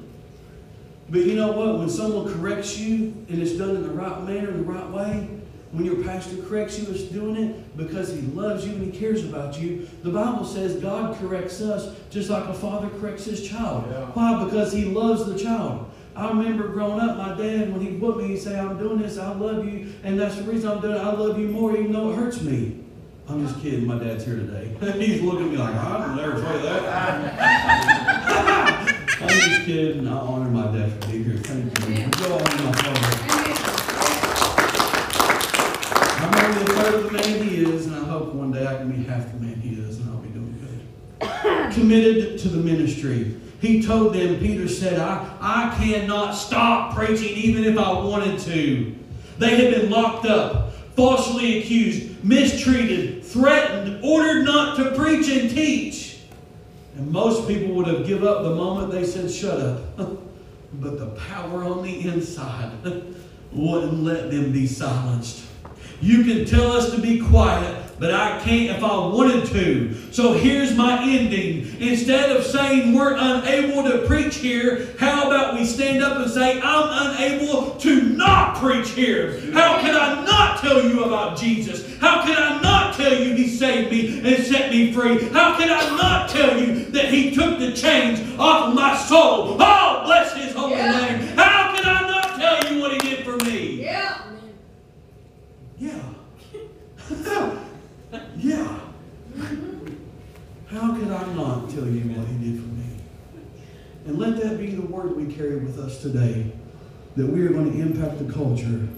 But 1.09 1.23
you 1.23 1.35
know 1.35 1.53
what? 1.53 1.79
When 1.79 1.89
someone 1.89 2.33
corrects 2.35 2.77
you 2.77 3.15
and 3.29 3.41
it's 3.41 3.53
done 3.53 3.77
in 3.77 3.83
the 3.83 3.91
right 3.91 4.23
manner, 4.25 4.51
in 4.51 4.59
the 4.59 4.71
right 4.71 4.89
way, 4.91 5.29
when 5.73 5.85
your 5.85 6.03
pastor 6.03 6.43
corrects 6.43 6.79
you, 6.79 6.91
it's 6.91 7.05
doing 7.05 7.37
it 7.37 7.77
because 7.77 8.13
he 8.13 8.23
loves 8.23 8.67
you 8.67 8.73
and 8.75 8.93
he 8.93 8.99
cares 8.99 9.25
about 9.25 9.59
you. 9.59 9.89
The 10.03 10.11
Bible 10.11 10.45
says 10.45 10.77
God 10.77 11.17
corrects 11.19 11.61
us 11.61 11.95
just 12.11 12.31
like 12.31 12.45
a 12.45 12.55
father 12.55 12.89
corrects 13.01 13.27
his 13.27 13.47
child. 13.47 13.85
Yeah. 13.91 14.07
Why? 14.07 14.45
Because 14.45 14.73
he 14.73 14.87
loves 14.87 15.27
the 15.27 15.39
child. 15.39 15.88
I 16.19 16.29
remember 16.31 16.67
growing 16.67 16.99
up, 16.99 17.17
my 17.17 17.29
dad, 17.29 17.73
when 17.73 17.81
he 17.81 17.93
whooped 17.93 18.19
me, 18.19 18.27
he'd 18.27 18.39
say, 18.39 18.59
I'm 18.59 18.77
doing 18.77 18.99
this, 18.99 19.19
I 19.19 19.33
love 19.35 19.65
you, 19.65 19.95
and 20.03 20.19
that's 20.19 20.35
the 20.35 20.43
reason 20.43 20.69
I'm 20.69 20.81
doing 20.81 20.97
it. 20.97 21.01
I 21.01 21.13
love 21.13 21.39
you 21.39 21.47
more 21.47 21.77
even 21.77 21.93
though 21.93 22.11
it 22.11 22.17
hurts 22.17 22.41
me. 22.41 22.81
I'm 23.29 23.47
just 23.47 23.61
kidding, 23.63 23.87
my 23.87 24.01
dad's 24.01 24.25
here 24.25 24.35
today. 24.35 24.75
He's 24.99 25.23
looking 25.23 25.45
at 25.45 25.51
me 25.53 25.57
like, 25.59 25.77
I'd 25.77 26.17
never 26.17 26.43
say 26.43 26.63
that. 26.63 26.83
I'm 29.21 29.29
just 29.29 29.65
kidding. 29.65 30.09
I 30.09 30.13
honor 30.13 30.51
my 30.51 30.77
dad 30.77 30.91
for 30.93 31.09
being 31.09 31.23
here. 31.23 31.37
Thank 31.37 31.67
you. 31.89 32.09
Go 32.11 32.35
honor 32.35 32.63
my 32.65 32.73
father. 32.73 33.01
I'm 36.21 36.35
only 36.45 36.63
a 36.63 36.65
third 36.67 36.95
of 36.95 37.03
the 37.05 37.13
man 37.13 37.49
he 37.49 37.63
is, 37.63 37.87
and 37.87 37.95
I 37.95 38.05
hope 38.09 38.35
one 38.35 38.51
day 38.51 38.67
I 38.67 38.75
can 38.79 38.91
be 38.91 39.05
half 39.05 39.31
the 39.31 39.39
man 39.39 39.61
he 39.61 39.81
is, 39.81 39.99
and 40.01 40.11
I'll 40.11 40.17
be 40.17 40.31
doing 40.31 40.59
good. 41.21 41.73
Committed 41.75 42.41
to 42.41 42.49
the 42.49 42.59
ministry. 42.59 43.37
He 43.61 43.83
told 43.83 44.15
them, 44.15 44.39
Peter 44.39 44.69
said, 44.69 45.01
I, 45.01 45.37
I 45.41 45.77
cannot 45.83 46.33
stop 46.33 46.95
preaching 46.95 47.37
even 47.37 47.65
if 47.65 47.77
I 47.77 47.93
wanted 47.93 48.39
to. 48.41 48.95
They 49.39 49.57
had 49.57 49.75
been 49.75 49.91
locked 49.91 50.27
up, 50.27 50.73
falsely 50.95 51.59
accused, 51.59 52.25
mistreated, 52.25 53.25
threatened, 53.25 54.05
ordered 54.05 54.45
not 54.45 54.77
to 54.77 54.95
preach 54.95 55.29
and 55.29 55.51
teach. 55.51 56.19
And 56.97 57.11
most 57.11 57.49
people 57.49 57.75
would 57.75 57.87
have 57.87 58.07
give 58.07 58.25
up 58.25 58.43
the 58.43 58.55
moment 58.55 58.93
they 58.93 59.05
said, 59.05 59.31
shut 59.31 59.61
up. 59.61 59.81
but 60.75 60.99
the 60.99 61.07
power 61.29 61.65
on 61.65 61.83
the 61.83 62.09
inside 62.09 62.73
wouldn't 63.53 64.03
let 64.03 64.31
them 64.31 64.53
be 64.53 64.67
silenced. 64.67 65.45
You 66.01 66.25
can 66.25 66.45
tell 66.45 66.73
us 66.73 66.93
to 66.93 67.01
be 67.01 67.21
quiet, 67.21 67.78
but 67.99 68.13
I 68.13 68.39
can't 68.41 68.77
if 68.77 68.83
I 68.85 68.97
wanted 68.97 69.47
to. 69.47 70.13
So 70.13 70.33
here's 70.33 70.75
my 70.77 71.03
ending. 71.03 71.81
Instead 71.81 72.35
of 72.35 72.45
saying 72.45 72.95
we're 72.95 73.17
unable 73.17 73.83
to 73.85 74.07
preach 74.07 74.37
here, 74.37 74.89
how 74.99 75.27
about 75.27 75.55
we 75.55 75.65
stand 75.65 76.03
up 76.03 76.19
and 76.19 76.31
say, 76.31 76.61
I'm 76.63 77.15
unable 77.15 77.73
to 77.77 78.03
not 78.03 78.57
preach 78.57 78.91
here? 78.91 79.41
How 79.53 79.81
can 79.81 79.95
I 79.97 80.25
not 80.25 80.61
tell 80.61 80.83
you 80.89 81.05
about 81.05 81.37
Jesus? 81.39 81.97
How 81.99 82.23
can 82.23 82.37
I 82.37 82.61
not 82.63 82.95
tell 82.95 83.13
you 83.13 83.35
He 83.35 83.49
saved 83.49 83.91
me 83.91 84.21
and 84.21 84.45
set 84.45 84.71
me 84.71 84.93
free? 84.93 85.29
How 85.31 85.57
can 85.57 85.69
I 85.71 85.97
not 85.97 86.29
tell 86.29 86.61
you 86.61 86.85
that 86.87 87.07
He 87.07 87.35
took 87.35 87.59
the 87.59 87.73
chains 87.73 88.21
off 88.39 88.69
of 88.69 88.75
my 88.75 88.97
soul? 88.97 89.57
Oh, 89.59 90.03
bless 90.05 90.35
His 90.37 90.55
holy 90.55 90.73
Yeah. 90.73 91.17
name. 91.17 91.37
How 91.37 91.75
can 91.75 91.85
I 91.85 92.09
not 92.09 92.37
tell 92.39 92.73
you 92.73 92.81
what 92.81 92.93
He 92.93 92.99
did 92.99 93.25
for 93.25 93.37
me? 93.45 93.83
Yeah. 93.83 94.23
Yeah. 95.79 95.99
yeah. 98.37 98.79
How 100.69 100.95
could 100.95 101.11
I 101.11 101.33
not 101.35 101.71
tell 101.71 101.87
you 101.89 102.03
what 102.13 102.27
he 102.29 102.51
did 102.53 102.61
for 102.61 102.69
me? 102.69 102.85
And 104.09 104.19
let 104.19 104.39
that 104.41 104.59
be 104.59 104.71
the 104.71 104.81
word 104.81 105.15
we 105.15 105.27
carry 105.35 105.57
with 105.57 105.79
us 105.79 106.01
today 106.01 106.51
that 107.15 107.27
we 107.27 107.43
are 107.43 107.51
going 107.51 107.71
to 107.71 107.79
impact 107.79 108.27
the 108.27 108.33
culture 108.33 108.89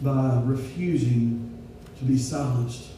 by 0.00 0.42
refusing 0.44 1.56
to 2.00 2.04
be 2.04 2.18
silenced. 2.18 2.88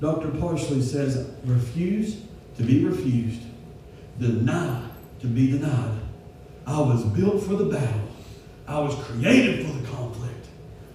Dr. 0.00 0.28
Parsley 0.28 0.80
says, 0.80 1.28
refuse 1.44 2.22
to 2.56 2.62
be 2.62 2.84
refused, 2.84 3.40
deny 4.20 4.80
to 5.22 5.26
be 5.26 5.50
denied. 5.50 5.98
I 6.68 6.78
was 6.78 7.02
built 7.02 7.42
for 7.42 7.54
the 7.54 7.64
battle. 7.64 8.08
I 8.68 8.78
was 8.78 8.94
created 9.06 9.66
for 9.66 9.72
the 9.72 9.88
conflict. 9.88 10.46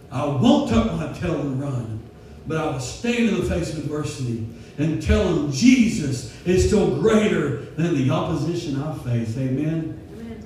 I 0.09 0.23
won't 0.25 0.69
tuck 0.69 0.93
my 0.93 1.11
tail 1.11 1.41
and 1.41 1.61
run, 1.61 1.99
but 2.47 2.55
I 2.55 2.71
will 2.71 2.79
stand 2.79 3.27
in 3.27 3.41
the 3.41 3.45
face 3.45 3.73
of 3.73 3.79
adversity 3.79 4.47
and 4.78 5.01
tell 5.01 5.34
them 5.34 5.51
Jesus 5.51 6.36
is 6.45 6.67
still 6.67 6.99
greater 6.99 7.65
than 7.76 7.95
the 7.95 8.09
opposition 8.09 8.82
I 8.82 8.93
face. 8.99 9.38
Amen? 9.38 9.97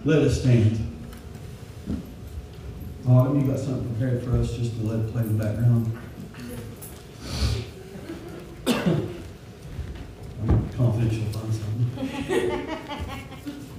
Let 0.03 0.19
us 0.19 0.41
stand. 0.41 0.80
Autumn, 3.07 3.39
you 3.39 3.47
got 3.51 3.59
something 3.59 3.88
prepared 3.95 4.23
for 4.23 4.38
us 4.38 4.53
just 4.53 4.76
to 4.78 4.84
let 4.84 4.99
it 4.99 5.11
play 5.11 5.21
in 5.21 5.38
the 5.38 5.43
background? 5.43 5.97
I'm 10.49 10.69
confident 10.71 11.13
you'll 11.13 11.32
find 11.32 11.53
something. 11.53 12.78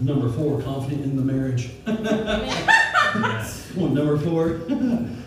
Number 0.01 0.31
four, 0.31 0.63
confident 0.63 1.05
in 1.05 1.17
the 1.17 1.23
marriage. 1.23 1.71
Well, 3.77 3.91
number 3.91 4.17
four. 4.17 4.61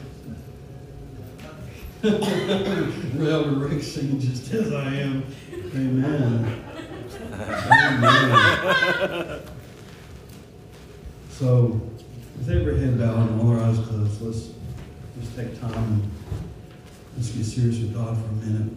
Elder 2.03 3.55
Rick 3.55 3.83
singing 3.83 4.21
just 4.21 4.53
as 4.53 4.71
I 4.71 4.93
am. 4.95 5.25
Amen. 5.75 6.63
Amen. 7.41 9.41
So, 11.31 11.81
with 12.37 12.49
every 12.49 12.79
head 12.79 12.97
bowed 12.97 13.29
and 13.29 13.41
all 13.41 13.49
our 13.49 13.59
eyes 13.59 13.79
closed, 13.79 14.21
let's 14.21 14.49
just 15.19 15.35
take 15.35 15.59
time 15.59 15.73
and 15.73 16.09
let's 17.17 17.31
get 17.31 17.43
serious 17.45 17.79
with 17.79 17.93
God 17.93 18.17
for 18.17 18.27
a 18.27 18.31
minute. 18.45 18.73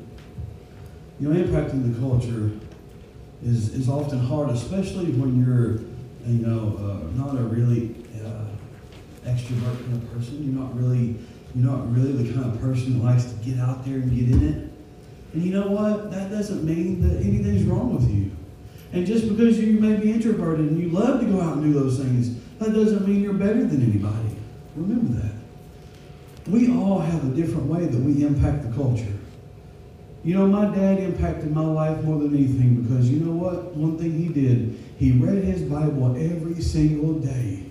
You 1.20 1.28
know, 1.28 1.44
impacting 1.44 1.92
the 1.92 1.98
culture 2.00 2.50
is, 3.44 3.72
is 3.74 3.88
often 3.88 4.18
hard, 4.18 4.50
especially 4.50 5.12
when 5.12 5.44
you're, 5.44 5.74
you 6.26 6.44
know, 6.44 6.76
uh, 6.78 7.06
not 7.16 7.38
a 7.38 7.42
really 7.44 7.94
uh, 8.24 8.46
extrovert 9.28 9.78
kind 9.84 9.94
of 9.94 10.12
person. 10.12 10.42
You're 10.42 10.60
not 10.60 10.76
really, 10.76 11.18
you're 11.54 11.70
not 11.70 11.92
really 11.92 12.12
the 12.12 12.32
kind 12.32 12.52
of 12.52 12.60
person 12.60 12.98
that 12.98 13.04
likes 13.04 13.24
to 13.24 13.34
get 13.36 13.58
out 13.58 13.84
there 13.84 13.96
and 13.96 14.10
get 14.14 14.28
in 14.28 14.48
it. 14.48 14.72
And 15.34 15.42
you 15.42 15.52
know 15.52 15.68
what? 15.68 16.10
That 16.10 16.30
doesn't 16.30 16.64
mean 16.64 17.06
that 17.06 17.24
anything's 17.24 17.64
wrong 17.64 17.94
with 17.94 18.10
you. 18.10 18.30
And 18.92 19.06
just 19.06 19.28
because 19.28 19.58
you 19.58 19.80
may 19.80 19.96
be 19.96 20.12
introverted 20.12 20.70
and 20.70 20.80
you 20.80 20.90
love 20.90 21.20
to 21.20 21.26
go 21.26 21.40
out 21.40 21.56
and 21.56 21.62
do 21.62 21.78
those 21.78 21.98
things, 21.98 22.38
that 22.58 22.74
doesn't 22.74 23.06
mean 23.06 23.22
you're 23.22 23.32
better 23.32 23.64
than 23.64 23.82
anybody. 23.82 24.36
Remember 24.76 25.20
that. 25.20 25.32
We 26.50 26.72
all 26.72 26.98
have 26.98 27.24
a 27.24 27.34
different 27.34 27.66
way 27.66 27.86
that 27.86 27.98
we 27.98 28.24
impact 28.24 28.68
the 28.68 28.74
culture. 28.74 29.12
You 30.24 30.36
know, 30.36 30.46
my 30.46 30.74
dad 30.74 30.98
impacted 30.98 31.52
my 31.52 31.64
life 31.64 32.02
more 32.04 32.18
than 32.18 32.36
anything 32.36 32.82
because 32.82 33.10
you 33.10 33.20
know 33.20 33.32
what? 33.32 33.74
One 33.74 33.98
thing 33.98 34.12
he 34.12 34.28
did, 34.28 34.78
he 34.98 35.12
read 35.12 35.42
his 35.42 35.62
Bible 35.62 36.14
every 36.16 36.60
single 36.60 37.14
day. 37.14 37.64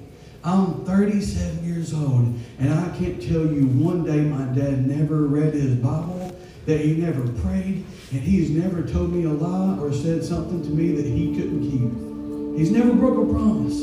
I'm 0.44 0.84
37 0.86 1.64
years 1.64 1.94
old, 1.94 2.34
and 2.58 2.74
I 2.74 2.90
can't 2.98 3.22
tell 3.22 3.46
you 3.46 3.68
one 3.68 4.04
day 4.04 4.22
my 4.22 4.46
dad 4.46 4.88
never 4.88 5.28
read 5.28 5.54
his 5.54 5.76
Bible, 5.76 6.36
that 6.66 6.80
he 6.80 6.96
never 6.96 7.28
prayed, 7.42 7.86
and 8.12 8.20
he's 8.22 8.50
never 8.50 8.82
told 8.82 9.14
me 9.14 9.26
a 9.26 9.30
lie 9.30 9.78
or 9.78 9.94
said 9.94 10.24
something 10.24 10.64
to 10.64 10.70
me 10.70 10.94
that 10.94 11.06
he 11.06 11.36
couldn't 11.36 11.62
keep. 11.62 12.58
He's 12.58 12.72
never 12.72 12.92
broke 12.94 13.30
a 13.30 13.32
promise. 13.32 13.78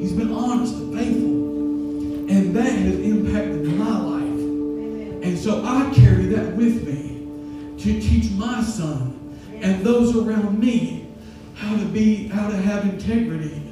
He's 0.00 0.12
been 0.12 0.30
honest 0.30 0.74
and 0.74 0.94
faithful. 0.94 2.28
And 2.30 2.54
that 2.54 2.70
has 2.70 2.94
impacted 3.00 3.64
my 3.64 3.98
life. 3.98 5.24
And 5.24 5.38
so 5.38 5.64
I 5.64 5.90
carry 5.94 6.26
that 6.26 6.54
with 6.54 6.86
me 6.86 7.78
to 7.82 8.00
teach 8.00 8.30
my 8.32 8.62
son 8.62 9.14
and 9.62 9.84
those 9.84 10.14
around 10.16 10.58
me 10.58 11.08
how 11.54 11.76
to 11.76 11.84
be, 11.86 12.28
how 12.28 12.48
to 12.48 12.56
have 12.56 12.84
integrity, 12.84 13.67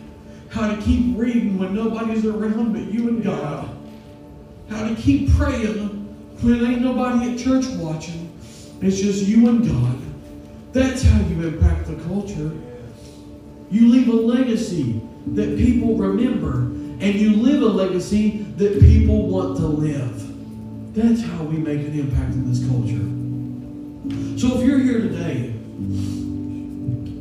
how 0.56 0.74
to 0.74 0.80
keep 0.80 1.16
reading 1.18 1.58
when 1.58 1.74
nobody's 1.74 2.24
around 2.24 2.72
but 2.72 2.90
you 2.90 3.08
and 3.08 3.22
God, 3.22 3.68
how 4.70 4.88
to 4.88 4.94
keep 4.94 5.30
praying 5.32 5.88
when 6.40 6.64
ain't 6.64 6.80
nobody 6.80 7.32
at 7.32 7.38
church 7.38 7.66
watching. 7.76 8.32
It's 8.80 8.98
just 8.98 9.26
you 9.26 9.48
and 9.48 9.68
God. 9.68 9.98
That's 10.72 11.02
how 11.02 11.20
you 11.26 11.48
impact 11.48 11.88
the 11.88 11.96
culture. 12.04 12.52
You 13.70 13.88
leave 13.88 14.08
a 14.08 14.12
legacy 14.12 15.02
that 15.34 15.58
people 15.58 15.94
remember, 15.94 16.60
and 17.04 17.14
you 17.14 17.36
live 17.36 17.60
a 17.60 17.66
legacy 17.66 18.46
that 18.56 18.80
people 18.80 19.28
want 19.28 19.58
to 19.58 19.66
live. 19.66 20.94
That's 20.94 21.20
how 21.20 21.42
we 21.44 21.58
make 21.58 21.80
an 21.80 21.98
impact 21.98 22.32
in 22.32 22.48
this 22.48 22.66
culture. 22.66 23.04
So 24.40 24.58
if 24.58 24.66
you're 24.66 24.78
here 24.78 25.00
today, 25.00 25.52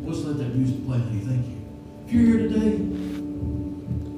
let's 0.05 0.19
let 0.19 0.37
that 0.37 0.55
music 0.55 0.85
play. 0.85 0.99
Thank 0.99 1.47
you. 1.47 1.57
If 2.07 2.13
you're 2.13 2.39
here 2.39 2.47
today, 2.47 2.94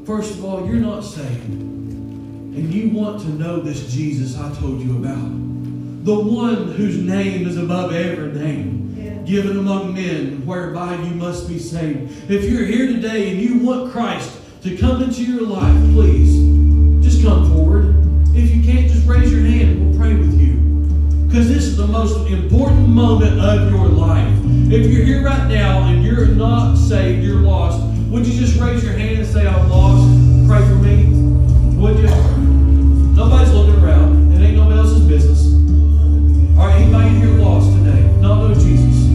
first 0.07 0.35
of 0.35 0.45
all, 0.45 0.65
you're 0.65 0.75
not 0.75 1.03
saved, 1.03 1.49
and 1.49 2.73
you 2.73 2.97
want 2.97 3.19
to 3.19 3.27
know 3.27 3.59
this 3.59 3.91
Jesus 3.91 4.39
I 4.39 4.53
told 4.55 4.79
you 4.79 4.95
about, 4.95 6.05
the 6.05 6.17
one 6.17 6.71
whose 6.71 6.97
name 6.97 7.45
is 7.45 7.57
above 7.57 7.91
every 7.91 8.31
name 8.31 9.25
given 9.25 9.57
among 9.57 9.93
men, 9.93 10.45
whereby 10.45 10.95
you 10.95 11.13
must 11.15 11.49
be 11.49 11.59
saved. 11.59 12.31
If 12.31 12.45
you're 12.49 12.63
here 12.63 12.87
today 12.87 13.29
and 13.29 13.41
you 13.41 13.59
want 13.59 13.91
Christ 13.91 14.31
to 14.63 14.77
come 14.77 15.03
into 15.03 15.25
your 15.25 15.41
life, 15.41 15.75
please 15.91 16.37
just 17.05 17.21
come 17.21 17.51
forward. 17.51 17.93
If 18.33 18.55
you 18.55 18.63
can't, 18.63 18.89
just 18.89 19.05
raise 19.05 19.29
your 19.29 19.41
hand 19.41 19.71
and 19.71 19.89
we'll 19.89 19.99
pray 19.99 20.15
with 20.15 20.39
you. 20.39 20.55
Because 21.27 21.49
this 21.49 21.65
is 21.65 21.75
the 21.75 21.87
most 21.87 22.25
important 22.29 22.87
moment 22.87 23.41
of 23.41 23.69
your 23.69 23.89
life. 23.89 24.33
If 24.71 24.89
you're 24.89 25.03
here 25.03 25.25
right 25.25 25.49
now 25.49 25.89
and 25.89 26.01
you're 26.01 26.27
not 26.27 26.77
saved, 26.77 27.25
you're 27.25 27.41
lost, 27.41 27.81
would 28.09 28.25
you 28.25 28.39
just 28.39 28.59
raise 28.59 28.83
your 28.83 28.93
hand 28.93 29.19
and 29.19 29.27
say, 29.27 29.45
I'm 29.45 29.69
lost? 29.69 30.47
Pray 30.47 30.59
for 30.61 30.75
me? 30.75 31.05
Would 31.77 31.99
you? 31.99 32.07
Nobody's 33.15 33.53
looking 33.53 33.83
around. 33.83 34.33
It 34.33 34.45
ain't 34.45 34.55
nobody 34.55 34.79
else's 34.79 35.05
business. 35.05 35.47
Right, 36.57 36.81
anybody 36.81 37.09
in 37.09 37.15
here 37.15 37.43
lost 37.43 37.75
today? 37.77 38.01
Not 38.21 38.47
know 38.47 38.53
Jesus. 38.53 39.05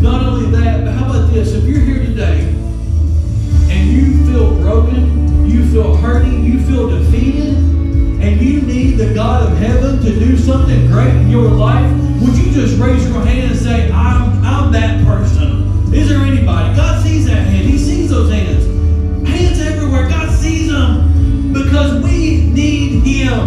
Not 0.00 0.22
only 0.24 0.50
that, 0.58 0.84
but 0.84 0.94
how 0.94 1.10
about 1.10 1.32
this? 1.32 1.52
If 1.52 1.64
you're 1.64 1.80
here 1.80 2.04
today 2.04 2.42
and 3.70 3.90
you 3.90 4.24
feel 4.26 4.54
broken, 4.60 5.48
you 5.48 5.68
feel 5.70 5.96
hurting, 5.96 6.44
you 6.44 6.64
feel 6.66 6.88
defeated, 6.88 7.54
and 7.54 8.40
you 8.40 8.62
need 8.62 8.98
the 8.98 9.12
God 9.14 9.50
of 9.50 9.58
heaven 9.58 10.00
to 10.00 10.18
do 10.18 10.36
something 10.36 10.86
great 10.86 11.14
in 11.14 11.28
your 11.28 11.48
life, 11.48 11.90
would 12.20 12.36
you 12.36 12.52
just 12.52 12.78
raise 12.78 13.06
your 13.08 13.20
hand 13.24 13.50
and 13.50 13.58
say, 13.58 13.90
I'm, 13.90 14.44
I'm 14.44 14.72
that 14.72 15.04
person? 15.04 15.53
Is 15.94 16.08
there 16.08 16.18
anybody? 16.18 16.74
God 16.74 17.04
sees 17.04 17.26
that 17.26 17.46
hand. 17.46 17.68
He 17.68 17.78
sees 17.78 18.10
those 18.10 18.28
hands. 18.28 18.64
Hands 19.28 19.60
everywhere. 19.60 20.08
God 20.08 20.28
sees 20.36 20.68
them 20.68 21.52
because 21.52 22.02
we 22.02 22.46
need 22.46 23.02
Him. 23.04 23.38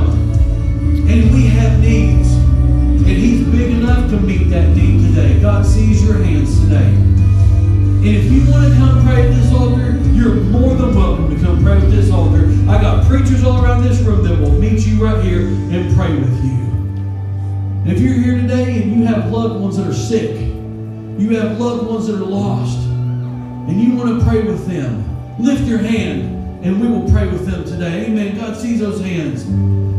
And 1.10 1.34
we 1.34 1.48
have 1.48 1.78
needs. 1.82 2.32
And 2.32 3.06
He's 3.06 3.46
big 3.48 3.72
enough 3.72 4.10
to 4.12 4.20
meet 4.22 4.50
that 4.50 4.74
need 4.78 5.06
today. 5.10 5.42
God 5.42 5.66
sees 5.66 6.02
your 6.02 6.24
hands 6.24 6.58
today. 6.62 6.86
And 6.86 8.06
if 8.06 8.32
you 8.32 8.50
want 8.50 8.72
to 8.72 8.80
come 8.80 9.04
pray 9.04 9.28
at 9.28 9.36
this 9.36 9.52
altar, 9.52 9.98
you're 10.14 10.36
more 10.36 10.74
than 10.74 10.96
welcome 10.96 11.30
to 11.30 11.44
come 11.44 11.62
pray 11.62 11.76
at 11.76 11.92
this 11.92 12.10
altar. 12.12 12.46
I 12.70 12.82
got 12.82 13.06
preachers 13.08 13.44
all 13.44 13.62
around 13.62 13.84
this 13.84 14.00
room 14.00 14.24
that 14.24 14.40
will 14.40 14.58
meet 14.58 14.88
you 14.88 15.04
right 15.04 15.22
here 15.22 15.48
and 15.48 15.94
pray 15.98 16.16
with 16.16 16.46
you. 16.46 16.52
And 17.84 17.92
if 17.92 18.00
you're 18.00 18.14
here 18.14 18.38
today 18.38 18.82
and 18.82 18.94
you 18.94 19.06
have 19.06 19.34
loved 19.34 19.60
ones 19.60 19.76
that 19.76 19.88
are 19.88 19.94
sick, 19.94 20.57
you 21.18 21.38
have 21.38 21.60
loved 21.60 21.88
ones 21.88 22.08
that 22.08 22.16
are 22.16 22.26
lost, 22.26 22.78
and 22.78 23.82
you 23.82 23.96
want 23.96 24.20
to 24.20 24.26
pray 24.26 24.44
with 24.44 24.68
them, 24.68 25.04
lift 25.40 25.64
your 25.64 25.80
hand 25.80 26.38
and 26.64 26.82
we 26.82 26.88
will 26.88 27.10
pray 27.10 27.28
with 27.28 27.46
them 27.46 27.64
today. 27.64 28.06
Amen. 28.08 28.36
God 28.36 28.58
sees 28.58 28.80
those 28.80 29.00
hands. 29.00 29.44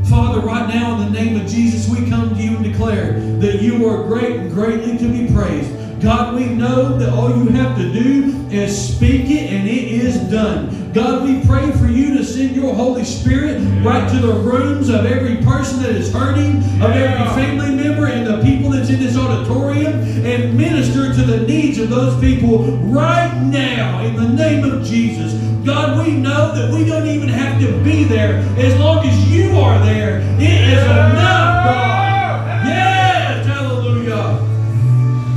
Father, 0.08 0.40
right 0.40 0.68
now 0.68 1.00
in 1.00 1.12
the 1.12 1.18
name 1.18 1.40
of 1.40 1.46
Jesus, 1.46 1.88
we 1.88 2.08
come 2.08 2.34
to 2.34 2.42
you 2.42 2.56
and 2.56 2.64
declare 2.64 3.20
that 3.38 3.62
you 3.62 3.88
are 3.88 4.04
great 4.06 4.36
and 4.36 4.50
greatly 4.50 4.98
to 4.98 5.08
be 5.08 5.32
praised. 5.32 5.70
God, 6.02 6.34
we 6.34 6.46
know 6.46 6.98
that 6.98 7.10
all 7.10 7.30
you 7.30 7.48
have 7.50 7.76
to 7.78 7.92
do 7.92 8.46
is 8.50 8.96
speak 8.96 9.30
it 9.30 9.50
and 9.52 9.68
it 9.68 9.88
is 9.88 10.16
done. 10.30 10.68
God, 10.92 11.24
we 11.24 11.44
pray 11.46 11.70
for 11.72 11.86
you 11.86 12.16
to 12.16 12.24
send 12.24 12.56
your 12.56 12.74
Holy 12.74 13.04
Spirit 13.04 13.60
right 13.84 14.10
to 14.10 14.18
the 14.18 14.32
rooms 14.32 14.88
of 14.88 15.04
every 15.04 15.36
person 15.44 15.82
that 15.82 15.90
is 15.90 16.10
hurting, 16.12 16.56
of 16.82 16.90
every 16.90 17.24
family 17.40 17.74
member, 17.74 18.06
and 18.06 18.26
the 18.26 18.42
people 18.42 18.70
that's 18.70 18.88
in 18.88 18.98
this 18.98 19.16
auditorium, 19.16 19.92
and 20.24 20.56
minister 20.56 21.12
to 21.12 21.22
the 21.22 21.46
needs 21.46 21.78
of 21.78 21.90
those 21.90 22.18
people 22.20 22.64
right 22.88 23.38
now 23.44 24.02
in 24.02 24.16
the 24.16 24.28
name 24.28 24.64
of 24.64 24.82
Jesus. 24.84 25.34
God, 25.64 26.06
we 26.06 26.14
know 26.14 26.54
that 26.54 26.72
we 26.72 26.86
don't 26.86 27.06
even 27.06 27.28
have 27.28 27.60
to 27.60 27.84
be 27.84 28.04
there 28.04 28.38
as 28.56 28.78
long 28.78 29.06
as 29.06 29.30
you 29.30 29.58
are 29.58 29.78
there. 29.84 30.20
It 30.40 30.68
is 30.72 30.82
enough, 30.84 31.64
God. 31.66 32.66
Yes, 32.66 33.46
hallelujah. 33.46 34.38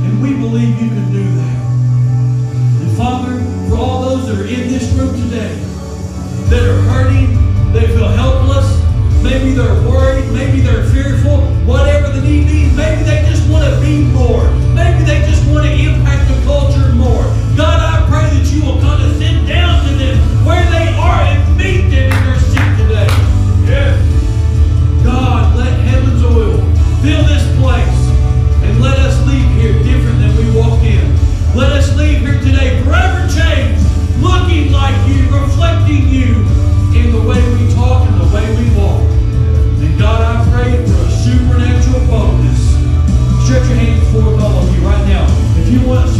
And 0.06 0.22
we 0.22 0.32
believe 0.34 0.80
you 0.80 0.88
can 0.88 1.11
that 4.32 4.40
are 4.40 4.48
in 4.48 4.72
this 4.72 4.88
room 4.96 5.12
today 5.28 5.52
that 6.48 6.62
are 6.64 6.80
hurting, 6.88 7.36
they 7.74 7.86
feel 7.88 8.08
helpless, 8.08 8.64
maybe 9.22 9.52
they're 9.52 9.82
worried, 9.84 10.24
maybe 10.32 10.60
they're 10.60 10.88
fearful, 10.88 11.44
whatever 11.68 12.08
the 12.08 12.22
need 12.22 12.48
be, 12.48 12.64
maybe 12.74 13.02
they 13.02 13.28
just 13.28 13.46
want 13.50 13.62
to 13.62 13.78
be 13.82 14.04
more. 14.08 14.48
Maybe 14.72 15.04
they 15.04 15.20
just 15.28 15.44
want 15.52 15.66
to 15.66 15.72
impact 15.72 16.32
the 16.32 16.44
culture 16.48 16.71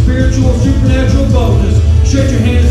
spiritual, 0.03 0.53
supernatural 0.59 1.25
boldness. 1.31 1.79
Shut 2.09 2.29
your 2.29 2.41
hands. 2.41 2.62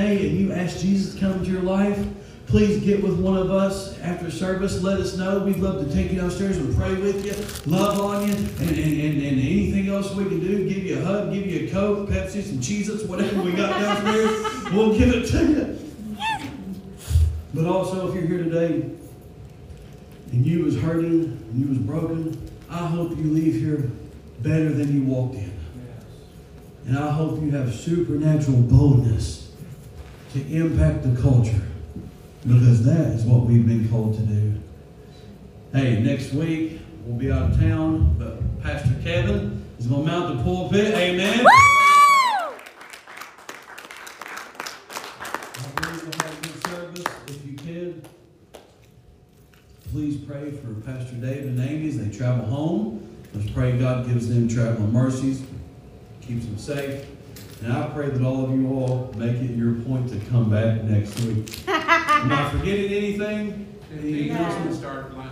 Today 0.00 0.28
and 0.28 0.38
you 0.38 0.52
ask 0.52 0.78
Jesus 0.78 1.14
to 1.14 1.20
come 1.20 1.32
into 1.32 1.50
your 1.50 1.62
life, 1.62 1.98
please 2.46 2.82
get 2.82 3.02
with 3.02 3.18
one 3.20 3.36
of 3.36 3.50
us 3.50 3.98
after 4.00 4.30
service. 4.30 4.82
Let 4.82 4.98
us 4.98 5.16
know. 5.16 5.40
We'd 5.40 5.58
love 5.58 5.86
to 5.86 5.94
take 5.94 6.10
you 6.10 6.20
downstairs 6.20 6.56
and 6.56 6.74
pray 6.76 6.94
with 6.94 7.24
you, 7.24 7.70
love 7.70 8.00
on 8.00 8.26
you, 8.26 8.34
and, 8.34 8.60
and, 8.60 8.70
and, 8.70 9.22
and 9.22 9.38
anything 9.38 9.88
else 9.88 10.12
we 10.14 10.24
can 10.24 10.40
do. 10.40 10.68
Give 10.68 10.84
you 10.84 10.98
a 10.98 11.04
hug, 11.04 11.32
give 11.32 11.46
you 11.46 11.68
a 11.68 11.70
Coke, 11.70 12.08
Pepsi, 12.08 12.42
some 12.42 12.58
Cheez-Its, 12.58 13.04
whatever 13.04 13.42
we 13.42 13.52
got 13.52 13.78
downstairs. 13.80 14.46
We'll 14.70 14.96
give 14.96 15.08
it 15.08 15.26
to 15.30 15.46
you. 15.48 15.78
But 17.52 17.66
also, 17.66 18.08
if 18.08 18.14
you're 18.14 18.24
here 18.24 18.44
today 18.44 18.88
and 20.30 20.46
you 20.46 20.64
was 20.64 20.80
hurting 20.80 21.24
and 21.24 21.60
you 21.60 21.66
was 21.66 21.78
broken, 21.78 22.48
I 22.70 22.86
hope 22.86 23.10
you 23.18 23.24
leave 23.24 23.60
here 23.60 23.90
better 24.42 24.72
than 24.72 24.94
you 24.94 25.02
walked 25.02 25.34
in. 25.34 25.52
And 26.86 26.96
I 26.96 27.10
hope 27.10 27.42
you 27.42 27.50
have 27.50 27.74
supernatural 27.74 28.62
boldness 28.62 29.49
to 30.32 30.46
impact 30.46 31.02
the 31.02 31.20
culture 31.20 31.60
because 32.46 32.84
that 32.84 33.08
is 33.08 33.24
what 33.24 33.42
we've 33.42 33.66
been 33.66 33.88
called 33.88 34.14
to 34.14 34.22
do. 34.22 34.54
Hey, 35.72 36.00
next 36.00 36.32
week 36.32 36.80
we'll 37.04 37.18
be 37.18 37.32
out 37.32 37.50
of 37.50 37.58
town, 37.58 38.14
but 38.18 38.62
Pastor 38.62 38.94
Kevin 39.02 39.64
is 39.78 39.86
going 39.86 40.04
to 40.04 40.10
mount 40.10 40.36
the 40.36 40.42
pulpit. 40.44 40.94
Amen. 40.94 41.44
I 45.78 45.86
have 45.86 46.06
a 46.06 46.46
good 46.46 46.66
service. 46.66 47.06
If 47.26 47.46
you 47.46 47.56
can, 47.56 48.02
please 49.90 50.16
pray 50.16 50.52
for 50.52 50.74
Pastor 50.86 51.16
David 51.16 51.46
and 51.46 51.60
Amy 51.60 51.88
as 51.88 51.98
they 51.98 52.16
travel 52.16 52.44
home. 52.46 53.06
Let's 53.34 53.50
pray 53.50 53.76
God 53.78 54.06
gives 54.06 54.28
them 54.28 54.48
traveling 54.48 54.92
mercies, 54.92 55.42
keeps 56.20 56.44
them 56.44 56.58
safe. 56.58 57.04
And 57.62 57.72
I 57.72 57.88
pray 57.88 58.08
that 58.08 58.22
all 58.24 58.44
of 58.44 58.50
you 58.58 58.68
all 58.68 59.12
make 59.16 59.36
it 59.36 59.50
your 59.50 59.74
point 59.74 60.08
to 60.10 60.18
come 60.30 60.50
back 60.50 60.82
next 60.84 61.18
week. 61.20 61.62
Am 61.68 62.32
I 62.32 62.50
forgetting 62.50 62.90
anything? 62.92 63.66
Any 63.92 64.00
Fifteenth, 64.02 64.30
announcements? 64.30 64.76
we 64.76 64.82
start, 64.82 65.12
uh, 65.16 65.24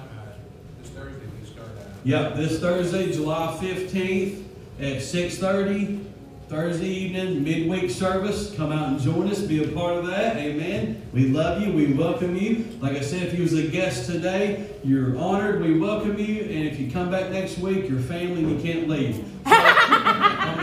this 0.82 0.90
Thursday, 0.90 1.26
we 1.40 1.46
start 1.46 1.68
out. 1.78 1.86
Yep, 2.04 2.34
this 2.36 2.60
Thursday, 2.60 3.12
July 3.12 3.56
15th 3.60 4.42
at 4.80 4.96
6.30, 4.98 6.04
Thursday 6.48 6.86
evening, 6.88 7.42
midweek 7.44 7.90
service. 7.90 8.54
Come 8.56 8.72
out 8.72 8.88
and 8.88 9.00
join 9.00 9.28
us. 9.30 9.40
Be 9.40 9.64
a 9.64 9.68
part 9.68 9.96
of 9.96 10.06
that. 10.06 10.36
Amen. 10.36 11.02
We 11.12 11.28
love 11.28 11.62
you. 11.62 11.72
We 11.72 11.92
welcome 11.92 12.36
you. 12.36 12.64
Like 12.80 12.96
I 12.96 13.00
said, 13.00 13.22
if 13.24 13.34
you 13.34 13.42
was 13.42 13.52
a 13.54 13.68
guest 13.68 14.06
today, 14.06 14.66
you're 14.84 15.16
honored. 15.18 15.60
We 15.62 15.78
welcome 15.78 16.18
you. 16.18 16.42
And 16.42 16.66
if 16.66 16.78
you 16.80 16.90
come 16.90 17.10
back 17.10 17.30
next 17.30 17.58
week, 17.58 17.88
you're 17.88 18.00
family 18.00 18.42
and 18.44 18.50
you 18.50 18.72
can't 18.72 18.88
leave. 18.88 19.16
So, 19.16 19.54
on 19.54 19.77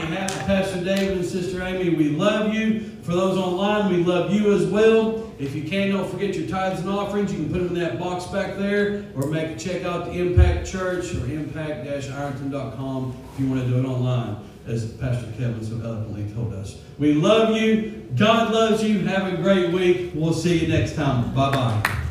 behalf 0.10 0.36
of 0.36 0.46
Pastor 0.46 0.84
David 0.84 1.18
and 1.18 1.26
Sister 1.26 1.62
Amy, 1.64 1.96
we 1.96 2.10
love 2.10 2.54
you. 2.54 2.82
For 3.04 3.12
those 3.12 3.38
online, 3.38 3.92
we 3.92 4.04
love 4.04 4.34
you 4.34 4.54
as 4.54 4.66
well. 4.66 5.32
If 5.38 5.56
you 5.56 5.64
can, 5.64 5.92
don't 5.92 6.10
forget 6.10 6.36
your 6.36 6.48
tithes 6.48 6.80
and 6.80 6.90
offerings. 6.90 7.32
You 7.32 7.40
can 7.40 7.52
put 7.52 7.60
them 7.60 7.76
in 7.76 7.80
that 7.82 8.00
box 8.00 8.26
back 8.26 8.58
there 8.58 9.06
or 9.16 9.28
make 9.28 9.56
a 9.56 9.60
check 9.60 9.84
out 9.84 10.06
to 10.06 10.12
Impact 10.12 10.66
Church 10.66 11.14
or 11.14 11.26
impact-ironton.com 11.26 13.18
if 13.34 13.40
you 13.40 13.50
want 13.50 13.62
to 13.62 13.68
do 13.68 13.78
it 13.78 13.86
online, 13.86 14.38
as 14.66 14.86
Pastor 14.94 15.32
Kevin 15.38 15.64
so 15.64 15.76
eloquently 15.84 16.34
told 16.34 16.54
us. 16.54 16.78
We 16.98 17.14
love 17.14 17.56
you. 17.56 18.10
God 18.16 18.54
loves 18.54 18.84
you. 18.84 19.00
Have 19.00 19.34
a 19.34 19.38
great 19.38 19.72
week. 19.72 20.12
We'll 20.16 20.34
see 20.34 20.60
you 20.60 20.68
next 20.68 20.96
time. 20.96 21.34
Bye-bye. 21.36 22.05